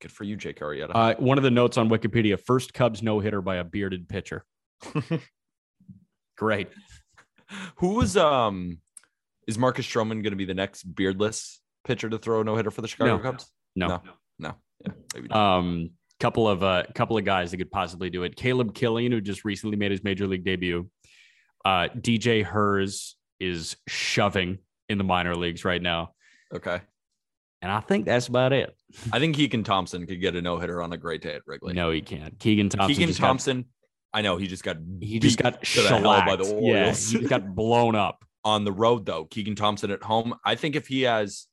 Good 0.01 0.11
for 0.11 0.23
you, 0.23 0.35
Jake 0.35 0.59
Arrieta. 0.59 0.91
Uh, 0.93 1.15
one 1.17 1.37
of 1.37 1.43
the 1.43 1.51
notes 1.51 1.77
on 1.77 1.89
Wikipedia 1.89 2.39
first 2.39 2.73
Cubs 2.73 3.03
no 3.03 3.19
hitter 3.19 3.41
by 3.41 3.57
a 3.57 3.63
bearded 3.63 4.07
pitcher. 4.07 4.45
Great. 6.37 6.69
Who 7.77 7.95
was 7.95 8.15
um 8.15 8.77
is 9.45 9.57
Marcus 9.57 9.85
Stroman 9.85 10.23
going 10.23 10.31
to 10.31 10.37
be 10.37 10.45
the 10.45 10.53
next 10.53 10.83
beardless 10.83 11.59
pitcher 11.83 12.09
to 12.09 12.17
throw 12.17 12.39
a 12.39 12.43
no 12.45 12.55
hitter 12.55 12.71
for 12.71 12.81
the 12.81 12.87
Chicago 12.87 13.17
No. 13.17 13.23
Cubs? 13.23 13.51
No. 13.75 13.87
No. 13.87 13.99
No. 14.39 14.55
Yeah, 14.85 14.93
maybe 15.13 15.27
not. 15.27 15.57
Um, 15.57 15.91
couple 16.19 16.47
of 16.47 16.63
uh, 16.63 16.83
couple 16.95 17.17
of 17.17 17.25
guys 17.25 17.51
that 17.51 17.57
could 17.57 17.71
possibly 17.71 18.09
do 18.09 18.23
it. 18.23 18.35
Caleb 18.35 18.73
Killian, 18.73 19.11
who 19.11 19.21
just 19.21 19.45
recently 19.45 19.77
made 19.77 19.91
his 19.91 20.03
major 20.03 20.27
league 20.27 20.43
debut. 20.43 20.89
Uh, 21.65 21.87
DJ 21.95 22.43
Herz 22.43 23.15
is 23.39 23.77
shoving 23.87 24.59
in 24.87 24.97
the 24.97 25.03
minor 25.03 25.35
leagues 25.35 25.65
right 25.65 25.81
now, 25.81 26.13
okay. 26.53 26.81
and 27.61 27.71
I 27.71 27.79
think 27.81 28.05
that's 28.05 28.27
about 28.27 28.53
it. 28.53 28.75
I 29.11 29.19
think 29.19 29.35
Keegan 29.35 29.63
Thompson 29.63 30.07
could 30.07 30.21
get 30.21 30.35
a 30.35 30.41
no 30.41 30.57
hitter 30.57 30.81
on 30.81 30.91
a 30.93 30.97
great 30.97 31.21
day 31.21 31.35
at 31.35 31.41
Wrigley. 31.45 31.73
no, 31.73 31.91
he 31.91 32.01
can't. 32.01 32.39
Keegan 32.39 32.69
Thompson. 32.69 32.95
Keegan 32.95 33.07
just 33.07 33.19
got- 33.19 33.27
Thompson. 33.27 33.65
I 34.11 34.21
know 34.21 34.37
he 34.37 34.47
just 34.47 34.63
got 34.63 34.77
he 35.01 35.19
just 35.19 35.37
got 35.37 35.63
to 35.63 35.81
by 35.81 36.35
the 36.35 36.45
shellacked. 36.45 36.45
Yeah, 36.47 36.53
Orioles. 36.53 37.11
he 37.11 37.19
got 37.19 37.53
blown 37.53 37.95
up. 37.95 38.23
on 38.45 38.63
the 38.63 38.71
road 38.71 39.05
though. 39.05 39.25
Keegan 39.25 39.55
Thompson 39.55 39.91
at 39.91 40.01
home. 40.03 40.35
I 40.45 40.55
think 40.55 40.75
if 40.75 40.87
he 40.87 41.03
has, 41.03 41.47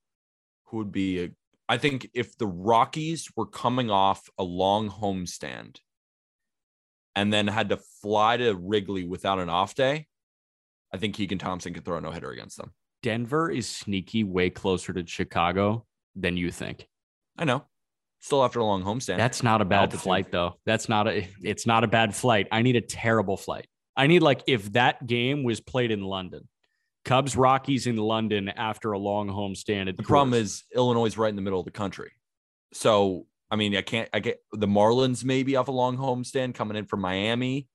who 0.67 0.79
would 0.79 0.93
be? 0.93 1.25
A, 1.25 1.29
I 1.69 1.79
think 1.79 2.09
if 2.15 2.37
the 2.39 2.47
Rockies 2.47 3.29
were 3.37 3.47
coming 3.47 3.91
off 3.91 4.29
a 4.39 4.45
long 4.45 4.89
homestand, 4.91 5.79
and 7.17 7.33
then 7.33 7.49
had 7.49 7.71
to 7.71 7.79
fly 7.79 8.37
to 8.37 8.55
Wrigley 8.55 9.05
without 9.05 9.39
an 9.39 9.49
off 9.49 9.75
day, 9.75 10.07
I 10.93 10.99
think 10.99 11.17
Keegan 11.17 11.39
Thompson 11.39 11.75
could 11.75 11.85
throw 11.85 11.97
a 11.97 12.01
no 12.01 12.11
hitter 12.11 12.31
against 12.31 12.59
them. 12.59 12.73
Denver 13.03 13.51
is 13.51 13.69
sneaky 13.69 14.23
way 14.23 14.51
closer 14.51 14.93
to 14.93 15.07
Chicago 15.07 15.87
than 16.15 16.37
you 16.37 16.51
think. 16.51 16.87
I 17.37 17.45
know. 17.45 17.65
Still 18.21 18.45
after 18.45 18.61
a 18.61 18.65
long 18.65 18.83
homestand. 18.83 19.17
That's 19.17 19.43
not 19.43 19.61
a 19.61 19.65
bad 19.65 19.81
Altitude. 19.81 20.03
flight 20.03 20.31
though. 20.31 20.55
That's 20.65 20.89
not 20.89 21.07
a 21.07 21.29
it's 21.43 21.67
not 21.67 21.85
a 21.85 21.89
bad 21.89 22.15
flight. 22.15 22.49
I 22.51 22.63
need 22.63 22.77
a 22.77 22.81
terrible 22.81 23.37
flight. 23.37 23.67
I 23.97 24.07
need 24.07 24.23
like 24.23 24.43
if 24.47 24.73
that 24.73 25.07
game 25.07 25.43
was 25.43 25.61
played 25.61 25.91
in 25.91 26.03
London. 26.03 26.49
Cubs 27.07 27.37
Rockies 27.37 27.87
in 27.87 27.97
London 27.97 28.49
after 28.51 28.93
a 28.93 28.99
long 28.99 29.29
homestand. 29.29 29.97
the 29.97 30.03
problem 30.03 30.33
Coors. 30.39 30.43
is 30.43 30.65
Illinois 30.75 31.07
is 31.07 31.17
right 31.17 31.31
in 31.31 31.37
the 31.37 31.43
middle 31.43 31.61
of 31.61 31.65
the 31.65 31.71
country. 31.71 32.11
So 32.75 33.27
I 33.51 33.57
mean, 33.57 33.77
I 33.77 33.83
can't. 33.83 34.09
I 34.13 34.19
get 34.19 34.43
the 34.53 34.67
Marlins 34.67 35.25
maybe 35.25 35.55
off 35.57 35.69
a 35.69 35.73
long 35.73 35.97
homestand 35.97 36.55
coming 36.55 36.77
in 36.77 36.85
from 36.85 37.01
Miami. 37.01 37.69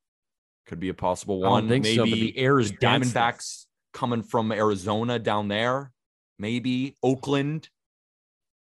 Could 0.68 0.80
be 0.82 0.90
a 0.90 0.94
possible 0.94 1.40
one. 1.40 1.68
maybe 1.68 1.96
so, 1.96 2.04
the 2.04 2.38
air 2.38 2.60
is. 2.60 2.72
Diamondbacks 2.74 3.66
coming 3.94 4.22
from 4.22 4.52
Arizona 4.52 5.18
down 5.18 5.48
there. 5.48 5.92
Maybe 6.38 6.98
Oakland. 7.02 7.70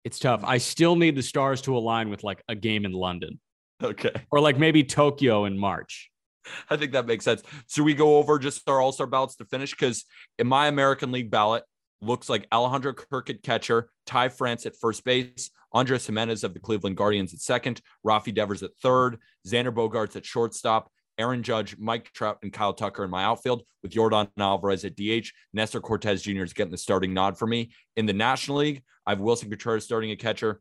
It's 0.05 0.17
tough. 0.19 0.43
I 0.43 0.57
still 0.57 0.95
need 0.95 1.15
the 1.15 1.21
stars 1.23 1.61
to 1.63 1.77
align 1.77 2.09
with 2.09 2.23
like 2.23 2.41
a 2.49 2.55
game 2.55 2.85
in 2.85 2.91
London 2.91 3.39
Okay. 3.81 4.11
or 4.31 4.39
like 4.41 4.57
maybe 4.57 4.83
Tokyo 4.83 5.45
in 5.45 5.57
March. 5.57 6.09
I 6.69 6.77
think 6.77 6.91
that 6.93 7.05
makes 7.05 7.25
sense. 7.25 7.43
So 7.67 7.83
we 7.83 7.93
go 7.93 8.17
over 8.17 8.39
just 8.39 8.67
our 8.69 8.81
all-star 8.81 9.07
ballots 9.07 9.35
to 9.37 9.45
finish 9.45 9.71
because 9.71 10.05
in 10.37 10.47
my 10.47 10.67
American 10.67 11.11
League 11.11 11.31
ballot 11.31 11.63
looks 12.01 12.29
like 12.29 12.47
Alejandro 12.51 12.93
Kirk 12.93 13.29
at 13.29 13.43
catcher, 13.43 13.89
Ty 14.05 14.29
France 14.29 14.65
at 14.65 14.75
first 14.75 15.03
base, 15.03 15.49
Andres 15.71 16.05
Gimenez 16.05 16.43
of 16.43 16.53
the 16.53 16.59
Cleveland 16.59 16.97
Guardians 16.97 17.33
at 17.33 17.39
second, 17.39 17.81
Rafi 18.05 18.33
Devers 18.33 18.63
at 18.63 18.71
third, 18.81 19.17
Xander 19.47 19.73
Bogaerts 19.73 20.15
at 20.15 20.25
shortstop, 20.25 20.89
Aaron 21.17 21.43
Judge, 21.43 21.77
Mike 21.77 22.11
Trout, 22.13 22.39
and 22.43 22.51
Kyle 22.51 22.73
Tucker 22.73 23.03
in 23.03 23.09
my 23.09 23.23
outfield 23.23 23.63
with 23.81 23.93
Yordan 23.93 24.29
Alvarez 24.37 24.83
at 24.83 24.95
DH. 24.95 25.29
Nestor 25.53 25.79
Cortes 25.79 26.21
Jr. 26.21 26.43
is 26.43 26.53
getting 26.53 26.71
the 26.71 26.77
starting 26.77 27.13
nod 27.13 27.37
for 27.37 27.47
me. 27.47 27.71
In 27.95 28.05
the 28.05 28.13
National 28.13 28.57
League, 28.57 28.83
I 29.05 29.11
have 29.11 29.19
Willson 29.19 29.49
Contreras 29.49 29.83
starting 29.83 30.11
at 30.11 30.19
catcher, 30.19 30.59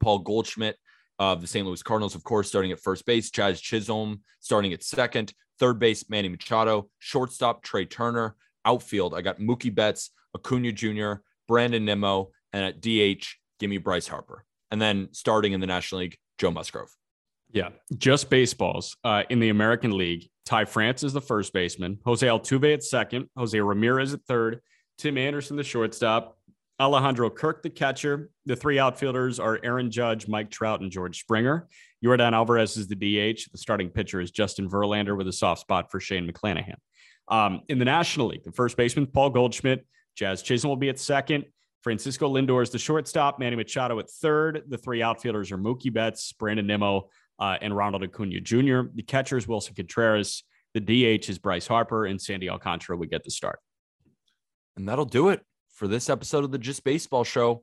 Paul 0.00 0.20
Goldschmidt 0.20 0.76
of 1.18 1.40
the 1.40 1.46
St. 1.46 1.66
Louis 1.66 1.82
Cardinals, 1.82 2.14
of 2.14 2.24
course, 2.24 2.48
starting 2.48 2.72
at 2.72 2.80
first 2.80 3.06
base, 3.06 3.30
Jazz 3.30 3.60
Chisholm 3.60 4.22
starting 4.40 4.72
at 4.72 4.82
second, 4.82 5.32
third 5.58 5.78
base, 5.78 6.08
Manny 6.08 6.28
Machado, 6.28 6.88
shortstop, 6.98 7.62
Trea 7.62 7.84
Turner, 7.84 8.36
outfield, 8.64 9.14
I 9.14 9.22
got 9.22 9.38
Mookie 9.38 9.74
Betts, 9.74 10.10
Acuna 10.34 10.72
Jr., 10.72 11.14
Brandon 11.48 11.84
Nimmo, 11.84 12.30
and 12.52 12.64
at 12.64 12.80
DH, 12.80 13.26
give 13.58 13.70
me 13.70 13.78
Bryce 13.78 14.08
Harper. 14.08 14.44
And 14.70 14.80
then 14.80 15.08
starting 15.12 15.52
in 15.52 15.60
the 15.60 15.66
National 15.66 16.00
League, 16.02 16.16
Joe 16.38 16.50
Musgrove. 16.50 16.94
Yeah, 17.52 17.70
just 17.96 18.28
baseballs. 18.28 18.96
Uh, 19.04 19.22
in 19.30 19.38
the 19.38 19.48
American 19.48 19.96
League, 19.96 20.28
Ty 20.44 20.64
France 20.66 21.02
is 21.02 21.12
the 21.12 21.20
first 21.20 21.52
baseman, 21.52 21.98
Jose 22.04 22.26
Altuve 22.26 22.74
at 22.74 22.82
second, 22.82 23.28
Jose 23.36 23.58
Ramirez 23.58 24.14
at 24.14 24.22
third, 24.22 24.60
Tim 24.98 25.18
Anderson 25.18 25.56
the 25.56 25.64
shortstop, 25.64 26.35
Alejandro 26.78 27.30
Kirk 27.30 27.62
the 27.62 27.70
catcher. 27.70 28.28
The 28.44 28.56
three 28.56 28.78
outfielders 28.78 29.40
are 29.40 29.58
Aaron 29.62 29.90
Judge, 29.90 30.28
Mike 30.28 30.50
Trout, 30.50 30.80
and 30.80 30.90
George 30.90 31.20
Springer. 31.20 31.68
Yordan 32.04 32.32
Alvarez 32.32 32.76
is 32.76 32.86
the 32.86 32.94
DH. 32.94 33.50
The 33.50 33.58
starting 33.58 33.88
pitcher 33.88 34.20
is 34.20 34.30
Justin 34.30 34.68
Verlander 34.68 35.16
with 35.16 35.26
a 35.26 35.32
soft 35.32 35.62
spot 35.62 35.90
for 35.90 36.00
Shane 36.00 36.30
McClanahan. 36.30 36.76
Um, 37.28 37.62
in 37.68 37.78
the 37.78 37.84
National 37.86 38.26
League, 38.28 38.44
the 38.44 38.52
first 38.52 38.76
baseman, 38.76 39.06
Paul 39.06 39.30
Goldschmidt, 39.30 39.86
Jazz 40.16 40.42
Chisholm 40.42 40.68
will 40.68 40.76
be 40.76 40.90
at 40.90 40.98
second. 40.98 41.46
Francisco 41.82 42.28
Lindor 42.28 42.62
is 42.62 42.70
the 42.70 42.78
shortstop, 42.78 43.38
Manny 43.38 43.56
Machado 43.56 43.98
at 43.98 44.10
third. 44.10 44.64
The 44.68 44.78
three 44.78 45.02
outfielders 45.02 45.50
are 45.52 45.58
Mookie 45.58 45.92
Betts, 45.92 46.32
Brandon 46.32 46.66
Nimmo, 46.66 47.08
uh, 47.38 47.56
and 47.60 47.74
Ronald 47.74 48.02
Acuna 48.02 48.40
Jr. 48.40 48.82
The 48.94 49.02
catcher 49.06 49.36
is 49.36 49.46
Willson 49.46 49.74
Contreras. 49.74 50.42
The 50.74 50.80
DH 50.80 51.30
is 51.30 51.38
Bryce 51.38 51.66
Harper, 51.66 52.04
and 52.04 52.20
Sandy 52.20 52.50
Alcantara 52.50 52.96
We 52.96 53.06
get 53.06 53.24
the 53.24 53.30
start. 53.30 53.60
And 54.76 54.88
that'll 54.88 55.06
do 55.06 55.30
it 55.30 55.40
for 55.76 55.86
this 55.86 56.08
episode 56.08 56.42
of 56.42 56.50
the 56.50 56.58
Just 56.58 56.82
Baseball 56.84 57.22
Show. 57.22 57.62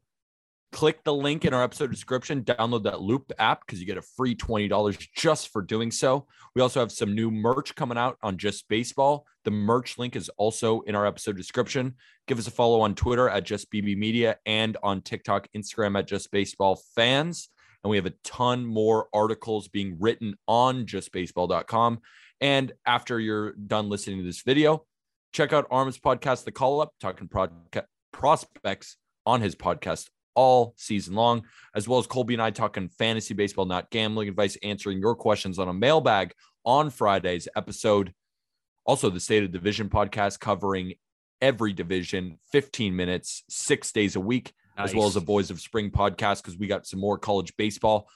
Click 0.72 1.04
the 1.04 1.14
link 1.14 1.46
in 1.46 1.54
our 1.54 1.64
episode 1.64 1.92
description, 1.92 2.44
download 2.44 2.84
that 2.84 3.02
Loupe 3.02 3.32
app 3.38 3.66
because 3.66 3.80
you 3.80 3.86
get 3.86 3.98
a 3.98 4.02
free 4.02 4.36
$20 4.36 5.08
just 5.16 5.50
for 5.50 5.62
doing 5.62 5.92
so. 5.92 6.26
We 6.56 6.62
also 6.62 6.80
have 6.80 6.92
some 6.92 7.14
new 7.14 7.30
merch 7.30 7.76
coming 7.76 7.98
out 7.98 8.18
on 8.24 8.38
Just 8.38 8.68
Baseball. 8.70 9.26
The 9.46 9.52
merch 9.52 9.98
link 9.98 10.16
is 10.16 10.30
also 10.38 10.82
in 10.82 10.96
our 10.96 11.06
episode 11.06 11.38
description. 11.38 11.96
Give 12.28 12.40
us 12.40 12.48
a 12.48 12.52
follow 12.52 12.82
on 12.82 12.96
Twitter 12.96 13.30
at 13.30 13.44
Just 13.44 13.72
BB 13.72 13.98
Media 13.98 14.38
and 14.46 14.78
on 14.82 15.02
TikTok, 15.02 15.48
Instagram 15.56 15.98
at 15.98 16.08
Just 16.08 16.32
Baseball 16.32 16.80
Fans. 16.96 17.50
And 17.84 17.92
we 17.92 17.98
have 17.98 18.06
a 18.06 18.14
ton 18.24 18.66
more 18.66 19.10
articles 19.14 19.68
being 19.68 19.98
written 20.00 20.36
on 20.48 20.86
justbaseball.com. 20.86 22.00
And 22.42 22.72
after 22.86 23.20
you're 23.20 23.54
done 23.54 23.90
listening 23.90 24.20
to 24.20 24.24
this 24.24 24.42
video, 24.42 24.86
check 25.34 25.52
out 25.54 25.68
Aram's 25.70 26.00
podcast, 26.00 26.46
The 26.46 26.52
Call 26.52 26.82
Up, 26.82 26.94
talking 27.00 27.28
pro- 27.28 27.50
prospects 28.14 28.96
on 29.26 29.42
his 29.42 29.56
podcast 29.56 30.10
all 30.36 30.74
season 30.78 31.16
long, 31.16 31.44
as 31.76 31.88
well 31.88 32.00
as 32.00 32.08
Colby 32.08 32.34
and 32.34 32.42
I 32.42 32.52
talking 32.52 32.88
fantasy 32.88 33.34
baseball, 33.34 33.66
not 33.66 33.90
gambling 33.92 34.30
advice, 34.30 34.58
answering 34.64 35.00
your 35.00 35.16
questions 35.16 35.60
on 35.60 35.68
a 35.68 35.74
mailbag 35.74 36.34
on 36.66 36.90
Friday's 36.90 37.48
episode. 37.56 38.14
Also, 38.86 39.10
the 39.10 39.20
State 39.20 39.44
of 39.44 39.52
Division 39.52 39.90
podcast 39.90 40.40
covering 40.40 40.94
every 41.42 41.74
division, 41.74 42.40
15 42.52 42.96
minutes, 42.96 43.44
six 43.50 43.92
days 43.92 44.16
a 44.16 44.20
week, 44.20 44.54
nice. 44.78 44.90
as 44.90 44.96
well 44.96 45.08
as 45.08 45.14
the 45.14 45.22
Boys 45.22 45.52
of 45.52 45.60
Spring 45.60 45.92
podcast, 45.92 46.42
because 46.42 46.58
we 46.58 46.68
got 46.68 46.88
some 46.88 47.00
more 47.00 47.18
college 47.18 47.56
baseball 47.58 48.08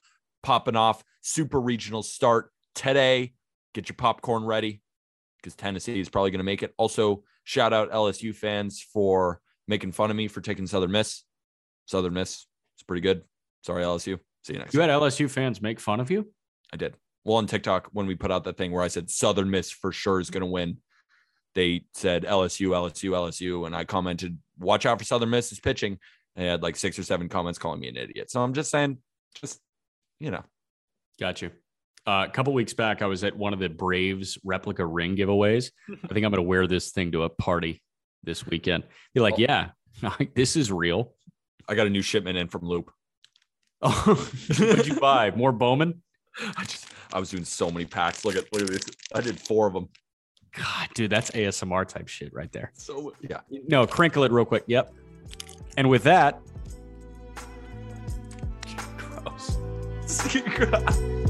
popping 0.43 0.75
off. 0.75 1.03
Super 1.21 1.59
regional 1.59 2.03
start 2.03 2.51
today. 2.73 3.33
Get 3.73 3.89
your 3.89 3.95
popcorn 3.95 4.43
ready 4.43 4.81
because 5.37 5.55
Tennessee 5.55 5.99
is 5.99 6.09
probably 6.09 6.31
going 6.31 6.39
to 6.39 6.43
make 6.43 6.63
it. 6.63 6.73
Also, 6.77 7.23
shout 7.43 7.73
out 7.73 7.91
LSU 7.91 8.35
fans 8.35 8.81
for 8.81 9.39
making 9.67 9.91
fun 9.91 10.09
of 10.09 10.17
me 10.17 10.27
for 10.27 10.41
taking 10.41 10.67
Southern 10.67 10.91
Miss. 10.91 11.23
Southern 11.85 12.13
Miss. 12.13 12.45
It's 12.75 12.83
pretty 12.83 13.01
good. 13.01 13.23
Sorry, 13.63 13.83
LSU. 13.83 14.19
See 14.43 14.53
you 14.53 14.59
next. 14.59 14.73
You 14.73 14.79
time. 14.79 14.89
had 14.89 14.99
LSU 14.99 15.29
fans 15.29 15.61
make 15.61 15.79
fun 15.79 15.99
of 15.99 16.09
you. 16.11 16.31
I 16.73 16.77
did. 16.77 16.95
Well, 17.25 17.37
on 17.37 17.47
TikTok, 17.47 17.89
when 17.91 18.07
we 18.07 18.15
put 18.15 18.31
out 18.31 18.45
that 18.45 18.57
thing 18.57 18.71
where 18.71 18.83
I 18.83 18.87
said 18.87 19.09
Southern 19.09 19.49
Miss 19.49 19.69
for 19.69 19.91
sure 19.91 20.19
is 20.19 20.29
going 20.29 20.41
to 20.41 20.47
win, 20.47 20.77
they 21.55 21.85
said 21.93 22.23
LSU, 22.23 22.69
LSU, 22.69 23.11
LSU, 23.11 23.65
and 23.65 23.75
I 23.75 23.83
commented, 23.83 24.37
"Watch 24.59 24.85
out 24.85 24.99
for 24.99 25.05
Southern 25.05 25.31
Miss 25.31 25.51
is 25.51 25.59
pitching." 25.59 25.97
And 26.35 26.47
I 26.47 26.51
had 26.51 26.63
like 26.63 26.75
six 26.75 26.97
or 26.99 27.03
seven 27.03 27.29
comments 27.29 27.59
calling 27.59 27.79
me 27.79 27.89
an 27.89 27.97
idiot. 27.97 28.29
So 28.29 28.41
I'm 28.41 28.53
just 28.53 28.71
saying, 28.71 28.99
just 29.35 29.59
you 30.19 30.31
know. 30.31 30.43
Got 31.19 31.41
you. 31.41 31.51
Uh, 32.05 32.25
a 32.25 32.31
couple 32.31 32.53
weeks 32.53 32.73
back, 32.73 33.01
I 33.01 33.07
was 33.07 33.23
at 33.25 33.35
one 33.35 33.53
of 33.53 33.59
the 33.59 33.67
Braves 33.67 34.37
replica 34.45 34.85
ring 34.85 35.17
giveaways. 35.17 35.71
I 35.89 36.13
think 36.13 36.25
I'm 36.25 36.31
going 36.31 36.35
to 36.35 36.41
wear 36.43 36.67
this 36.67 36.91
thing 36.91 37.11
to 37.11 37.23
a 37.23 37.29
party 37.29 37.81
this 38.23 38.45
weekend. 38.45 38.83
You're 39.13 39.23
like, 39.23 39.35
oh. 39.35 39.41
yeah, 39.41 39.69
this 40.35 40.55
is 40.55 40.71
real. 40.71 41.13
I 41.67 41.75
got 41.75 41.87
a 41.87 41.89
new 41.89 42.01
shipment 42.01 42.37
in 42.37 42.47
from 42.47 42.61
Loupe. 42.63 42.91
Oh, 43.81 44.29
what'd 44.47 44.87
you 44.87 44.99
buy? 44.99 45.31
More 45.31 45.51
Bowman? 45.51 46.01
I 46.57 46.63
just 46.63 46.87
I 47.13 47.19
was 47.19 47.29
doing 47.29 47.45
so 47.45 47.71
many 47.71 47.85
packs. 47.85 48.25
Look 48.25 48.35
at 48.35 48.51
look 48.51 48.63
at 48.63 48.67
this. 48.67 48.85
I 49.13 49.21
did 49.21 49.39
four 49.39 49.67
of 49.67 49.73
them. 49.73 49.89
God, 50.55 50.89
dude, 50.95 51.11
that's 51.11 51.31
ASMR 51.31 51.87
type 51.87 52.07
shit 52.07 52.33
right 52.33 52.51
there. 52.51 52.71
So 52.75 53.13
yeah. 53.21 53.41
No, 53.49 53.85
crinkle 53.85 54.23
it 54.23 54.31
real 54.31 54.45
quick. 54.45 54.63
Yep. 54.67 54.93
And 55.77 55.89
with 55.89 56.03
that, 56.03 56.39
gross. 58.97 59.57